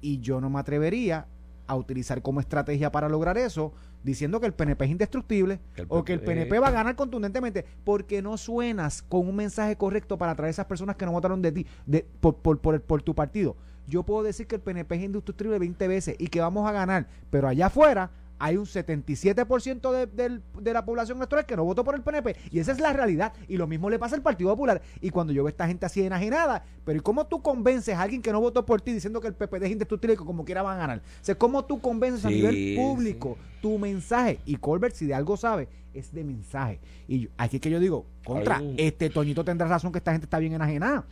Y 0.00 0.20
yo 0.20 0.40
no 0.40 0.50
me 0.50 0.60
atrevería 0.60 1.26
a 1.66 1.76
utilizar 1.76 2.22
como 2.22 2.40
estrategia 2.40 2.92
para 2.92 3.08
lograr 3.08 3.38
eso, 3.38 3.72
diciendo 4.02 4.40
que 4.40 4.46
el 4.46 4.52
PNP 4.52 4.84
es 4.84 4.90
indestructible 4.90 5.60
Que 5.74 5.86
o 5.88 6.04
que 6.04 6.12
el 6.12 6.20
PNP 6.20 6.58
va 6.58 6.68
a 6.68 6.72
ganar 6.72 6.94
contundentemente, 6.94 7.64
porque 7.84 8.22
no 8.22 8.36
suenas 8.36 9.02
con 9.02 9.26
un 9.26 9.36
mensaje 9.36 9.76
correcto 9.76 10.18
para 10.18 10.32
atraer 10.32 10.48
a 10.48 10.50
esas 10.50 10.66
personas 10.66 10.96
que 10.96 11.06
no 11.06 11.12
votaron 11.12 11.40
de 11.40 11.52
ti, 11.52 11.66
de, 11.86 12.06
por, 12.20 12.36
por, 12.36 12.60
por, 12.60 12.80
por 12.82 13.02
tu 13.02 13.14
partido. 13.14 13.56
Yo 13.86 14.02
puedo 14.02 14.22
decir 14.22 14.46
que 14.46 14.56
el 14.56 14.60
PNP 14.60 14.94
es 14.96 15.02
indestructible 15.02 15.58
20 15.58 15.88
veces 15.88 16.16
y 16.18 16.28
que 16.28 16.40
vamos 16.40 16.68
a 16.68 16.72
ganar, 16.72 17.06
pero 17.30 17.48
allá 17.48 17.66
afuera 17.66 18.10
hay 18.36 18.56
un 18.56 18.66
77% 18.66 19.92
de, 19.92 20.06
del- 20.06 20.42
de 20.60 20.72
la 20.72 20.84
población 20.84 21.18
electoral 21.18 21.46
que 21.46 21.56
no 21.56 21.64
votó 21.64 21.84
por 21.84 21.94
el 21.94 22.02
PNP 22.02 22.36
y 22.50 22.58
esa 22.58 22.72
es 22.72 22.80
la 22.80 22.92
realidad. 22.92 23.32
Y 23.48 23.56
lo 23.56 23.66
mismo 23.66 23.88
le 23.88 23.98
pasa 23.98 24.16
al 24.16 24.22
Partido 24.22 24.50
Popular. 24.50 24.82
Y 25.00 25.10
cuando 25.10 25.32
yo 25.32 25.42
veo 25.44 25.48
a 25.48 25.50
esta 25.50 25.66
gente 25.68 25.86
así 25.86 26.02
enajenada 26.02 26.64
pero 26.84 26.98
¿y 26.98 27.00
cómo 27.00 27.26
tú 27.26 27.40
convences 27.40 27.94
a 27.94 28.02
alguien 28.02 28.20
que 28.20 28.32
no 28.32 28.40
votó 28.40 28.66
por 28.66 28.80
ti 28.82 28.92
diciendo 28.92 29.20
que 29.20 29.28
el 29.28 29.34
PPD 29.34 29.62
es 29.64 29.70
indestructible 29.70 30.14
y 30.14 30.16
que 30.18 30.24
como 30.24 30.44
quiera 30.44 30.62
van 30.62 30.76
a 30.76 30.80
ganar? 30.80 30.98
O 30.98 31.24
sea, 31.24 31.36
¿cómo 31.36 31.64
tú 31.64 31.80
convences 31.80 32.24
a 32.24 32.28
nivel 32.30 32.76
público 32.76 33.38
tu 33.62 33.78
mensaje? 33.78 34.40
Y 34.44 34.56
Colbert 34.56 34.94
si 34.96 35.06
de 35.06 35.14
algo 35.14 35.36
sabe 35.36 35.68
es 35.94 36.12
de 36.12 36.24
mensaje. 36.24 36.80
Y 37.06 37.20
yo- 37.20 37.28
aquí 37.38 37.56
es 37.58 37.62
que 37.62 37.70
yo 37.70 37.78
digo 37.78 38.04
contra, 38.24 38.58
este 38.78 39.10
Toñito 39.10 39.44
tendrá 39.44 39.68
razón 39.68 39.92
que 39.92 39.98
esta 39.98 40.10
gente 40.12 40.24
está 40.26 40.38
bien 40.40 40.52
enajenada 40.54 41.06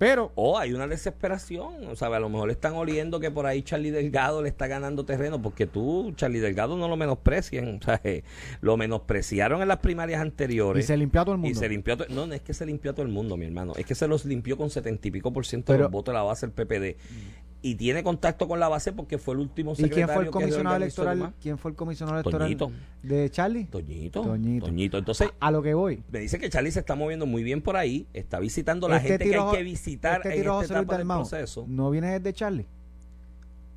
pero 0.00 0.32
O 0.34 0.56
hay 0.58 0.72
una 0.72 0.86
desesperación, 0.86 1.86
o 1.86 1.94
sea, 1.94 2.08
a 2.08 2.18
lo 2.18 2.30
mejor 2.30 2.50
están 2.50 2.72
oliendo 2.74 3.20
que 3.20 3.30
por 3.30 3.44
ahí 3.44 3.62
Charlie 3.62 3.90
Delgado 3.90 4.40
le 4.42 4.48
está 4.48 4.66
ganando 4.66 5.04
terreno, 5.04 5.42
porque 5.42 5.66
tú, 5.66 6.12
Charlie 6.16 6.40
Delgado, 6.40 6.74
no 6.78 6.88
lo 6.88 6.96
menosprecian, 6.96 7.78
o 7.80 7.84
sea, 7.84 8.00
eh, 8.02 8.24
lo 8.62 8.78
menospreciaron 8.78 9.60
en 9.60 9.68
las 9.68 9.76
primarias 9.80 10.18
y 10.18 10.22
anteriores. 10.22 10.86
se 10.86 10.96
limpió 10.96 11.20
a 11.20 11.24
todo 11.26 11.34
el 11.34 11.40
Y 11.40 11.42
mundo 11.44 11.60
se 11.60 11.68
limpió, 11.68 11.92
a 11.94 11.96
to- 11.98 12.06
no, 12.08 12.26
no 12.26 12.32
es 12.32 12.40
que 12.40 12.54
se 12.54 12.64
limpió 12.64 12.92
a 12.92 12.94
todo 12.94 13.04
el 13.04 13.12
mundo, 13.12 13.36
mi 13.36 13.44
hermano, 13.44 13.74
es 13.76 13.84
que 13.84 13.94
se 13.94 14.08
los 14.08 14.24
limpió 14.24 14.56
con 14.56 14.70
setenta 14.70 15.06
y 15.06 15.10
pico 15.10 15.32
por 15.34 15.44
ciento 15.44 15.72
de 15.72 15.76
Pero- 15.76 15.84
los 15.84 15.92
votos 15.92 16.12
de 16.14 16.16
la 16.18 16.22
base 16.22 16.46
del 16.46 16.54
PPD. 16.54 16.96
Y 17.62 17.74
tiene 17.74 18.02
contacto 18.02 18.48
con 18.48 18.58
la 18.58 18.68
base 18.68 18.90
porque 18.92 19.18
fue 19.18 19.34
el 19.34 19.40
último 19.40 19.72
¿Y 19.72 19.76
secretario 19.76 20.06
quién 20.06 20.14
fue 20.16 20.24
el 20.24 20.30
comisionado 20.30 20.76
electoral? 20.76 21.34
¿Quién 21.42 21.58
fue 21.58 21.70
el 21.72 21.76
comisionado 21.76 22.18
electoral 22.18 22.56
Toñito. 22.56 22.72
de 23.02 23.30
Charlie? 23.30 23.64
Toñito, 23.66 24.22
Toñito. 24.22 24.66
Toñito. 24.66 24.96
Entonces, 24.98 25.28
A, 25.40 25.48
a 25.48 25.50
lo 25.50 25.62
que 25.62 25.74
voy. 25.74 26.02
me 26.10 26.20
dice 26.20 26.38
que 26.38 26.48
Charlie 26.48 26.70
se 26.72 26.80
está 26.80 26.94
moviendo 26.94 27.26
muy 27.26 27.42
bien 27.42 27.60
por 27.60 27.76
ahí, 27.76 28.06
está 28.14 28.40
visitando 28.40 28.88
la 28.88 28.96
Este 28.96 29.08
gente 29.08 29.28
que 29.30 29.36
hay 29.36 29.50
que 29.58 29.62
visitar 29.62 30.22
este 30.24 30.34
en 30.34 30.40
esta 30.40 30.52
José 30.52 30.72
etapa 30.72 30.96
del 30.96 31.06
proceso. 31.06 31.66
¿No 31.68 31.90
viene 31.90 32.18
desde 32.18 32.32
Charlie? 32.32 32.66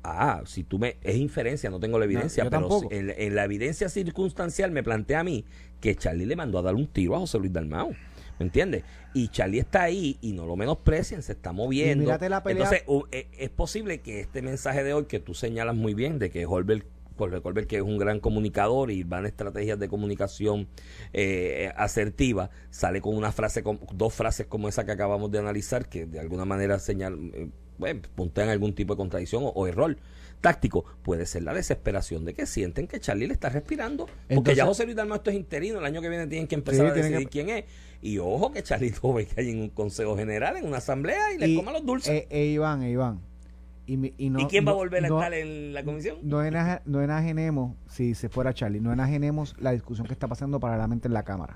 Ah, 0.02 0.42
si 0.46 0.64
tú 0.64 0.78
me. 0.78 0.96
Es 1.02 1.16
inferencia, 1.16 1.70
no 1.70 1.80
tengo 1.80 1.98
la 1.98 2.04
evidencia, 2.04 2.48
pero 2.50 2.68
en, 2.90 3.12
en 3.16 3.34
la 3.34 3.44
evidencia 3.44 3.88
circunstancial 3.88 4.70
me 4.70 4.82
plantea 4.82 5.20
a 5.20 5.24
mí 5.24 5.44
que 5.80 5.94
Charlie 5.94 6.26
le 6.26 6.36
mandó 6.36 6.58
a 6.58 6.62
dar 6.62 6.74
un 6.74 6.86
tiro 6.86 7.16
a 7.16 7.20
José 7.20 7.38
Luis 7.38 7.52
Dalmau. 7.52 7.94
¿Me 8.38 8.46
entiendes? 8.46 8.82
Y 9.14 9.28
Charlie 9.28 9.60
está 9.60 9.82
ahí 9.82 10.18
y 10.20 10.32
no 10.32 10.44
lo 10.46 10.56
menosprecian, 10.56 11.22
se 11.22 11.32
está 11.32 11.52
moviendo. 11.52 12.10
La 12.10 12.42
Entonces, 12.64 12.82
u- 12.86 13.04
e- 13.12 13.28
es 13.38 13.50
posible 13.50 14.00
que 14.00 14.20
este 14.20 14.42
mensaje 14.42 14.82
de 14.82 14.92
hoy 14.92 15.04
que 15.04 15.20
tú 15.20 15.34
señalas 15.34 15.76
muy 15.76 15.94
bien, 15.94 16.18
de 16.18 16.30
que 16.30 16.44
Holbert, 16.46 16.84
Jorge 17.16 17.40
Colbert, 17.42 17.68
que 17.68 17.76
es 17.76 17.82
un 17.82 17.96
gran 17.96 18.18
comunicador 18.18 18.90
y 18.90 19.04
van 19.04 19.24
estrategias 19.24 19.78
de 19.78 19.88
comunicación 19.88 20.66
eh, 21.12 21.70
asertiva, 21.76 22.50
sale 22.70 23.00
con 23.00 23.14
una 23.16 23.30
frase, 23.30 23.62
con, 23.62 23.78
dos 23.92 24.12
frases 24.14 24.46
como 24.46 24.68
esa 24.68 24.84
que 24.84 24.90
acabamos 24.92 25.30
de 25.30 25.38
analizar, 25.38 25.88
que 25.88 26.06
de 26.06 26.18
alguna 26.18 26.44
manera 26.44 26.78
señal, 26.80 27.16
eh, 27.34 27.48
bueno, 27.78 28.02
puntean 28.16 28.48
algún 28.48 28.74
tipo 28.74 28.94
de 28.94 28.96
contradicción 28.96 29.44
o, 29.44 29.48
o 29.50 29.66
error 29.68 29.96
táctico. 30.40 30.84
Puede 31.02 31.24
ser 31.26 31.42
la 31.44 31.54
desesperación 31.54 32.24
de 32.24 32.34
que 32.34 32.46
sienten 32.46 32.86
que 32.86 33.00
Charlie 33.00 33.26
le 33.28 33.32
está 33.34 33.48
respirando. 33.48 34.06
Porque 34.06 34.24
Entonces- 34.34 34.56
ya 34.56 34.66
José 34.66 34.84
Luis 34.84 34.96
Dalmau 34.96 35.16
esto 35.16 35.30
es 35.30 35.36
interino, 35.36 35.78
el 35.78 35.84
año 35.84 36.02
que 36.02 36.08
viene 36.08 36.26
tienen 36.26 36.46
que 36.48 36.54
empezar 36.56 36.86
Sí, 36.86 36.90
a 36.90 36.94
decidir 36.94 37.18
que- 37.20 37.26
quién 37.26 37.48
es. 37.50 37.64
Y 38.06 38.18
ojo 38.18 38.52
que 38.52 38.62
ve 39.14 39.26
que 39.26 39.40
hay 39.40 39.50
en 39.50 39.62
un 39.62 39.68
consejo 39.70 40.14
general, 40.14 40.58
en 40.58 40.66
una 40.66 40.76
asamblea 40.76 41.32
y 41.32 41.38
le 41.38 41.56
coma 41.56 41.72
los 41.72 41.86
dulces. 41.86 42.12
Eh, 42.12 42.26
eh, 42.28 42.46
Iván, 42.48 42.82
eh, 42.82 42.90
Iván. 42.90 43.20
Y, 43.86 44.12
y 44.22 44.28
no- 44.28 44.40
¿Y 44.40 44.44
quién 44.44 44.66
va 44.66 44.72
a 44.72 44.74
volver 44.74 45.02
a 45.06 45.08
no- 45.08 45.18
estar 45.18 45.32
en 45.32 45.72
la 45.72 45.82
comisión? 45.84 46.18
No, 46.22 46.44
enaje- 46.44 46.82
no 46.84 47.00
enajenemos, 47.02 47.74
si 47.88 48.14
se 48.14 48.28
fuera 48.28 48.52
Charlie, 48.52 48.80
no 48.80 48.92
enajenemos 48.92 49.56
la 49.58 49.70
discusión 49.72 50.06
que 50.06 50.12
está 50.12 50.28
pasando 50.28 50.60
paralelamente 50.60 51.08
en 51.08 51.14
la 51.14 51.22
Cámara. 51.22 51.54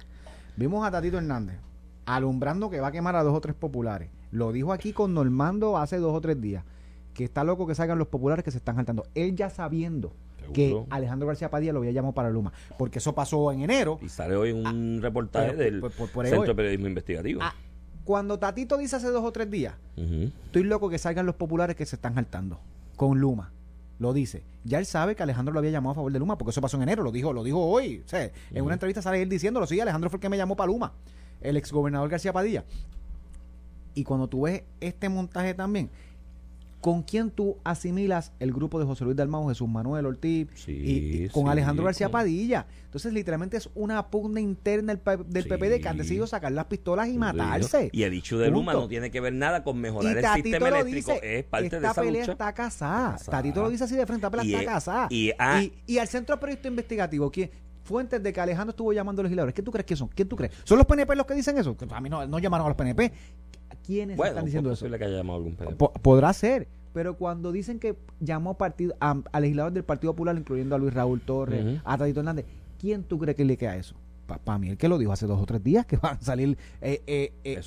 Vimos 0.57 0.87
a 0.87 0.91
Tatito 0.91 1.19
Hernández 1.19 1.59
alumbrando 2.07 2.71
que 2.71 2.81
va 2.81 2.89
a 2.89 2.93
quemar 2.93 3.15
a 3.17 3.23
dos 3.23 3.35
o 3.37 3.41
tres 3.43 3.55
populares. 3.55 4.09
Lo 4.31 4.51
dijo 4.51 4.73
aquí 4.73 4.95
con 4.95 5.13
Normando 5.13 5.77
hace 5.77 5.99
dos 5.99 6.15
o 6.15 6.21
tres 6.23 6.41
días. 6.41 6.65
Que 7.13 7.25
está 7.25 7.45
loco 7.45 7.67
que 7.67 7.75
salgan 7.75 7.99
los 7.99 8.09
populares 8.09 8.43
que 8.43 8.51
se 8.51 8.57
están 8.57 8.77
saltando. 8.77 9.05
Él 9.15 9.37
ya 9.37 9.51
sabiendo 9.51 10.15
que. 10.53 10.85
Alejandro 10.91 11.29
García 11.29 11.51
Padilla 11.51 11.73
lo 11.73 11.79
había 11.81 11.93
llamado 11.93 12.15
para 12.15 12.31
Luma. 12.31 12.53
Porque 12.79 12.99
eso 12.99 13.15
pasó 13.15 13.51
en 13.53 13.63
enero. 13.63 13.99
Y 14.03 14.09
sale 14.09 14.37
hoy 14.37 14.53
un 14.53 15.01
reportaje 15.03 15.49
Ah, 15.51 15.55
pero 15.57 15.65
del 15.71 15.81
por- 15.81 15.93
por- 15.93 16.09
por 16.11 16.25
ahí 16.25 16.31
Centro 16.31 16.49
de 16.49 16.55
Periodismo 16.57 16.87
Investigativo. 16.89 17.41
Ah, 17.43 17.55
cuando 18.05 18.39
Tatito 18.39 18.77
dice 18.79 18.97
hace 18.97 19.09
dos 19.09 19.23
o 19.25 19.33
tres 19.33 19.51
días, 19.51 19.75
estoy 19.97 20.65
loco 20.65 20.89
que 20.89 20.99
salgan 20.99 21.27
los 21.27 21.35
populares 21.35 21.77
que 21.77 21.85
se 21.85 21.97
están 21.97 22.15
saltando 22.15 22.59
con 22.97 23.21
Luma. 23.21 23.53
Lo 23.99 24.13
dice. 24.13 24.45
Ya 24.65 24.79
él 24.79 24.87
sabe 24.87 25.15
que 25.17 25.23
Alejandro 25.23 25.53
lo 25.53 25.59
había 25.59 25.73
llamado 25.73 25.91
a 25.93 25.95
favor 25.97 26.13
de 26.13 26.19
Luma, 26.19 26.39
porque 26.39 26.51
eso 26.51 26.61
pasó 26.61 26.77
en 26.77 26.85
enero, 26.85 27.03
lo 27.03 27.11
dijo, 27.13 27.33
lo 27.33 27.43
dijo 27.43 27.59
hoy. 27.65 28.03
O 28.05 28.09
sea, 28.09 28.31
en 28.53 28.65
una 28.65 28.75
entrevista 28.75 29.03
sale 29.03 29.21
él 29.21 29.29
diciéndolo, 29.29 29.67
sí, 29.67 29.79
Alejandro 29.81 30.09
fue 30.09 30.19
el 30.19 30.21
que 30.23 30.29
me 30.29 30.37
llamó 30.37 30.57
para 30.57 30.69
Luma, 30.69 30.93
el 31.41 31.57
exgobernador 31.57 32.09
García 32.09 32.33
Padilla. 32.33 32.65
Y 33.95 34.05
cuando 34.05 34.29
tú 34.29 34.43
ves 34.43 34.63
este 34.81 35.09
montaje 35.09 35.55
también, 35.55 35.91
¿con 36.81 37.03
quién 37.03 37.31
tú 37.31 37.59
asimilas 37.65 38.33
el 38.39 38.53
grupo 38.53 38.79
de 38.79 38.85
José 38.87 39.05
Luis 39.05 39.17
Dalmau, 39.17 39.49
Jesús 39.49 39.69
Manuel 39.69 40.07
Ortiz 40.07 40.47
Sí, 40.55 40.73
y, 40.73 41.25
y 41.25 41.29
con 41.29 41.45
sí, 41.45 41.51
Alejandro 41.51 41.85
García 41.85 42.07
con- 42.07 42.13
Padilla? 42.13 42.67
Entonces, 42.85 43.13
literalmente 43.13 43.57
es 43.57 43.69
una 43.75 44.09
pugna 44.11 44.41
interna 44.41 44.95
del, 44.95 45.25
del 45.27 45.43
Sí. 45.43 45.49
PPD 45.49 45.81
que 45.83 45.89
han 45.89 45.99
decidido 45.99 46.27
sacar 46.27 46.53
las 46.53 46.67
pistolas 46.67 47.09
y 47.09 47.19
matarse. 47.19 47.91
Y 47.93 48.05
el 48.05 48.13
dicho 48.13 48.39
de 48.39 48.51
Luma 48.51 48.73
no 48.75 48.87
tiene 48.89 49.11
que 49.11 49.21
ver 49.21 49.33
nada 49.33 49.63
con 49.65 49.79
mejorar 49.81 50.15
Y 50.15 50.19
el 50.19 50.25
sistema 50.43 50.69
eléctrico. 50.69 51.13
dice, 51.15 51.39
es 51.39 51.45
parte 51.45 51.67
esta 51.67 51.81
de 51.81 51.87
esa 51.87 52.01
pelea 52.03 52.23
lucha. 52.23 52.33
está 52.33 52.53
casada. 52.55 53.13
Casada. 53.13 53.39
Tatito 53.39 53.63
lo 53.63 53.71
dice 53.71 53.85
así 53.85 53.97
de 53.97 54.07
frente, 54.07 54.27
esta 54.27 54.31
pelea 54.31 54.45
Y 54.47 54.51
está 54.55 54.63
es- 54.63 54.69
casada. 54.69 55.07
y- 55.11 55.33
ah. 55.39 55.63
y, 55.87 55.99
al 55.99 56.07
Centro 56.09 56.39
Periodista 56.39 56.69
Investigativo, 56.69 57.31
¿quién? 57.31 57.51
Fuentes 57.83 58.23
de 58.23 58.33
que 58.35 58.41
Alejandro 58.41 58.71
estuvo 58.71 58.93
llamando 58.93 59.21
a 59.21 59.23
los 59.25 59.31
legisladores. 59.31 59.55
¿Qué 59.55 59.63
tú 59.63 59.73
crees 59.73 59.87
que 59.87 59.97
son? 59.97 60.09
¿Quién 60.09 60.29
tú 60.29 60.37
crees? 60.37 60.53
¿Son 60.65 60.77
los 60.77 60.87
PNP 60.87 61.17
los 61.17 61.25
que 61.27 61.33
dicen 61.35 61.57
eso? 61.57 61.75
A 61.91 62.01
mí 62.03 62.09
no, 62.11 62.27
no 62.27 62.39
llamaron 62.39 62.67
a 62.67 62.69
los 62.69 62.77
PNP. 62.77 63.13
¿Quiénes 63.89 64.17
Bueno, 64.19 64.29
están 64.33 64.45
diciendo 64.45 64.71
es 64.71 64.75
eso? 64.75 64.85
posible 64.85 64.99
que 64.99 65.05
haya 65.07 65.17
llamado 65.17 65.39
algún 65.39 65.57
PNP. 65.57 65.77
Po- 65.77 65.93
podrá 65.95 66.31
ser. 66.35 66.69
Pero 66.93 67.17
cuando 67.17 67.53
dicen 67.53 67.79
que 67.81 67.97
llamó 68.21 68.59
partido, 68.59 68.95
a, 69.01 69.19
a 69.33 69.41
legisladores 69.41 69.75
del 69.75 69.85
Partido 69.85 70.13
Popular, 70.13 70.37
incluyendo 70.37 70.75
a 70.75 70.79
Luis 70.79 70.93
Raúl 70.93 71.21
Torres, 71.23 71.81
a 71.85 71.97
Tatito 71.97 72.21
Hernández, 72.21 72.45
¿quién 72.79 73.03
tú 73.03 73.19
crees 73.19 73.35
que 73.37 73.45
le 73.47 73.57
queda 73.57 73.77
eso? 73.77 73.95
Para 74.29 74.59
mí, 74.59 74.69
el 74.69 74.77
que 74.77 74.89
lo 74.89 74.99
dijo 74.99 75.11
hace 75.13 75.27
dos 75.27 75.41
o 75.41 75.47
tres 75.47 75.65
días, 75.65 75.87
que 75.87 75.97
van 75.97 76.19
a 76.19 76.21
salir 76.21 76.57
eh, 76.83 77.01
eh, 77.07 77.33
eh. 77.45 77.61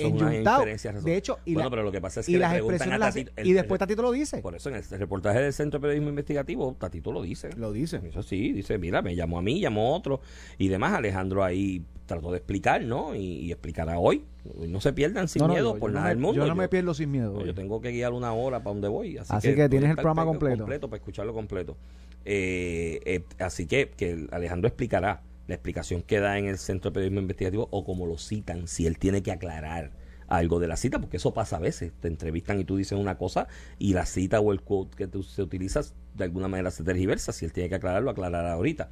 De 1.04 1.16
hecho, 1.18 1.40
y, 1.46 1.56
bueno, 1.56 1.68
la- 1.68 1.72
pero 1.72 1.84
lo 1.84 1.92
que 1.92 2.00
pasa 2.00 2.20
es 2.20 2.30
y 2.30 2.34
que 2.34 2.38
le 2.38 2.42
las 2.44 2.56
expresiones 2.56 3.00
las- 3.00 3.14
Tatito. 3.16 3.32
el- 3.36 3.48
y 3.48 3.54
después 3.54 3.72
el- 3.74 3.80
Tatito 3.80 4.02
lo 4.04 4.12
dice. 4.12 4.38
Por 4.42 4.56
eso 4.56 4.70
en 4.70 4.76
el 4.76 4.84
reportaje 4.84 5.40
del 5.40 5.54
Centro 5.54 5.80
de 5.80 5.82
Periodismo 5.82 6.10
Investigativo, 6.10 6.76
Tatito 6.80 7.12
lo 7.12 7.22
dice. 7.22 7.50
Lo 7.58 7.72
dice. 7.74 8.00
Eso 8.04 8.22
sí, 8.24 8.52
dice, 8.54 8.78
mira, 8.78 9.02
me 9.02 9.16
llamó 9.16 9.40
a 9.40 9.42
mí, 9.42 9.60
llamó 9.60 9.94
a 9.94 9.98
otro 9.98 10.22
y 10.58 10.68
demás. 10.68 10.94
Alejandro 10.94 11.44
ahí 11.44 11.84
trató 12.06 12.32
de 12.32 12.38
explicar, 12.38 12.84
¿no? 12.84 13.16
Y, 13.16 13.20
y 13.22 13.52
explicará 13.52 13.98
hoy. 13.98 14.24
No 14.68 14.82
se 14.82 14.92
pierdan 14.94 15.28
sin 15.28 15.40
No, 15.42 15.48
no, 15.48 15.54
miedo 15.54 15.74
yo- 15.74 15.80
por 15.80 15.92
yo 15.92 15.96
nada 15.96 16.10
del 16.10 16.18
mundo. 16.18 16.42
Yo 16.42 16.48
no 16.48 16.56
me 16.56 16.68
pierdo 16.68 16.94
sin 16.94 17.12
miedo. 17.12 17.44
Yo 17.46 17.54
tengo 17.56 17.80
que 17.82 17.92
guiar 17.92 18.12
una 18.14 18.34
hora 18.34 18.60
para 18.60 18.74
donde 18.74 18.88
voy. 18.88 19.18
Así, 19.18 19.34
Así 19.34 19.56
que 19.56 19.70
tienes 19.70 19.90
el 19.92 19.96
programa 19.96 20.26
completo. 20.26 20.58
completo 20.60 20.90
para 20.90 20.98
escucharlo 20.98 21.34
completo. 21.34 21.78
Eh, 22.26 23.24
así 23.40 23.66
que, 23.66 23.90
que 23.96 24.28
Alejandro 24.32 24.68
explicará 24.68 25.22
la 25.52 25.56
explicación 25.56 26.02
que 26.02 26.20
da 26.20 26.38
en 26.38 26.48
el 26.48 26.58
Centro 26.58 26.92
de 26.92 26.96
Periodismo 26.96 27.22
Investigativo 27.22 27.68
o 27.72 27.84
como 27.84 28.06
lo 28.06 28.18
citan, 28.18 28.68
si 28.68 28.88
él 28.88 28.98
tiene 28.98 29.22
que 29.24 29.32
aclarar 29.32 29.92
algo 30.28 30.60
de 30.60 30.68
la 30.68 30.78
cita, 30.78 31.00
porque 31.00 31.18
eso 31.18 31.34
pasa 31.34 31.58
a 31.58 31.60
veces. 31.60 31.92
Te 32.00 32.08
entrevistan 32.08 32.60
y 32.60 32.64
tú 32.64 32.78
dices 32.78 32.98
una 32.98 33.18
cosa 33.18 33.48
y 33.78 33.94
la 33.94 34.06
cita 34.06 34.40
o 34.40 34.52
el 34.54 34.62
quote 34.62 34.96
que 34.96 35.08
tú 35.08 35.24
se 35.24 35.42
utilizas 35.42 35.94
de 36.16 36.24
alguna 36.24 36.48
manera 36.48 36.72
se 36.72 36.84
tergiversa. 36.84 37.34
Si 37.34 37.46
él 37.46 37.54
tiene 37.54 37.70
que 37.70 37.76
aclararlo, 37.76 38.10
aclarará 38.10 38.54
ahorita. 38.54 38.90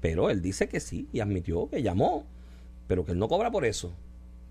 Pero 0.00 0.30
él 0.30 0.42
dice 0.42 0.68
que 0.68 0.80
sí 0.80 1.08
y 1.12 1.20
admitió 1.20 1.68
que 1.68 1.82
llamó 1.82 2.26
pero 2.86 3.06
que 3.06 3.12
él 3.12 3.18
no 3.18 3.26
cobra 3.28 3.50
por 3.50 3.64
eso. 3.64 3.92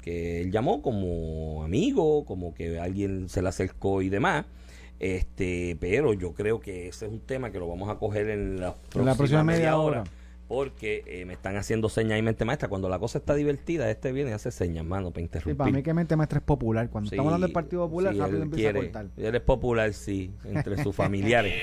Que 0.01 0.41
él 0.41 0.51
llamó 0.51 0.81
como 0.81 1.63
amigo, 1.63 2.25
como 2.25 2.55
que 2.55 2.79
alguien 2.79 3.29
se 3.29 3.43
le 3.43 3.49
acercó 3.49 4.01
y 4.01 4.09
demás. 4.09 4.45
Este, 4.99 5.77
pero 5.79 6.13
yo 6.13 6.33
creo 6.33 6.59
que 6.59 6.87
ese 6.87 7.05
es 7.05 7.11
un 7.11 7.19
tema 7.19 7.51
que 7.51 7.59
lo 7.59 7.67
vamos 7.67 7.89
a 7.89 7.99
coger 7.99 8.29
en 8.29 8.59
la 8.59 8.75
próxima, 8.89 9.43
media, 9.43 9.77
hora. 9.77 10.03
Porque 10.51 11.03
eh, 11.07 11.23
me 11.23 11.31
están 11.31 11.55
haciendo 11.55 11.87
señas 11.87 12.19
y 12.19 12.21
mente 12.21 12.43
maestra. 12.43 12.67
Cuando 12.67 12.89
la 12.89 12.99
cosa 12.99 13.19
está 13.19 13.35
divertida, 13.35 13.89
este 13.89 14.11
viene 14.11 14.31
y 14.31 14.33
hace 14.33 14.51
señas, 14.51 14.83
mano, 14.83 15.11
para 15.11 15.21
interrumpir. 15.21 15.53
Sí, 15.53 15.57
para 15.57 15.71
mí 15.71 15.81
que 15.81 15.93
mente 15.93 16.17
maestra 16.17 16.39
es 16.39 16.43
popular. 16.43 16.89
Cuando 16.89 17.09
estamos 17.09 17.27
hablando 17.27 17.47
del 17.47 17.53
Partido 17.53 17.85
Popular, 17.85 18.13
rápido 18.13 18.41
empieza 18.41 18.71
a 18.71 18.73
cortar. 18.73 19.07
Él 19.15 19.33
es 19.33 19.41
popular, 19.43 19.93
sí, 19.93 20.33
entre 20.43 20.83
sus 20.83 20.93
familiares. 20.97 21.53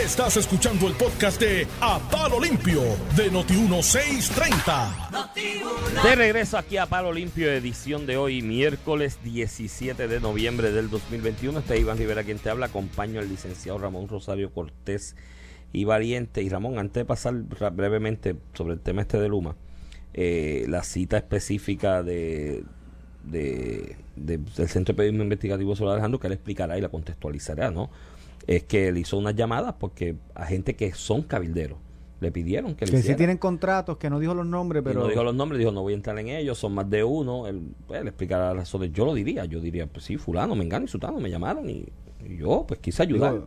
Estás 0.00 0.36
escuchando 0.36 0.86
el 0.86 0.94
podcast 0.94 1.40
de 1.40 1.66
A 1.80 1.98
Palo 2.08 2.38
Limpio 2.38 2.82
de 3.16 3.32
Noti1630. 3.32 6.04
De 6.04 6.14
regreso 6.14 6.56
aquí 6.56 6.76
a 6.76 6.86
Palo 6.86 7.12
Limpio, 7.12 7.50
edición 7.50 8.06
de 8.06 8.16
hoy, 8.16 8.42
miércoles 8.42 9.18
17 9.24 10.06
de 10.06 10.20
noviembre 10.20 10.70
del 10.70 10.88
2021. 10.88 11.58
Este 11.58 11.74
es 11.74 11.80
Iván 11.80 11.98
Rivera 11.98 12.22
quien 12.22 12.38
te 12.38 12.48
habla. 12.48 12.66
Acompaño 12.66 13.18
al 13.18 13.28
licenciado 13.28 13.78
Ramón 13.78 14.06
Rosario 14.06 14.52
Cortés 14.52 15.16
y 15.72 15.84
Valiente. 15.84 16.42
Y 16.42 16.48
Ramón, 16.48 16.78
antes 16.78 16.94
de 16.94 17.04
pasar 17.04 17.34
brevemente 17.72 18.36
sobre 18.54 18.74
el 18.74 18.80
tema 18.80 19.02
este 19.02 19.18
de 19.18 19.28
Luma, 19.28 19.56
eh, 20.14 20.64
la 20.68 20.82
cita 20.82 21.16
específica 21.16 22.02
de, 22.02 22.64
de, 23.24 23.96
del 24.16 24.46
Centro 24.68 24.92
de 24.92 24.96
Periodismo 24.96 25.22
Investigativo 25.22 25.74
sobre 25.76 25.92
Alejandro, 25.92 26.20
que 26.20 26.26
él 26.26 26.34
explicará 26.34 26.76
y 26.78 26.80
la 26.80 26.88
contextualizará, 26.88 27.70
¿no? 27.70 27.90
es 28.46 28.64
que 28.64 28.88
él 28.88 28.98
hizo 28.98 29.16
unas 29.16 29.34
llamadas 29.34 29.74
porque 29.78 30.16
a 30.34 30.46
gente 30.46 30.74
que 30.74 30.92
son 30.92 31.22
cabilderos 31.22 31.78
le 32.20 32.30
pidieron 32.30 32.76
que 32.76 32.86
le 32.86 32.92
Que 32.92 33.02
sí 33.02 33.14
tienen 33.16 33.36
contratos, 33.36 33.96
que 33.96 34.08
no 34.08 34.20
dijo 34.20 34.32
los 34.32 34.46
nombres, 34.46 34.82
pero... 34.84 35.00
no 35.00 35.08
dijo 35.08 35.24
los 35.24 35.34
nombres, 35.34 35.58
dijo 35.58 35.72
no 35.72 35.82
voy 35.82 35.92
a 35.92 35.96
entrar 35.96 36.16
en 36.20 36.28
ellos, 36.28 36.56
son 36.56 36.72
más 36.72 36.88
de 36.88 37.02
uno. 37.02 37.48
Él, 37.48 37.74
pues, 37.88 38.00
él 38.00 38.06
explicará 38.06 38.48
las 38.48 38.56
razones. 38.58 38.92
Yo 38.92 39.04
lo 39.04 39.12
diría, 39.12 39.44
yo 39.44 39.60
diría, 39.60 39.88
pues 39.88 40.04
sí, 40.04 40.16
fulano, 40.18 40.54
me 40.54 40.62
engañan, 40.62 40.86
sutano, 40.86 41.18
me 41.18 41.28
llamaron 41.28 41.68
y, 41.68 41.88
yo 42.38 42.64
pues 42.68 42.78
quise 42.78 43.02
ayudar. 43.02 43.42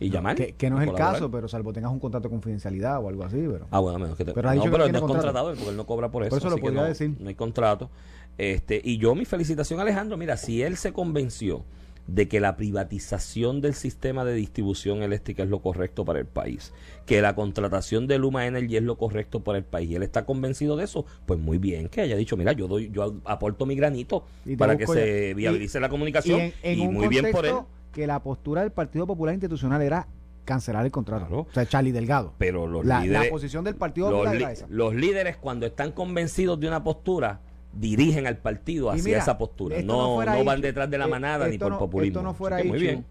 Y 0.00 0.10
llamar. 0.10 0.36
Que, 0.36 0.70
no 0.70 0.80
es 0.80 0.88
el 0.88 0.94
caso, 0.94 1.30
pero 1.30 1.48
salvo 1.48 1.72
tengas 1.72 1.92
un 1.92 2.00
contrato 2.00 2.28
de 2.28 2.32
confidencialidad 2.32 3.02
o 3.02 3.08
algo 3.08 3.24
así. 3.24 3.36
Pero, 3.36 3.66
ah, 3.70 3.80
bueno, 3.80 3.98
menos 3.98 4.16
que 4.16 4.24
te, 4.24 4.32
Pero, 4.32 4.54
no, 4.54 4.62
pero 4.64 4.84
él 4.84 4.92
no 4.92 4.98
es 4.98 5.04
contratado 5.04 5.54
porque 5.54 5.70
él 5.70 5.76
no 5.76 5.86
cobra 5.86 6.10
por 6.10 6.22
eso. 6.22 6.30
Por 6.30 6.38
eso 6.38 6.50
lo 6.50 6.58
podría 6.58 6.84
decir. 6.84 7.16
No 7.18 7.28
hay 7.28 7.34
contrato. 7.34 7.90
Este, 8.36 8.80
y 8.82 8.98
yo 8.98 9.14
mi 9.14 9.24
felicitación 9.24 9.80
a 9.80 9.82
Alejandro, 9.82 10.16
mira, 10.16 10.36
si 10.36 10.62
él 10.62 10.76
se 10.76 10.92
convenció 10.92 11.64
de 12.08 12.26
que 12.26 12.40
la 12.40 12.56
privatización 12.56 13.60
del 13.60 13.74
sistema 13.74 14.24
de 14.24 14.34
distribución 14.34 15.02
eléctrica 15.02 15.42
es 15.42 15.50
lo 15.50 15.60
correcto 15.60 16.04
para 16.06 16.18
el 16.18 16.24
país, 16.24 16.72
que 17.04 17.20
la 17.20 17.34
contratación 17.34 18.06
de 18.06 18.18
Luma 18.18 18.46
Energy 18.46 18.78
es 18.78 18.82
lo 18.82 18.96
correcto 18.96 19.40
para 19.40 19.58
el 19.58 19.64
país 19.64 19.90
y 19.90 19.96
él 19.96 20.02
está 20.02 20.24
convencido 20.24 20.76
de 20.76 20.84
eso, 20.84 21.04
pues 21.26 21.38
muy 21.38 21.58
bien 21.58 21.88
que 21.88 22.00
haya 22.00 22.16
dicho, 22.16 22.36
mira, 22.36 22.52
yo 22.52 22.66
doy 22.66 22.90
yo 22.90 23.16
aporto 23.26 23.66
mi 23.66 23.76
granito 23.76 24.24
para 24.56 24.78
que 24.78 24.86
se 24.86 25.34
viabilice 25.34 25.80
la 25.80 25.90
comunicación 25.90 26.52
y, 26.64 26.88
muy 26.88 27.08
bien 27.08 27.30
por 27.30 27.44
él. 27.44 27.56
Que 27.98 28.06
la 28.06 28.22
postura 28.22 28.60
del 28.60 28.70
Partido 28.70 29.08
Popular 29.08 29.34
Institucional 29.34 29.82
era 29.82 30.06
cancelar 30.44 30.84
el 30.84 30.92
contrato. 30.92 31.40
O 31.40 31.52
sea, 31.52 31.66
Charlie 31.66 31.90
Delgado. 31.90 32.32
Pero 32.38 32.68
los 32.68 32.86
la, 32.86 33.00
líderes, 33.00 33.24
la 33.24 33.28
posición 33.28 33.64
del 33.64 33.74
Partido 33.74 34.08
Popular 34.08 34.36
era 34.36 34.52
esa. 34.52 34.66
Los 34.68 34.94
líderes 34.94 35.36
cuando 35.36 35.66
están 35.66 35.90
convencidos 35.90 36.60
de 36.60 36.68
una 36.68 36.84
postura 36.84 37.40
dirigen 37.72 38.28
al 38.28 38.36
partido 38.36 38.88
hacia 38.92 39.18
esa 39.18 39.36
postura. 39.36 39.82
No, 39.82 40.24
no, 40.24 40.44
van 40.44 40.60
detrás 40.60 40.88
de 40.88 40.96
la 40.96 41.08
manada 41.08 41.48
ni 41.48 41.58
por 41.58 41.76
populismo. 41.76 42.20
Esto 42.20 42.22
no 42.22 42.34
fuera 42.34 42.62
muy 42.62 42.78
bien 42.78 43.04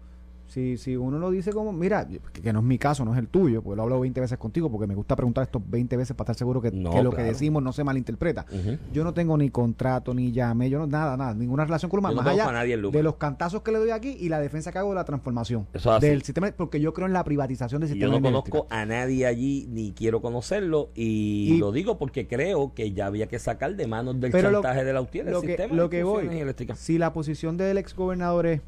si, 0.48 0.78
si 0.78 0.96
uno 0.96 1.18
lo 1.18 1.30
dice 1.30 1.52
como, 1.52 1.72
mira, 1.72 2.08
que, 2.32 2.52
no 2.52 2.60
es 2.60 2.64
mi 2.64 2.78
caso, 2.78 3.04
no 3.04 3.12
es 3.12 3.18
el 3.18 3.28
tuyo, 3.28 3.62
porque 3.62 3.76
lo 3.76 3.82
hablo 3.82 4.00
20 4.00 4.20
veces 4.20 4.38
contigo, 4.38 4.70
porque 4.70 4.86
me 4.86 4.94
gusta 4.94 5.14
preguntar 5.14 5.44
esto 5.44 5.62
20 5.64 5.96
veces 5.96 6.16
para 6.16 6.32
estar 6.32 6.36
seguro 6.36 6.60
que, 6.62 6.70
lo 6.70 7.12
que 7.12 7.22
decimos 7.22 7.62
no 7.62 7.72
se 7.72 7.84
malinterpreta. 7.84 8.46
Yo 8.92 9.04
no 9.04 9.12
tengo 9.12 9.36
ni 9.36 9.50
contrato, 9.50 10.14
ni 10.14 10.32
llame, 10.32 10.70
yo 10.70 10.78
no, 10.78 10.86
nada, 10.86 11.16
nada, 11.16 11.34
ninguna 11.34 11.64
relación 11.64 11.90
con 11.90 11.98
Luma, 11.98 12.12
más 12.12 12.26
allá 12.26 12.62
de 12.62 13.02
los 13.02 13.16
cantazos 13.16 13.62
que 13.62 13.72
le 13.72 13.78
doy 13.78 13.90
aquí 13.90 14.16
y 14.18 14.28
la 14.28 14.40
defensa 14.40 14.72
que 14.72 14.78
hago 14.78 14.90
de 14.90 14.94
la 14.96 15.04
transformación 15.04 15.66
del 16.00 16.22
sistema, 16.22 16.50
porque 16.56 16.80
yo 16.80 16.94
creo 16.94 17.06
en 17.06 17.12
la 17.12 17.24
privatización 17.24 17.80
del 17.80 17.90
sistema 17.90 18.14
Yo 18.14 18.20
no 18.20 18.24
conozco 18.24 18.66
a 18.70 18.86
nadie 18.86 19.26
allí, 19.26 19.66
ni 19.70 19.92
quiero 19.92 20.22
conocerlo, 20.22 20.90
y, 20.94 21.58
lo 21.58 21.72
digo 21.72 21.98
porque 21.98 22.26
creo 22.26 22.72
que 22.72 22.92
ya 22.92 23.06
había 23.06 23.26
que 23.26 23.38
sacar 23.38 23.76
de 23.76 23.86
manos 23.86 24.20
del 24.20 24.32
chantaje 24.32 24.84
de 24.84 24.92
la 24.92 25.00
UTIER 25.02 25.26
el 25.26 25.32
lo 25.32 25.40
sistema 25.40 25.74
lo 25.74 25.90
que 25.90 26.04
voy, 26.04 26.28
si 26.74 26.98
la 26.98 27.12
posición 27.12 27.56
del 27.56 27.78
ex 27.78 27.94
gobernador 27.94 28.46
es 28.46 28.60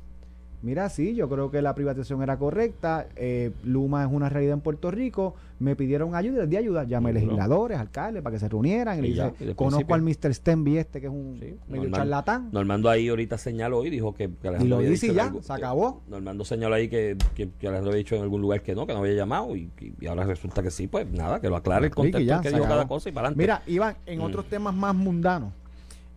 mira, 0.63 0.89
sí, 0.89 1.15
yo 1.15 1.29
creo 1.29 1.51
que 1.51 1.63
la 1.63 1.75
privatización 1.75 2.23
era 2.23 2.39
correcta, 2.39 3.09
eh, 3.17 3.53
Luma 3.65 4.05
es 4.05 4.11
una 4.11 4.29
realidad 4.29 4.55
en 4.55 4.61
Puerto 4.61 4.91
Rico, 4.91 5.35
me 5.59 5.77
pidieron 5.77 6.15
ayuda, 6.15 6.47
de 6.47 6.57
ayuda, 6.57 6.85
llamé 6.85 7.11
a 7.11 7.13
legisladores, 7.13 7.79
alcaldes, 7.79 8.23
para 8.23 8.35
que 8.35 8.41
se 8.41 8.49
reunieran, 8.49 9.05
y 9.05 9.11
le 9.11 9.55
conozco 9.55 9.95
al 9.95 10.03
Mr. 10.03 10.35
Stenby 10.35 10.79
este, 10.79 11.01
que 11.01 11.07
es 11.07 11.13
un 11.13 11.39
medio 11.69 11.91
charlatán. 11.91 12.49
Normando 12.53 12.89
ahí 12.89 13.09
ahorita 13.09 13.37
señaló 13.37 13.85
y 13.85 13.91
dijo 13.91 14.15
que, 14.15 14.31
que 14.31 14.57
y 14.61 14.69
lo 14.69 14.79
dice 14.81 15.13
ya, 15.13 15.33
se 15.41 15.53
acabó. 15.53 16.03
Normando 16.09 16.45
señaló 16.45 16.75
ahí 16.75 16.89
que, 16.89 17.17
que, 17.35 17.51
que 17.51 17.69
había 17.69 17.81
dicho 17.93 18.17
en 18.17 18.23
algún 18.23 18.41
lugar 18.41 18.63
que 18.63 18.75
no, 18.75 18.87
que 18.87 18.95
no 18.95 19.01
había 19.01 19.15
llamado, 19.15 19.55
y, 19.55 19.71
ahora 20.09 20.25
resulta 20.25 20.63
que 20.63 20.71
sí, 20.71 20.87
pues 20.87 21.11
nada, 21.11 21.41
que 21.41 21.49
lo 21.49 21.57
aclare 21.57 21.87
el 21.87 21.95
contexto 21.95 22.41
que, 22.41 22.51
dijo 22.51 22.63
cada 22.63 22.89
cosa 22.89 23.09
y 23.09 23.13
para 23.13 23.29
adelante. 23.29 23.43
Mira, 23.43 23.63
Iván, 23.67 23.97
en 24.07 24.19
mm. 24.19 24.23
otros 24.23 24.47
temas 24.47 24.75
más 24.75 24.95
mundanos, 24.95 25.53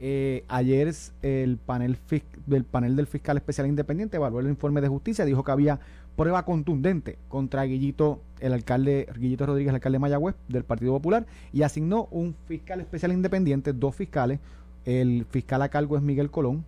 eh, 0.06 0.44
ayer 0.50 0.94
el 1.22 1.56
panel 1.56 1.98
del 2.46 2.66
panel 2.66 2.98
del 2.98 3.08
fiscal 3.08 3.38
especial 3.38 3.68
independiente 3.68 4.18
evaluó 4.18 4.42
el 4.42 4.50
informe 4.50 4.82
de 4.82 4.90
justicia, 4.90 5.24
dijo 5.24 5.46
que 5.46 5.52
había 5.54 5.80
prueba 6.18 6.44
contundente 6.44 7.18
contra 7.30 7.64
Guillito, 7.64 8.20
el 8.42 8.52
alcalde 8.52 9.08
Guillito 9.18 9.46
Rodríguez, 9.46 9.70
el 9.70 9.76
alcalde 9.76 9.96
de 9.96 10.00
Mayagüez 10.00 10.36
del 10.50 10.66
Partido 10.66 10.92
Popular, 10.92 11.26
y 11.54 11.62
asignó 11.62 12.10
un 12.12 12.36
fiscal 12.50 12.82
especial 12.82 13.14
independiente, 13.14 13.72
dos 13.72 13.96
fiscales. 13.96 14.42
El 14.84 15.24
fiscal 15.30 15.62
a 15.62 15.70
cargo 15.70 15.96
es 15.96 16.04
Miguel 16.04 16.30
Colón, 16.30 16.66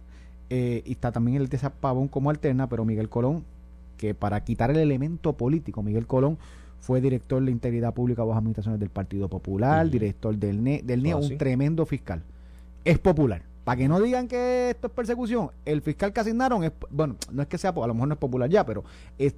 eh, 0.50 0.82
y 0.86 0.94
está 0.94 1.12
también 1.12 1.36
el 1.36 1.50
de 1.50 1.60
Pavón 1.82 2.08
como 2.08 2.30
alterna, 2.30 2.70
pero 2.70 2.86
Miguel 2.86 3.10
Colón, 3.10 3.44
que 3.98 4.14
para 4.14 4.46
quitar 4.46 4.72
el 4.72 4.78
elemento 4.78 5.34
político, 5.34 5.84
Miguel 5.84 6.08
Colón 6.08 6.38
fue 6.80 7.02
director 7.02 7.44
de 7.44 7.52
Integridad 7.52 7.94
Pública 7.94 8.24
bajo 8.24 8.38
administraciones 8.38 8.80
del 8.80 8.92
Partido 8.92 9.28
Popular, 9.28 9.90
director 9.90 10.38
del 10.38 10.64
NE, 10.64 10.84
del 10.86 11.04
NE 11.04 11.16
un 11.16 11.38
tremendo 11.38 11.86
fiscal 11.86 12.24
es 12.86 13.00
popular. 13.00 13.42
Para 13.66 13.78
que 13.78 13.88
no 13.88 14.00
digan 14.00 14.28
que 14.28 14.70
esto 14.70 14.88
es 14.88 14.94
persecución, 14.94 15.50
el 15.66 15.82
fiscal 15.82 16.14
que 16.14 16.20
asignaron 16.20 16.64
es, 16.64 16.72
bueno, 16.92 17.16
no 17.32 17.42
es 17.42 17.48
que 17.48 17.58
sea, 17.58 17.72
a 17.72 17.88
lo 17.88 17.96
mejor 17.96 18.08
no 18.10 18.14
es 18.14 18.20
popular 18.20 18.48
ya, 18.48 18.64
pero 18.64 18.84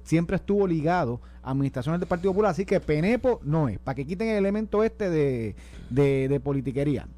siempre 0.04 0.36
estuvo 0.36 0.66
ligado 0.66 1.22
a 1.42 1.50
administraciones 1.52 1.98
del 1.98 2.08
Partido 2.10 2.32
Popular, 2.32 2.50
así 2.50 2.66
que 2.66 2.78
Penepo 2.78 3.40
no 3.42 3.70
es, 3.70 3.78
para 3.78 3.94
que 3.94 4.06
quiten 4.06 4.28
el 4.28 4.36
elemento 4.36 4.84
este 4.84 5.08
de, 5.08 5.56
de, 5.88 6.40
politiquería. 6.40 7.08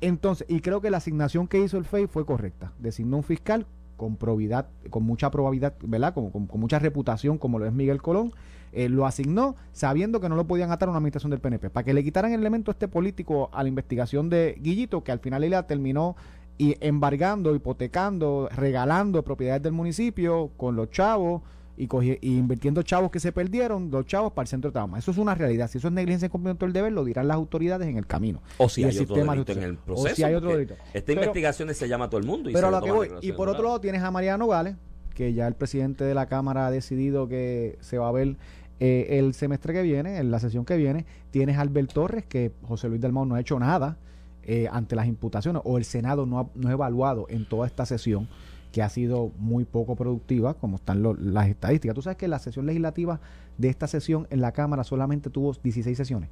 Entonces, 0.00 0.46
y 0.48 0.60
creo 0.60 0.80
que 0.80 0.90
la 0.90 0.98
asignación 0.98 1.48
que 1.48 1.58
hizo 1.58 1.78
el 1.78 1.84
FEI 1.84 2.06
fue 2.06 2.24
correcta. 2.24 2.72
Designó 2.78 3.16
un 3.16 3.24
fiscal 3.24 3.66
con 3.96 4.16
probidad, 4.16 4.68
con 4.90 5.02
mucha 5.02 5.32
probabilidad, 5.32 5.74
¿verdad? 5.82 6.14
Con, 6.14 6.30
con, 6.30 6.60
mucha 6.60 6.78
reputación, 6.78 7.38
como 7.38 7.58
lo 7.58 7.66
es 7.66 7.72
Miguel 7.72 8.00
Colón, 8.00 8.32
eh, 8.72 8.88
lo 8.88 9.06
asignó 9.06 9.56
sabiendo 9.72 10.20
que 10.20 10.28
no 10.28 10.36
lo 10.36 10.46
podían 10.46 10.70
atar 10.70 10.88
a 10.88 10.90
una 10.90 10.98
administración 10.98 11.30
del 11.30 11.40
PNP, 11.40 11.70
para 11.70 11.84
que 11.84 11.94
le 11.94 12.02
quitaran 12.02 12.32
el 12.32 12.40
elemento 12.40 12.70
este 12.70 12.88
político 12.88 13.50
a 13.52 13.62
la 13.62 13.68
investigación 13.68 14.30
de 14.30 14.56
Guillito, 14.60 15.04
que 15.04 15.12
al 15.12 15.20
final 15.20 15.44
ella 15.44 15.66
terminó 15.66 16.16
y 16.58 16.76
embargando, 16.80 17.54
hipotecando, 17.54 18.48
regalando 18.54 19.22
propiedades 19.22 19.62
del 19.62 19.72
municipio 19.72 20.50
con 20.56 20.76
los 20.76 20.90
chavos 20.90 21.42
y, 21.76 21.88
invirtiendo 22.22 22.82
chavos 22.82 23.10
que 23.10 23.18
se 23.18 23.32
perdieron, 23.32 23.90
los 23.90 24.06
chavos 24.06 24.32
para 24.32 24.44
el 24.44 24.48
centro 24.48 24.70
de 24.70 24.74
trauma. 24.74 24.98
Eso 24.98 25.10
es 25.10 25.18
una 25.18 25.34
realidad. 25.34 25.68
Si 25.68 25.78
eso 25.78 25.88
es 25.88 25.94
negligencia 25.94 26.26
en 26.26 26.30
cumplimiento 26.30 26.66
del 26.66 26.72
deber, 26.72 26.92
lo 26.92 27.04
dirán 27.04 27.28
las 27.28 27.36
autoridades 27.36 27.88
en 27.88 27.96
el 27.96 28.06
camino. 28.06 28.42
O 28.58 28.68
si 28.68 28.84
hay 28.84 28.98
otro 28.98 29.16
delito 29.16 29.52
en 29.52 29.62
el 29.62 29.76
proceso. 29.76 30.14
si 30.14 30.22
hay 30.22 30.34
otro 30.34 30.52
delito. 30.52 30.74
Esta 30.92 31.12
investigación 31.12 31.74
se 31.74 31.88
llama 31.88 32.06
a 32.06 32.10
todo 32.10 32.20
el 32.20 32.26
mundo. 32.26 32.50
Y 32.50 32.52
pero 32.52 32.70
lo 32.70 32.82
que 32.82 32.92
voy, 32.92 33.10
y 33.20 33.32
por 33.32 33.48
otro 33.48 33.64
lado 33.64 33.80
tienes 33.80 34.02
a 34.02 34.10
Mariano 34.10 34.46
Gales, 34.46 34.76
que 35.14 35.34
ya 35.34 35.46
el 35.46 35.54
presidente 35.54 36.04
de 36.04 36.14
la 36.14 36.26
Cámara 36.26 36.66
ha 36.66 36.70
decidido 36.70 37.28
que 37.28 37.78
se 37.80 37.98
va 37.98 38.08
a 38.08 38.12
ver 38.12 38.36
eh, 38.84 39.20
el 39.20 39.32
semestre 39.32 39.72
que 39.72 39.82
viene, 39.82 40.18
en 40.18 40.32
la 40.32 40.40
sesión 40.40 40.64
que 40.64 40.76
viene, 40.76 41.06
tienes 41.30 41.56
Albert 41.56 41.92
Torres, 41.92 42.26
que 42.26 42.50
José 42.66 42.88
Luis 42.88 43.00
Dalmau 43.00 43.24
no 43.24 43.36
ha 43.36 43.40
hecho 43.40 43.56
nada 43.60 43.96
eh, 44.42 44.66
ante 44.72 44.96
las 44.96 45.06
imputaciones, 45.06 45.62
o 45.64 45.78
el 45.78 45.84
Senado 45.84 46.26
no 46.26 46.40
ha, 46.40 46.72
evaluado 46.72 47.26
en 47.28 47.48
toda 47.48 47.68
esta 47.68 47.86
sesión, 47.86 48.26
que 48.72 48.82
ha 48.82 48.88
sido 48.88 49.30
muy 49.38 49.64
poco 49.64 49.94
productiva, 49.94 50.54
como 50.54 50.78
están 50.78 51.00
las 51.32 51.48
estadísticas. 51.48 51.94
Tú 51.94 52.02
sabes 52.02 52.16
que 52.16 52.26
la 52.26 52.40
sesión 52.40 52.66
legislativa 52.66 53.20
de 53.56 53.68
esta 53.68 53.86
sesión 53.86 54.26
en 54.30 54.40
la 54.40 54.50
Cámara 54.50 54.82
solamente 54.82 55.30
tuvo 55.30 55.52
16 55.52 55.96
sesiones, 55.96 56.28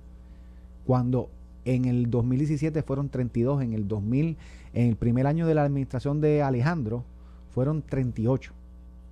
cuando 0.85 1.31
en 1.65 1.85
el 1.85 2.11
2017 2.11 2.83
fueron 2.83 3.11
32, 3.11 3.63
en 3.63 3.75
el 3.75 3.87
2000, 3.87 4.37
en 4.75 4.89
el 4.89 4.97
primer 4.97 5.29
año 5.29 5.47
de 5.47 5.55
la 5.55 5.63
administración 5.63 6.21
de 6.21 6.43
Alejandro, 6.43 7.05
fueron 7.55 7.81
38, 7.83 8.53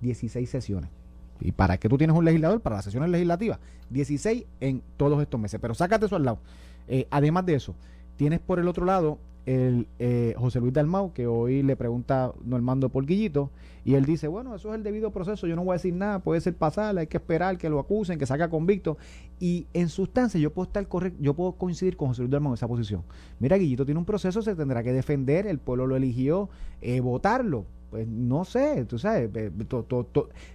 16 0.01 0.49
sesiones. 0.49 0.98
¿Y 1.41 1.51
para 1.51 1.77
qué 1.77 1.87
tú 1.87 1.97
tienes 1.97 2.15
un 2.15 2.25
legislador? 2.25 2.61
Para 2.61 2.77
las 2.77 2.85
sesiones 2.85 3.09
legislativas. 3.09 3.59
16 3.89 4.45
en 4.59 4.81
todos 4.97 5.21
estos 5.21 5.39
meses. 5.39 5.59
Pero 5.61 5.73
sácate 5.73 6.05
eso 6.05 6.15
al 6.15 6.25
lado. 6.25 6.39
Eh, 6.87 7.07
además 7.09 7.45
de 7.45 7.55
eso, 7.55 7.75
tienes 8.17 8.39
por 8.39 8.59
el 8.59 8.67
otro 8.67 8.85
lado 8.85 9.17
el, 9.49 9.87
eh, 9.97 10.35
José 10.37 10.59
Luis 10.59 10.73
Dalmau, 10.73 11.11
que 11.11 11.25
hoy 11.25 11.63
le 11.63 11.75
pregunta 11.75 12.33
Normando 12.45 12.89
por 12.89 13.07
Guillito, 13.07 13.49
y 13.83 13.95
él 13.95 14.05
dice, 14.05 14.27
bueno, 14.27 14.53
eso 14.53 14.69
es 14.69 14.75
el 14.75 14.83
debido 14.83 15.09
proceso, 15.09 15.47
yo 15.47 15.55
no 15.55 15.63
voy 15.63 15.71
a 15.71 15.77
decir 15.77 15.95
nada, 15.95 16.19
puede 16.19 16.39
ser 16.39 16.53
pasar, 16.53 16.95
hay 16.99 17.07
que 17.07 17.17
esperar 17.17 17.57
que 17.57 17.67
lo 17.67 17.79
acusen, 17.79 18.19
que 18.19 18.27
salga 18.27 18.49
convicto. 18.49 18.99
Y 19.39 19.65
en 19.73 19.89
sustancia 19.89 20.39
yo 20.39 20.53
puedo 20.53 20.67
estar 20.67 20.87
correcto, 20.87 21.17
yo 21.19 21.33
puedo 21.33 21.53
coincidir 21.53 21.97
con 21.97 22.09
José 22.09 22.21
Luis 22.21 22.31
Dalmau 22.31 22.51
en 22.51 22.55
esa 22.55 22.67
posición. 22.67 23.01
Mira, 23.39 23.57
Guillito 23.57 23.85
tiene 23.85 23.97
un 23.97 24.05
proceso, 24.05 24.43
se 24.43 24.55
tendrá 24.55 24.83
que 24.83 24.93
defender, 24.93 25.47
el 25.47 25.57
pueblo 25.57 25.87
lo 25.87 25.95
eligió, 25.95 26.49
eh, 26.81 26.99
votarlo. 26.99 27.65
Pues 27.89 28.07
no 28.07 28.45
sé, 28.45 28.85
tú 28.85 28.99
sabes, 28.99 29.31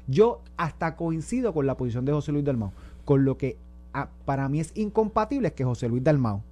yo 0.07 0.40
hasta 0.57 0.94
coincido 0.94 1.52
con 1.52 1.66
la 1.66 1.76
posición 1.76 2.04
de 2.04 2.12
José 2.12 2.30
Luis 2.30 2.44
Dalmau, 2.44 2.70
con 3.04 3.24
lo 3.24 3.37
que 3.38 3.57
ah, 3.92 4.09
para 4.24 4.48
mí 4.48 4.61
es 4.61 4.70
incompatible 4.76 5.48
es 5.48 5.54
que 5.54 5.64
José 5.64 5.88
Luis 5.88 6.04
Dalmau 6.04 6.42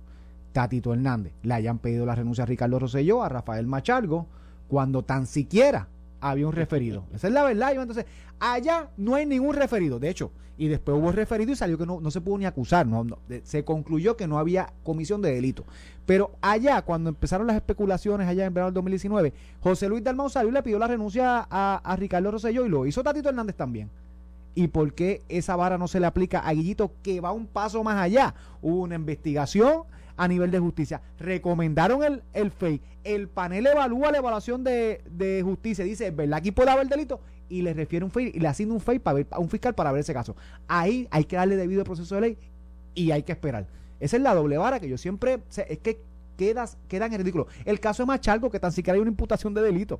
Tatito 0.52 0.92
Hernández 0.92 1.32
le 1.42 1.54
hayan 1.54 1.78
pedido 1.78 2.06
la 2.06 2.14
renuncia 2.14 2.44
a 2.44 2.46
Ricardo 2.46 2.78
Rosselló, 2.78 3.22
a 3.22 3.28
Rafael 3.28 3.66
Machargo, 3.66 4.26
cuando 4.68 5.02
tan 5.02 5.26
siquiera 5.26 5.88
había 6.20 6.46
un 6.46 6.52
referido. 6.52 7.04
Esa 7.14 7.28
es 7.28 7.34
la 7.34 7.44
verdad. 7.44 7.72
Entonces, 7.72 8.06
allá 8.40 8.88
no 8.96 9.14
hay 9.14 9.26
ningún 9.26 9.54
referido. 9.54 9.98
De 9.98 10.08
hecho, 10.08 10.30
y 10.58 10.68
después 10.68 10.96
hubo 10.96 11.10
referido 11.12 11.52
y 11.52 11.56
salió 11.56 11.78
que 11.78 11.86
no, 11.86 12.10
se 12.10 12.20
pudo 12.20 12.38
ni 12.38 12.46
acusar. 12.46 12.86
No, 12.86 13.04
se 13.42 13.64
concluyó 13.64 14.16
que 14.16 14.26
no 14.26 14.38
había 14.38 14.72
comisión 14.84 15.22
de 15.22 15.34
delito. 15.34 15.64
Pero 16.06 16.32
allá, 16.40 16.82
cuando 16.82 17.10
empezaron 17.10 17.46
las 17.46 17.56
especulaciones 17.56 18.28
allá 18.28 18.44
en 18.44 18.54
verano 18.54 18.70
del 18.70 18.74
2019, 18.74 19.32
José 19.60 19.88
Luis 19.88 20.04
Dalmau 20.04 20.28
salió 20.28 20.50
y 20.50 20.52
le 20.52 20.62
pidió 20.62 20.78
la 20.78 20.86
renuncia 20.86 21.46
a, 21.50 21.80
a 21.82 21.96
Ricardo 21.96 22.30
Rosselló 22.30 22.66
y 22.66 22.68
lo 22.68 22.86
hizo 22.86 23.02
Tatito 23.02 23.28
Hernández 23.28 23.56
también. 23.56 23.90
¿Y 24.54 24.68
por 24.68 24.92
qué 24.92 25.22
esa 25.28 25.56
vara 25.56 25.78
no 25.78 25.88
se 25.88 25.98
le 25.98 26.06
aplica 26.06 26.40
a 26.40 26.52
Guillito 26.52 26.92
que 27.02 27.20
va 27.20 27.32
un 27.32 27.46
paso 27.46 27.82
más 27.82 27.96
allá? 27.96 28.34
Hubo 28.60 28.82
una 28.82 28.96
investigación 28.96 29.84
a 30.22 30.28
nivel 30.28 30.52
de 30.52 30.60
justicia. 30.60 31.02
Recomendaron 31.18 32.04
el, 32.04 32.22
el 32.32 32.52
FEI. 32.52 32.80
El 33.02 33.28
panel 33.28 33.66
evalúa 33.66 34.12
la 34.12 34.18
evaluación 34.18 34.62
de, 34.62 35.02
de 35.10 35.42
justicia. 35.42 35.84
Dice, 35.84 36.12
¿verdad? 36.12 36.38
Aquí 36.38 36.52
puede 36.52 36.70
haber 36.70 36.86
delito. 36.86 37.20
Y 37.48 37.62
le 37.62 37.74
refiere 37.74 38.04
un 38.04 38.12
FEI 38.12 38.30
y 38.32 38.38
le 38.38 38.46
asigna 38.46 38.72
un 38.72 38.80
FEI 38.80 39.00
para 39.00 39.14
ver, 39.14 39.26
a 39.32 39.40
un 39.40 39.50
fiscal 39.50 39.74
para 39.74 39.90
ver 39.90 40.02
ese 40.02 40.14
caso. 40.14 40.36
Ahí 40.68 41.08
hay 41.10 41.24
que 41.24 41.34
darle 41.34 41.56
debido 41.56 41.82
proceso 41.82 42.14
de 42.14 42.20
ley 42.20 42.38
y 42.94 43.10
hay 43.10 43.24
que 43.24 43.32
esperar. 43.32 43.66
Esa 43.98 44.16
es 44.16 44.22
la 44.22 44.32
doble 44.32 44.58
vara 44.58 44.78
que 44.78 44.88
yo 44.88 44.96
siempre. 44.96 45.40
Es 45.68 45.78
que 45.78 46.00
quedas, 46.36 46.78
quedan 46.86 47.12
en 47.12 47.18
ridículo. 47.18 47.48
El 47.64 47.80
caso 47.80 48.04
de 48.04 48.06
Machargo, 48.06 48.48
que 48.48 48.60
tan 48.60 48.70
siquiera 48.70 48.94
hay 48.94 49.00
una 49.00 49.10
imputación 49.10 49.54
de 49.54 49.62
delito. 49.62 49.98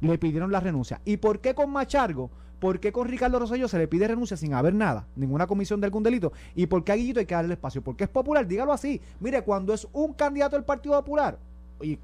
Le 0.00 0.18
pidieron 0.18 0.52
la 0.52 0.60
renuncia. 0.60 1.00
¿Y 1.04 1.16
por 1.16 1.40
qué 1.40 1.54
con 1.54 1.70
Machargo? 1.70 2.30
¿Por 2.58 2.80
qué 2.80 2.92
con 2.92 3.08
Ricardo 3.08 3.38
Rosselló 3.38 3.68
se 3.68 3.78
le 3.78 3.88
pide 3.88 4.08
renuncia 4.08 4.36
sin 4.36 4.54
haber 4.54 4.74
nada, 4.74 5.06
ninguna 5.16 5.46
comisión 5.46 5.80
de 5.80 5.86
algún 5.86 6.02
delito? 6.02 6.32
¿Y 6.54 6.66
por 6.66 6.82
qué 6.82 6.92
a 6.92 6.94
Guillito 6.94 7.20
hay 7.20 7.26
que 7.26 7.34
darle 7.34 7.54
espacio? 7.54 7.82
Porque 7.82 8.04
es 8.04 8.10
popular, 8.10 8.46
dígalo 8.46 8.72
así. 8.72 9.00
Mire, 9.20 9.42
cuando 9.42 9.74
es 9.74 9.86
un 9.92 10.14
candidato 10.14 10.56
del 10.56 10.64
Partido 10.64 10.94
Popular, 10.94 11.38
y 11.80 11.98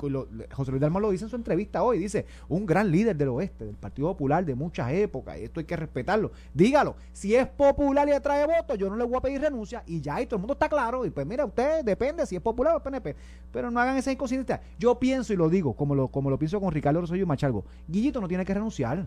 José 0.53 0.71
Luis 0.71 0.81
Dalmau 0.81 1.01
lo 1.01 1.11
dice 1.11 1.25
en 1.25 1.31
su 1.31 1.37
entrevista 1.37 1.83
hoy, 1.83 1.99
dice, 1.99 2.27
un 2.49 2.67
gran 2.67 2.91
líder 2.91 3.17
del 3.17 3.29
oeste, 3.29 3.65
del 3.65 3.77
Partido 3.77 4.09
Popular 4.09 4.45
de 4.45 4.55
muchas 4.55 4.93
épocas, 4.93 5.39
y 5.39 5.45
esto 5.45 5.61
hay 5.61 5.67
que 5.67 5.77
respetarlo. 5.77 6.33
Dígalo, 6.53 6.97
si 7.13 7.35
es 7.35 7.47
popular 7.47 8.09
y 8.09 8.13
atrae 8.13 8.47
votos, 8.47 8.79
yo 8.79 8.91
no 8.91 8.97
le 8.97 9.05
voy 9.05 9.17
a 9.17 9.21
pedir 9.21 9.41
renuncia, 9.41 9.83
y 9.87 10.01
ya, 10.01 10.21
y 10.21 10.27
todo 10.27 10.37
el 10.37 10.41
mundo 10.41 10.55
está 10.55 10.69
claro, 10.69 11.05
y 11.07 11.11
pues 11.11 11.27
mira, 11.27 11.45
usted 11.45 11.85
depende 11.85 12.27
si 12.27 12.37
es 12.37 12.43
popular 12.43 12.77
o 12.77 12.83
PNP, 12.83 13.15
pero 13.53 13.71
no 13.71 13.81
hagan 13.81 13.97
esa 13.97 14.13
inconsistencia. 14.13 14.61
Yo 14.79 14.99
pienso 14.99 15.33
y 15.33 15.37
lo 15.37 15.49
digo, 15.49 15.75
como 15.75 15.95
lo, 15.95 16.09
como 16.09 16.31
lo 16.31 16.39
pienso 16.39 16.61
con 16.61 16.73
Ricardo 16.73 17.01
Rosselló 17.01 17.23
y 17.23 17.27
Machalgo, 17.27 17.65
Guillito 17.89 18.21
no 18.21 18.29
tiene 18.29 18.45
que 18.45 18.55
renunciar. 18.55 19.07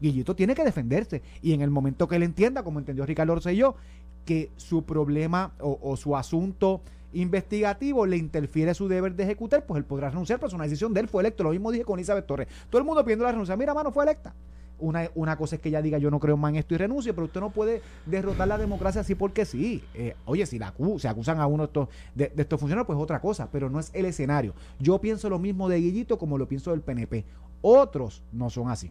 Guillito 0.00 0.36
tiene 0.36 0.54
que 0.54 0.64
defenderse. 0.64 1.22
Y 1.42 1.52
en 1.52 1.62
el 1.62 1.70
momento 1.70 2.06
que 2.06 2.16
él 2.16 2.22
entienda, 2.22 2.62
como 2.62 2.78
entendió 2.78 3.06
Ricardo 3.06 3.34
Rosselló, 3.34 3.76
que 4.24 4.50
su 4.56 4.82
problema 4.82 5.52
o, 5.60 5.96
su 5.96 6.16
asunto 6.16 6.82
investigativo 7.16 8.06
le 8.06 8.16
interfiere 8.16 8.74
su 8.74 8.88
deber 8.88 9.14
de 9.14 9.24
ejecutar, 9.24 9.64
pues 9.64 9.78
él 9.78 9.84
podrá 9.84 10.10
renunciar, 10.10 10.38
pero 10.38 10.48
es 10.48 10.54
una 10.54 10.64
decisión 10.64 10.92
de 10.92 11.00
él, 11.00 11.08
fue 11.08 11.22
electo. 11.22 11.42
Lo 11.42 11.50
mismo 11.50 11.70
dije 11.72 11.84
con 11.84 11.98
Elizabeth 11.98 12.26
Torres. 12.26 12.48
Todo 12.70 12.78
el 12.78 12.84
mundo 12.84 13.02
pidiendo 13.04 13.24
la 13.24 13.32
renuncia. 13.32 13.56
Mira, 13.56 13.74
mano, 13.74 13.90
fue 13.90 14.04
electa. 14.04 14.34
Una, 14.78 15.10
una, 15.14 15.38
cosa 15.38 15.56
es 15.56 15.62
que 15.62 15.70
ella 15.70 15.80
diga 15.80 15.96
yo 15.96 16.10
no 16.10 16.20
creo 16.20 16.36
más 16.36 16.50
en 16.50 16.56
esto 16.56 16.74
y 16.74 16.76
renuncie, 16.76 17.14
pero 17.14 17.24
usted 17.24 17.40
no 17.40 17.48
puede 17.48 17.80
derrotar 18.04 18.46
la 18.46 18.58
democracia 18.58 19.00
así 19.00 19.14
porque 19.14 19.46
sí. 19.46 19.82
Eh, 19.94 20.14
oye, 20.26 20.44
si 20.44 20.58
la 20.58 20.74
se 20.98 21.08
acusan 21.08 21.40
a 21.40 21.46
uno 21.46 21.62
de 21.62 21.66
estos, 21.68 21.88
de, 22.14 22.28
de 22.28 22.42
estos 22.42 22.60
funcionarios, 22.60 22.86
pues 22.86 22.98
otra 22.98 23.20
cosa, 23.20 23.48
pero 23.50 23.70
no 23.70 23.80
es 23.80 23.90
el 23.94 24.04
escenario. 24.04 24.52
Yo 24.78 25.00
pienso 25.00 25.30
lo 25.30 25.38
mismo 25.38 25.70
de 25.70 25.80
Guillito 25.80 26.18
como 26.18 26.36
lo 26.36 26.46
pienso 26.46 26.72
del 26.72 26.82
PNP. 26.82 27.24
Otros 27.62 28.22
no 28.32 28.50
son 28.50 28.68
así. 28.68 28.90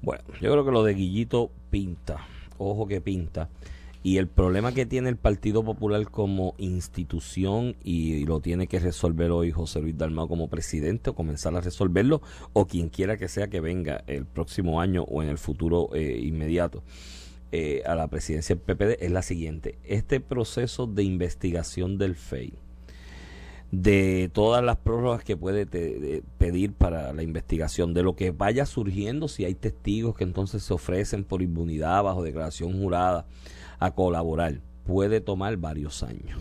Bueno, 0.00 0.22
yo 0.40 0.52
creo 0.52 0.64
que 0.64 0.70
lo 0.70 0.84
de 0.84 0.94
Guillito 0.94 1.50
pinta, 1.70 2.18
ojo 2.56 2.86
que 2.86 3.00
pinta. 3.00 3.48
Y 4.02 4.16
el 4.16 4.28
problema 4.28 4.72
que 4.72 4.86
tiene 4.86 5.10
el 5.10 5.16
Partido 5.16 5.62
Popular 5.62 6.10
como 6.10 6.54
institución 6.56 7.76
y 7.84 8.24
lo 8.24 8.40
tiene 8.40 8.66
que 8.66 8.78
resolver 8.78 9.30
hoy 9.30 9.50
José 9.50 9.82
Luis 9.82 9.98
Dalmao 9.98 10.26
como 10.26 10.48
presidente 10.48 11.10
o 11.10 11.14
comenzar 11.14 11.54
a 11.54 11.60
resolverlo 11.60 12.22
o 12.54 12.66
quien 12.66 12.88
quiera 12.88 13.18
que 13.18 13.28
sea 13.28 13.48
que 13.48 13.60
venga 13.60 14.02
el 14.06 14.24
próximo 14.24 14.80
año 14.80 15.02
o 15.02 15.22
en 15.22 15.28
el 15.28 15.36
futuro 15.36 15.90
eh, 15.94 16.18
inmediato 16.22 16.82
eh, 17.52 17.82
a 17.84 17.94
la 17.94 18.08
presidencia 18.08 18.56
del 18.56 18.64
PPD 18.64 19.02
es 19.04 19.10
la 19.10 19.20
siguiente. 19.20 19.78
Este 19.84 20.20
proceso 20.20 20.86
de 20.86 21.02
investigación 21.02 21.98
del 21.98 22.16
FEI 22.16 22.54
de 23.70 24.30
todas 24.32 24.64
las 24.64 24.78
prórrogas 24.78 25.22
que 25.22 25.36
puede 25.36 25.66
pedir 25.66 26.72
para 26.72 27.12
la 27.12 27.22
investigación, 27.22 27.94
de 27.94 28.02
lo 28.02 28.16
que 28.16 28.32
vaya 28.32 28.66
surgiendo, 28.66 29.28
si 29.28 29.44
hay 29.44 29.54
testigos 29.54 30.16
que 30.16 30.24
entonces 30.24 30.62
se 30.64 30.74
ofrecen 30.74 31.22
por 31.22 31.40
inmunidad 31.40 32.02
bajo 32.02 32.22
declaración 32.22 32.72
jurada 32.72 33.26
a 33.80 33.90
colaborar, 33.90 34.60
puede 34.84 35.20
tomar 35.20 35.56
varios 35.56 36.02
años. 36.02 36.38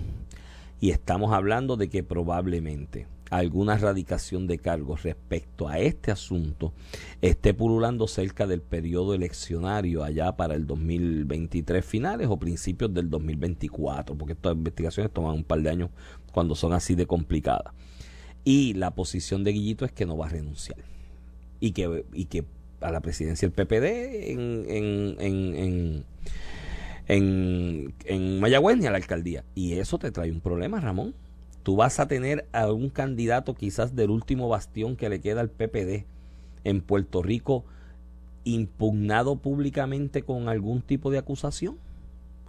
Y 0.79 0.91
estamos 0.91 1.33
hablando 1.33 1.75
de 1.75 1.89
que 1.89 2.03
probablemente 2.03 3.07
alguna 3.29 3.75
erradicación 3.75 4.47
de 4.47 4.57
cargos 4.57 5.03
respecto 5.03 5.67
a 5.67 5.77
este 5.79 6.11
asunto 6.11 6.73
esté 7.21 7.53
pululando 7.53 8.07
cerca 8.07 8.47
del 8.47 8.61
periodo 8.61 9.13
eleccionario 9.13 10.03
allá 10.03 10.35
para 10.35 10.55
el 10.55 10.65
2023 10.65 11.85
finales 11.85 12.27
o 12.29 12.37
principios 12.37 12.93
del 12.93 13.09
2024, 13.09 14.15
porque 14.17 14.33
estas 14.33 14.53
investigaciones 14.53 15.11
toman 15.11 15.35
un 15.35 15.43
par 15.43 15.61
de 15.61 15.69
años 15.69 15.89
cuando 16.31 16.55
son 16.55 16.73
así 16.73 16.95
de 16.95 17.05
complicadas. 17.05 17.73
Y 18.43 18.73
la 18.73 18.91
posición 18.91 19.43
de 19.43 19.51
Guillito 19.51 19.85
es 19.85 19.91
que 19.91 20.05
no 20.05 20.17
va 20.17 20.27
a 20.27 20.29
renunciar. 20.29 20.79
Y 21.59 21.71
que, 21.71 22.05
y 22.13 22.25
que 22.25 22.45
a 22.81 22.91
la 22.91 23.01
presidencia 23.01 23.47
del 23.47 23.53
PPD 23.53 24.31
en, 24.31 24.65
en, 24.69 25.15
en, 25.19 25.55
en, 25.55 26.05
en 27.09 28.39
Mayagüez 28.39 28.77
ni 28.77 28.85
a 28.85 28.91
la 28.91 28.97
alcaldía. 28.97 29.43
Y 29.55 29.73
eso 29.73 29.97
te 29.99 30.11
trae 30.11 30.31
un 30.31 30.41
problema, 30.41 30.79
Ramón. 30.79 31.15
Tú 31.63 31.75
vas 31.75 31.99
a 31.99 32.07
tener 32.07 32.47
a 32.53 32.71
un 32.71 32.89
candidato 32.89 33.53
quizás 33.53 33.95
del 33.95 34.11
último 34.11 34.47
bastión 34.47 34.95
que 34.95 35.09
le 35.09 35.19
queda 35.19 35.41
al 35.41 35.49
PPD 35.49 36.05
en 36.63 36.81
Puerto 36.81 37.21
Rico 37.21 37.65
impugnado 38.43 39.37
públicamente 39.37 40.23
con 40.23 40.49
algún 40.49 40.81
tipo 40.81 41.11
de 41.11 41.17
acusación 41.17 41.77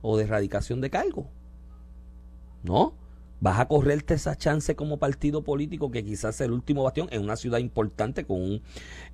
o 0.02 0.16
de 0.16 0.24
erradicación 0.24 0.80
de 0.80 0.90
cargo. 0.90 1.26
¿No? 2.62 2.94
Vas 3.40 3.58
a 3.58 3.66
correrte 3.66 4.14
esa 4.14 4.36
chance 4.36 4.76
como 4.76 4.98
partido 4.98 5.42
político 5.42 5.90
que 5.90 6.04
quizás 6.04 6.36
es 6.36 6.40
el 6.42 6.52
último 6.52 6.82
bastión 6.82 7.08
en 7.10 7.22
una 7.22 7.36
ciudad 7.36 7.58
importante 7.58 8.24
con 8.24 8.40
un 8.40 8.62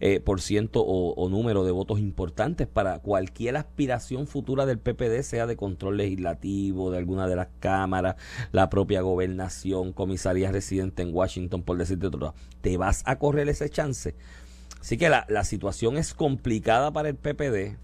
eh, 0.01 0.21
por 0.21 0.41
ciento 0.41 0.85
o, 0.85 1.29
número 1.29 1.65
de 1.65 1.71
votos 1.71 1.99
importantes 2.01 2.67
para 2.67 2.99
cualquier 2.99 3.57
aspiración 3.57 4.27
futura 4.27 4.67
del 4.67 4.79
PPD, 4.79 5.23
sea 5.23 5.47
de 5.47 5.57
control 5.57 5.97
legislativo, 5.97 6.91
de 6.91 6.99
alguna 6.99 7.27
de 7.29 7.37
las 7.37 7.49
cámaras, 7.61 8.17
la 8.53 8.69
propia 8.69 9.01
gobernación, 9.01 9.93
comisaría 9.93 10.53
residente 10.53 11.03
en 11.03 11.15
Washington, 11.15 11.63
por 11.63 11.79
decirte 11.79 12.07
otro. 12.07 12.35
Te 12.61 12.77
vas 12.77 13.03
a 13.07 13.19
correr 13.19 13.49
ese 13.49 13.69
chance. 13.71 14.15
Así 14.81 14.99
que 14.99 15.09
la 15.09 15.45
situación 15.45 15.97
es 15.97 16.15
complicada 16.15 16.93
para 16.93 17.09
el 17.09 17.17
PPD 17.17 17.77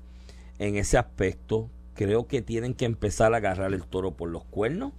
en 0.58 0.76
ese 0.76 0.98
aspecto. 0.98 1.68
Creo 1.94 2.26
que 2.26 2.42
tienen 2.42 2.74
que 2.74 2.84
empezar 2.84 3.34
a 3.34 3.38
agarrar 3.38 3.72
el 3.72 3.84
toro 3.84 4.12
por 4.12 4.30
los 4.30 4.44
cuernos 4.44 4.92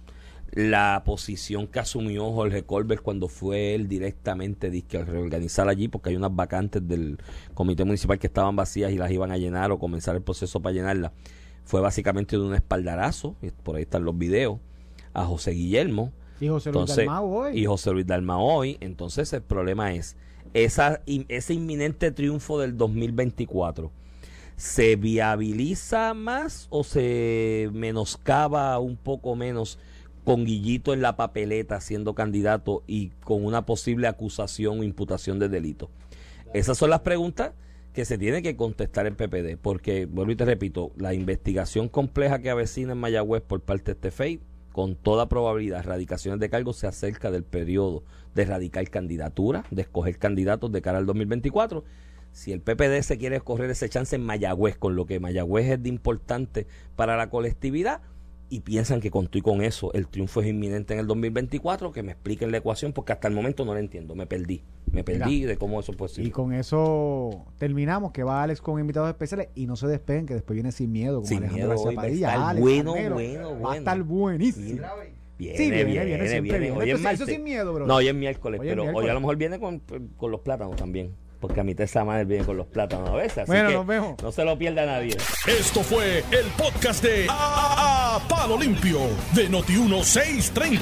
la 0.52 1.02
posición 1.04 1.66
que 1.66 1.80
asumió 1.80 2.30
Jorge 2.32 2.62
Colbert 2.62 3.02
cuando 3.02 3.28
fue 3.28 3.74
él 3.74 3.88
directamente 3.88 4.84
a 4.92 5.04
reorganizar 5.04 5.68
allí, 5.68 5.88
porque 5.88 6.10
hay 6.10 6.16
unas 6.16 6.34
vacantes 6.34 6.86
del 6.86 7.18
comité 7.54 7.84
municipal 7.84 8.18
que 8.18 8.28
estaban 8.28 8.54
vacías 8.54 8.92
y 8.92 8.96
las 8.96 9.10
iban 9.10 9.32
a 9.32 9.36
llenar 9.36 9.72
o 9.72 9.78
comenzar 9.78 10.14
el 10.14 10.22
proceso 10.22 10.60
para 10.60 10.74
llenarlas, 10.74 11.12
fue 11.64 11.80
básicamente 11.80 12.36
de 12.36 12.42
un 12.42 12.54
espaldarazo, 12.54 13.36
por 13.62 13.76
ahí 13.76 13.82
están 13.82 14.04
los 14.04 14.16
videos, 14.16 14.58
a 15.12 15.24
José 15.24 15.52
Guillermo. 15.52 16.12
Y 16.40 16.48
José 16.48 16.70
Luis 16.72 16.90
entonces, 16.90 17.08
hoy. 17.08 17.58
Y 17.58 17.64
José 17.64 17.92
Luis 17.92 18.06
Dalmao 18.06 18.42
hoy. 18.42 18.76
Entonces 18.80 19.32
el 19.32 19.42
problema 19.42 19.94
es, 19.94 20.16
esa, 20.52 21.00
ese 21.06 21.54
inminente 21.54 22.10
triunfo 22.10 22.60
del 22.60 22.76
2024. 22.76 23.90
¿Se 24.56 24.96
viabiliza 24.96 26.14
más 26.14 26.68
o 26.70 26.84
se 26.84 27.70
menoscaba 27.72 28.78
un 28.78 28.96
poco 28.96 29.34
menos 29.34 29.78
con 30.24 30.44
Guillito 30.44 30.92
en 30.92 31.02
la 31.02 31.16
papeleta 31.16 31.80
siendo 31.80 32.14
candidato 32.14 32.82
y 32.86 33.10
con 33.24 33.44
una 33.44 33.66
posible 33.66 34.08
acusación 34.08 34.80
o 34.80 34.82
imputación 34.82 35.38
de 35.38 35.48
delito? 35.48 35.90
Esas 36.54 36.78
son 36.78 36.90
las 36.90 37.00
preguntas 37.00 37.52
que 37.92 38.04
se 38.04 38.18
tiene 38.18 38.42
que 38.42 38.56
contestar 38.56 39.06
el 39.06 39.14
PPD, 39.14 39.56
porque, 39.60 40.06
vuelvo 40.06 40.32
y 40.32 40.36
te 40.36 40.44
repito, 40.44 40.90
la 40.96 41.14
investigación 41.14 41.88
compleja 41.88 42.40
que 42.40 42.50
avecina 42.50 42.92
en 42.92 42.98
Mayagüez 42.98 43.42
por 43.42 43.60
parte 43.60 43.92
de 43.92 43.92
este 43.92 44.10
FEI, 44.10 44.40
con 44.72 44.96
toda 44.96 45.28
probabilidad, 45.28 45.78
erradicaciones 45.78 46.40
de 46.40 46.50
cargos 46.50 46.76
se 46.78 46.88
acerca 46.88 47.30
del 47.30 47.44
periodo 47.44 48.02
de 48.34 48.42
erradicar 48.42 48.90
candidatura, 48.90 49.64
de 49.70 49.82
escoger 49.82 50.18
candidatos 50.18 50.72
de 50.72 50.82
cara 50.82 50.98
al 50.98 51.06
2024. 51.06 51.84
Si 52.32 52.50
el 52.50 52.60
PPD 52.60 53.00
se 53.02 53.16
quiere 53.16 53.36
escoger 53.36 53.70
ese 53.70 53.88
chance 53.88 54.16
en 54.16 54.26
Mayagüez, 54.26 54.76
con 54.76 54.96
lo 54.96 55.06
que 55.06 55.20
Mayagüez 55.20 55.70
es 55.70 55.82
de 55.84 55.88
importante 55.88 56.66
para 56.96 57.16
la 57.16 57.30
colectividad, 57.30 58.00
y 58.54 58.60
piensan 58.60 59.00
que 59.00 59.10
con 59.10 59.26
tú 59.26 59.38
y 59.38 59.40
con 59.40 59.62
eso 59.62 59.92
el 59.94 60.06
triunfo 60.06 60.40
es 60.40 60.46
inminente 60.46 60.94
en 60.94 61.00
el 61.00 61.06
2024, 61.08 61.90
que 61.90 62.04
me 62.04 62.12
expliquen 62.12 62.52
la 62.52 62.58
ecuación, 62.58 62.92
porque 62.92 63.12
hasta 63.12 63.26
el 63.26 63.34
momento 63.34 63.64
no 63.64 63.74
la 63.74 63.80
entiendo, 63.80 64.14
me 64.14 64.26
perdí, 64.28 64.62
me 64.92 65.02
perdí 65.02 65.42
de 65.42 65.56
cómo 65.56 65.80
eso 65.80 65.90
es 65.90 65.98
posible. 65.98 66.28
Y 66.28 66.30
con 66.30 66.52
eso 66.52 67.46
terminamos, 67.58 68.12
que 68.12 68.22
va 68.22 68.44
Alex 68.44 68.60
con 68.60 68.78
invitados 68.78 69.08
especiales 69.08 69.48
y 69.56 69.66
no 69.66 69.74
se 69.74 69.88
despeguen, 69.88 70.26
que 70.26 70.34
después 70.34 70.54
viene 70.54 70.70
sin 70.70 70.92
miedo, 70.92 71.16
como 71.16 71.26
Sin 71.26 71.38
Alejandro 71.38 71.66
miedo, 71.68 71.82
hoy 71.82 71.94
va 71.96 72.02
a 72.02 72.04
Padilla, 72.04 72.28
estar 72.28 72.48
Alex 72.50 72.60
bueno, 72.62 72.92
bueno, 72.92 73.14
Va 73.16 73.54
a 73.54 73.54
bueno. 73.54 73.72
estar 73.74 74.02
buenísimo. 74.04 74.82
Viene, 75.36 75.56
Sí, 75.58 75.64
viene, 75.64 75.84
viene, 75.84 75.90
viene, 75.90 76.04
viene, 76.06 76.28
siempre 76.28 76.58
viene. 76.60 76.66
viene. 76.66 76.78
Hoy 76.78 76.90
es 76.90 76.94
Eso- 77.00 77.08
eso 77.08 77.18
martes. 77.22 77.34
sin 77.34 77.42
miedo, 77.42 77.74
bro. 77.74 77.86
No, 77.88 77.96
hoy 77.96 78.06
es 78.06 78.14
miércoles, 78.14 78.60
Hoy 78.60 78.68
es 78.68 78.70
pero 78.70 78.82
hoy 78.82 78.86
miércoles. 78.86 79.10
a 79.10 79.14
lo 79.14 79.20
mejor 79.20 79.36
viene 79.36 79.58
con, 79.58 79.82
con 80.16 80.30
los 80.30 80.40
plátanos 80.42 80.76
también. 80.76 81.10
Porque 81.46 81.60
a 81.60 81.62
mi 81.64 81.74
esa 81.76 82.04
madre 82.04 82.24
viene 82.24 82.42
con 82.46 82.56
los 82.56 82.66
plátanos 82.68 83.10
a 83.10 83.12
veces. 83.12 83.38
Así 83.40 83.48
Bueno, 83.50 83.68
que 83.68 83.74
nos 83.74 83.86
vemos. 83.86 84.22
No 84.22 84.32
se 84.32 84.44
lo 84.46 84.56
pierda 84.56 84.86
nadie. 84.86 85.14
Esto 85.46 85.82
fue 85.82 86.20
el 86.30 86.46
podcast 86.56 87.04
de 87.04 87.26
A, 87.28 88.16
A- 88.16 88.28
Palo 88.28 88.56
Limpio 88.56 89.00
de 89.34 89.50
Noti1630. 89.50 90.80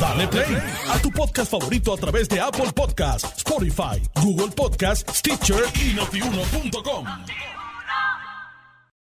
Dale 0.00 0.26
play 0.28 0.56
a 0.90 0.98
tu 1.00 1.10
podcast 1.10 1.50
favorito 1.50 1.92
a 1.92 1.98
través 1.98 2.30
de 2.30 2.40
Apple 2.40 2.72
Podcasts, 2.74 3.36
Spotify, 3.36 4.00
Google 4.22 4.48
Podcasts, 4.56 5.18
Stitcher 5.18 5.64
y 5.84 5.92
notiuno.com. 5.94 7.04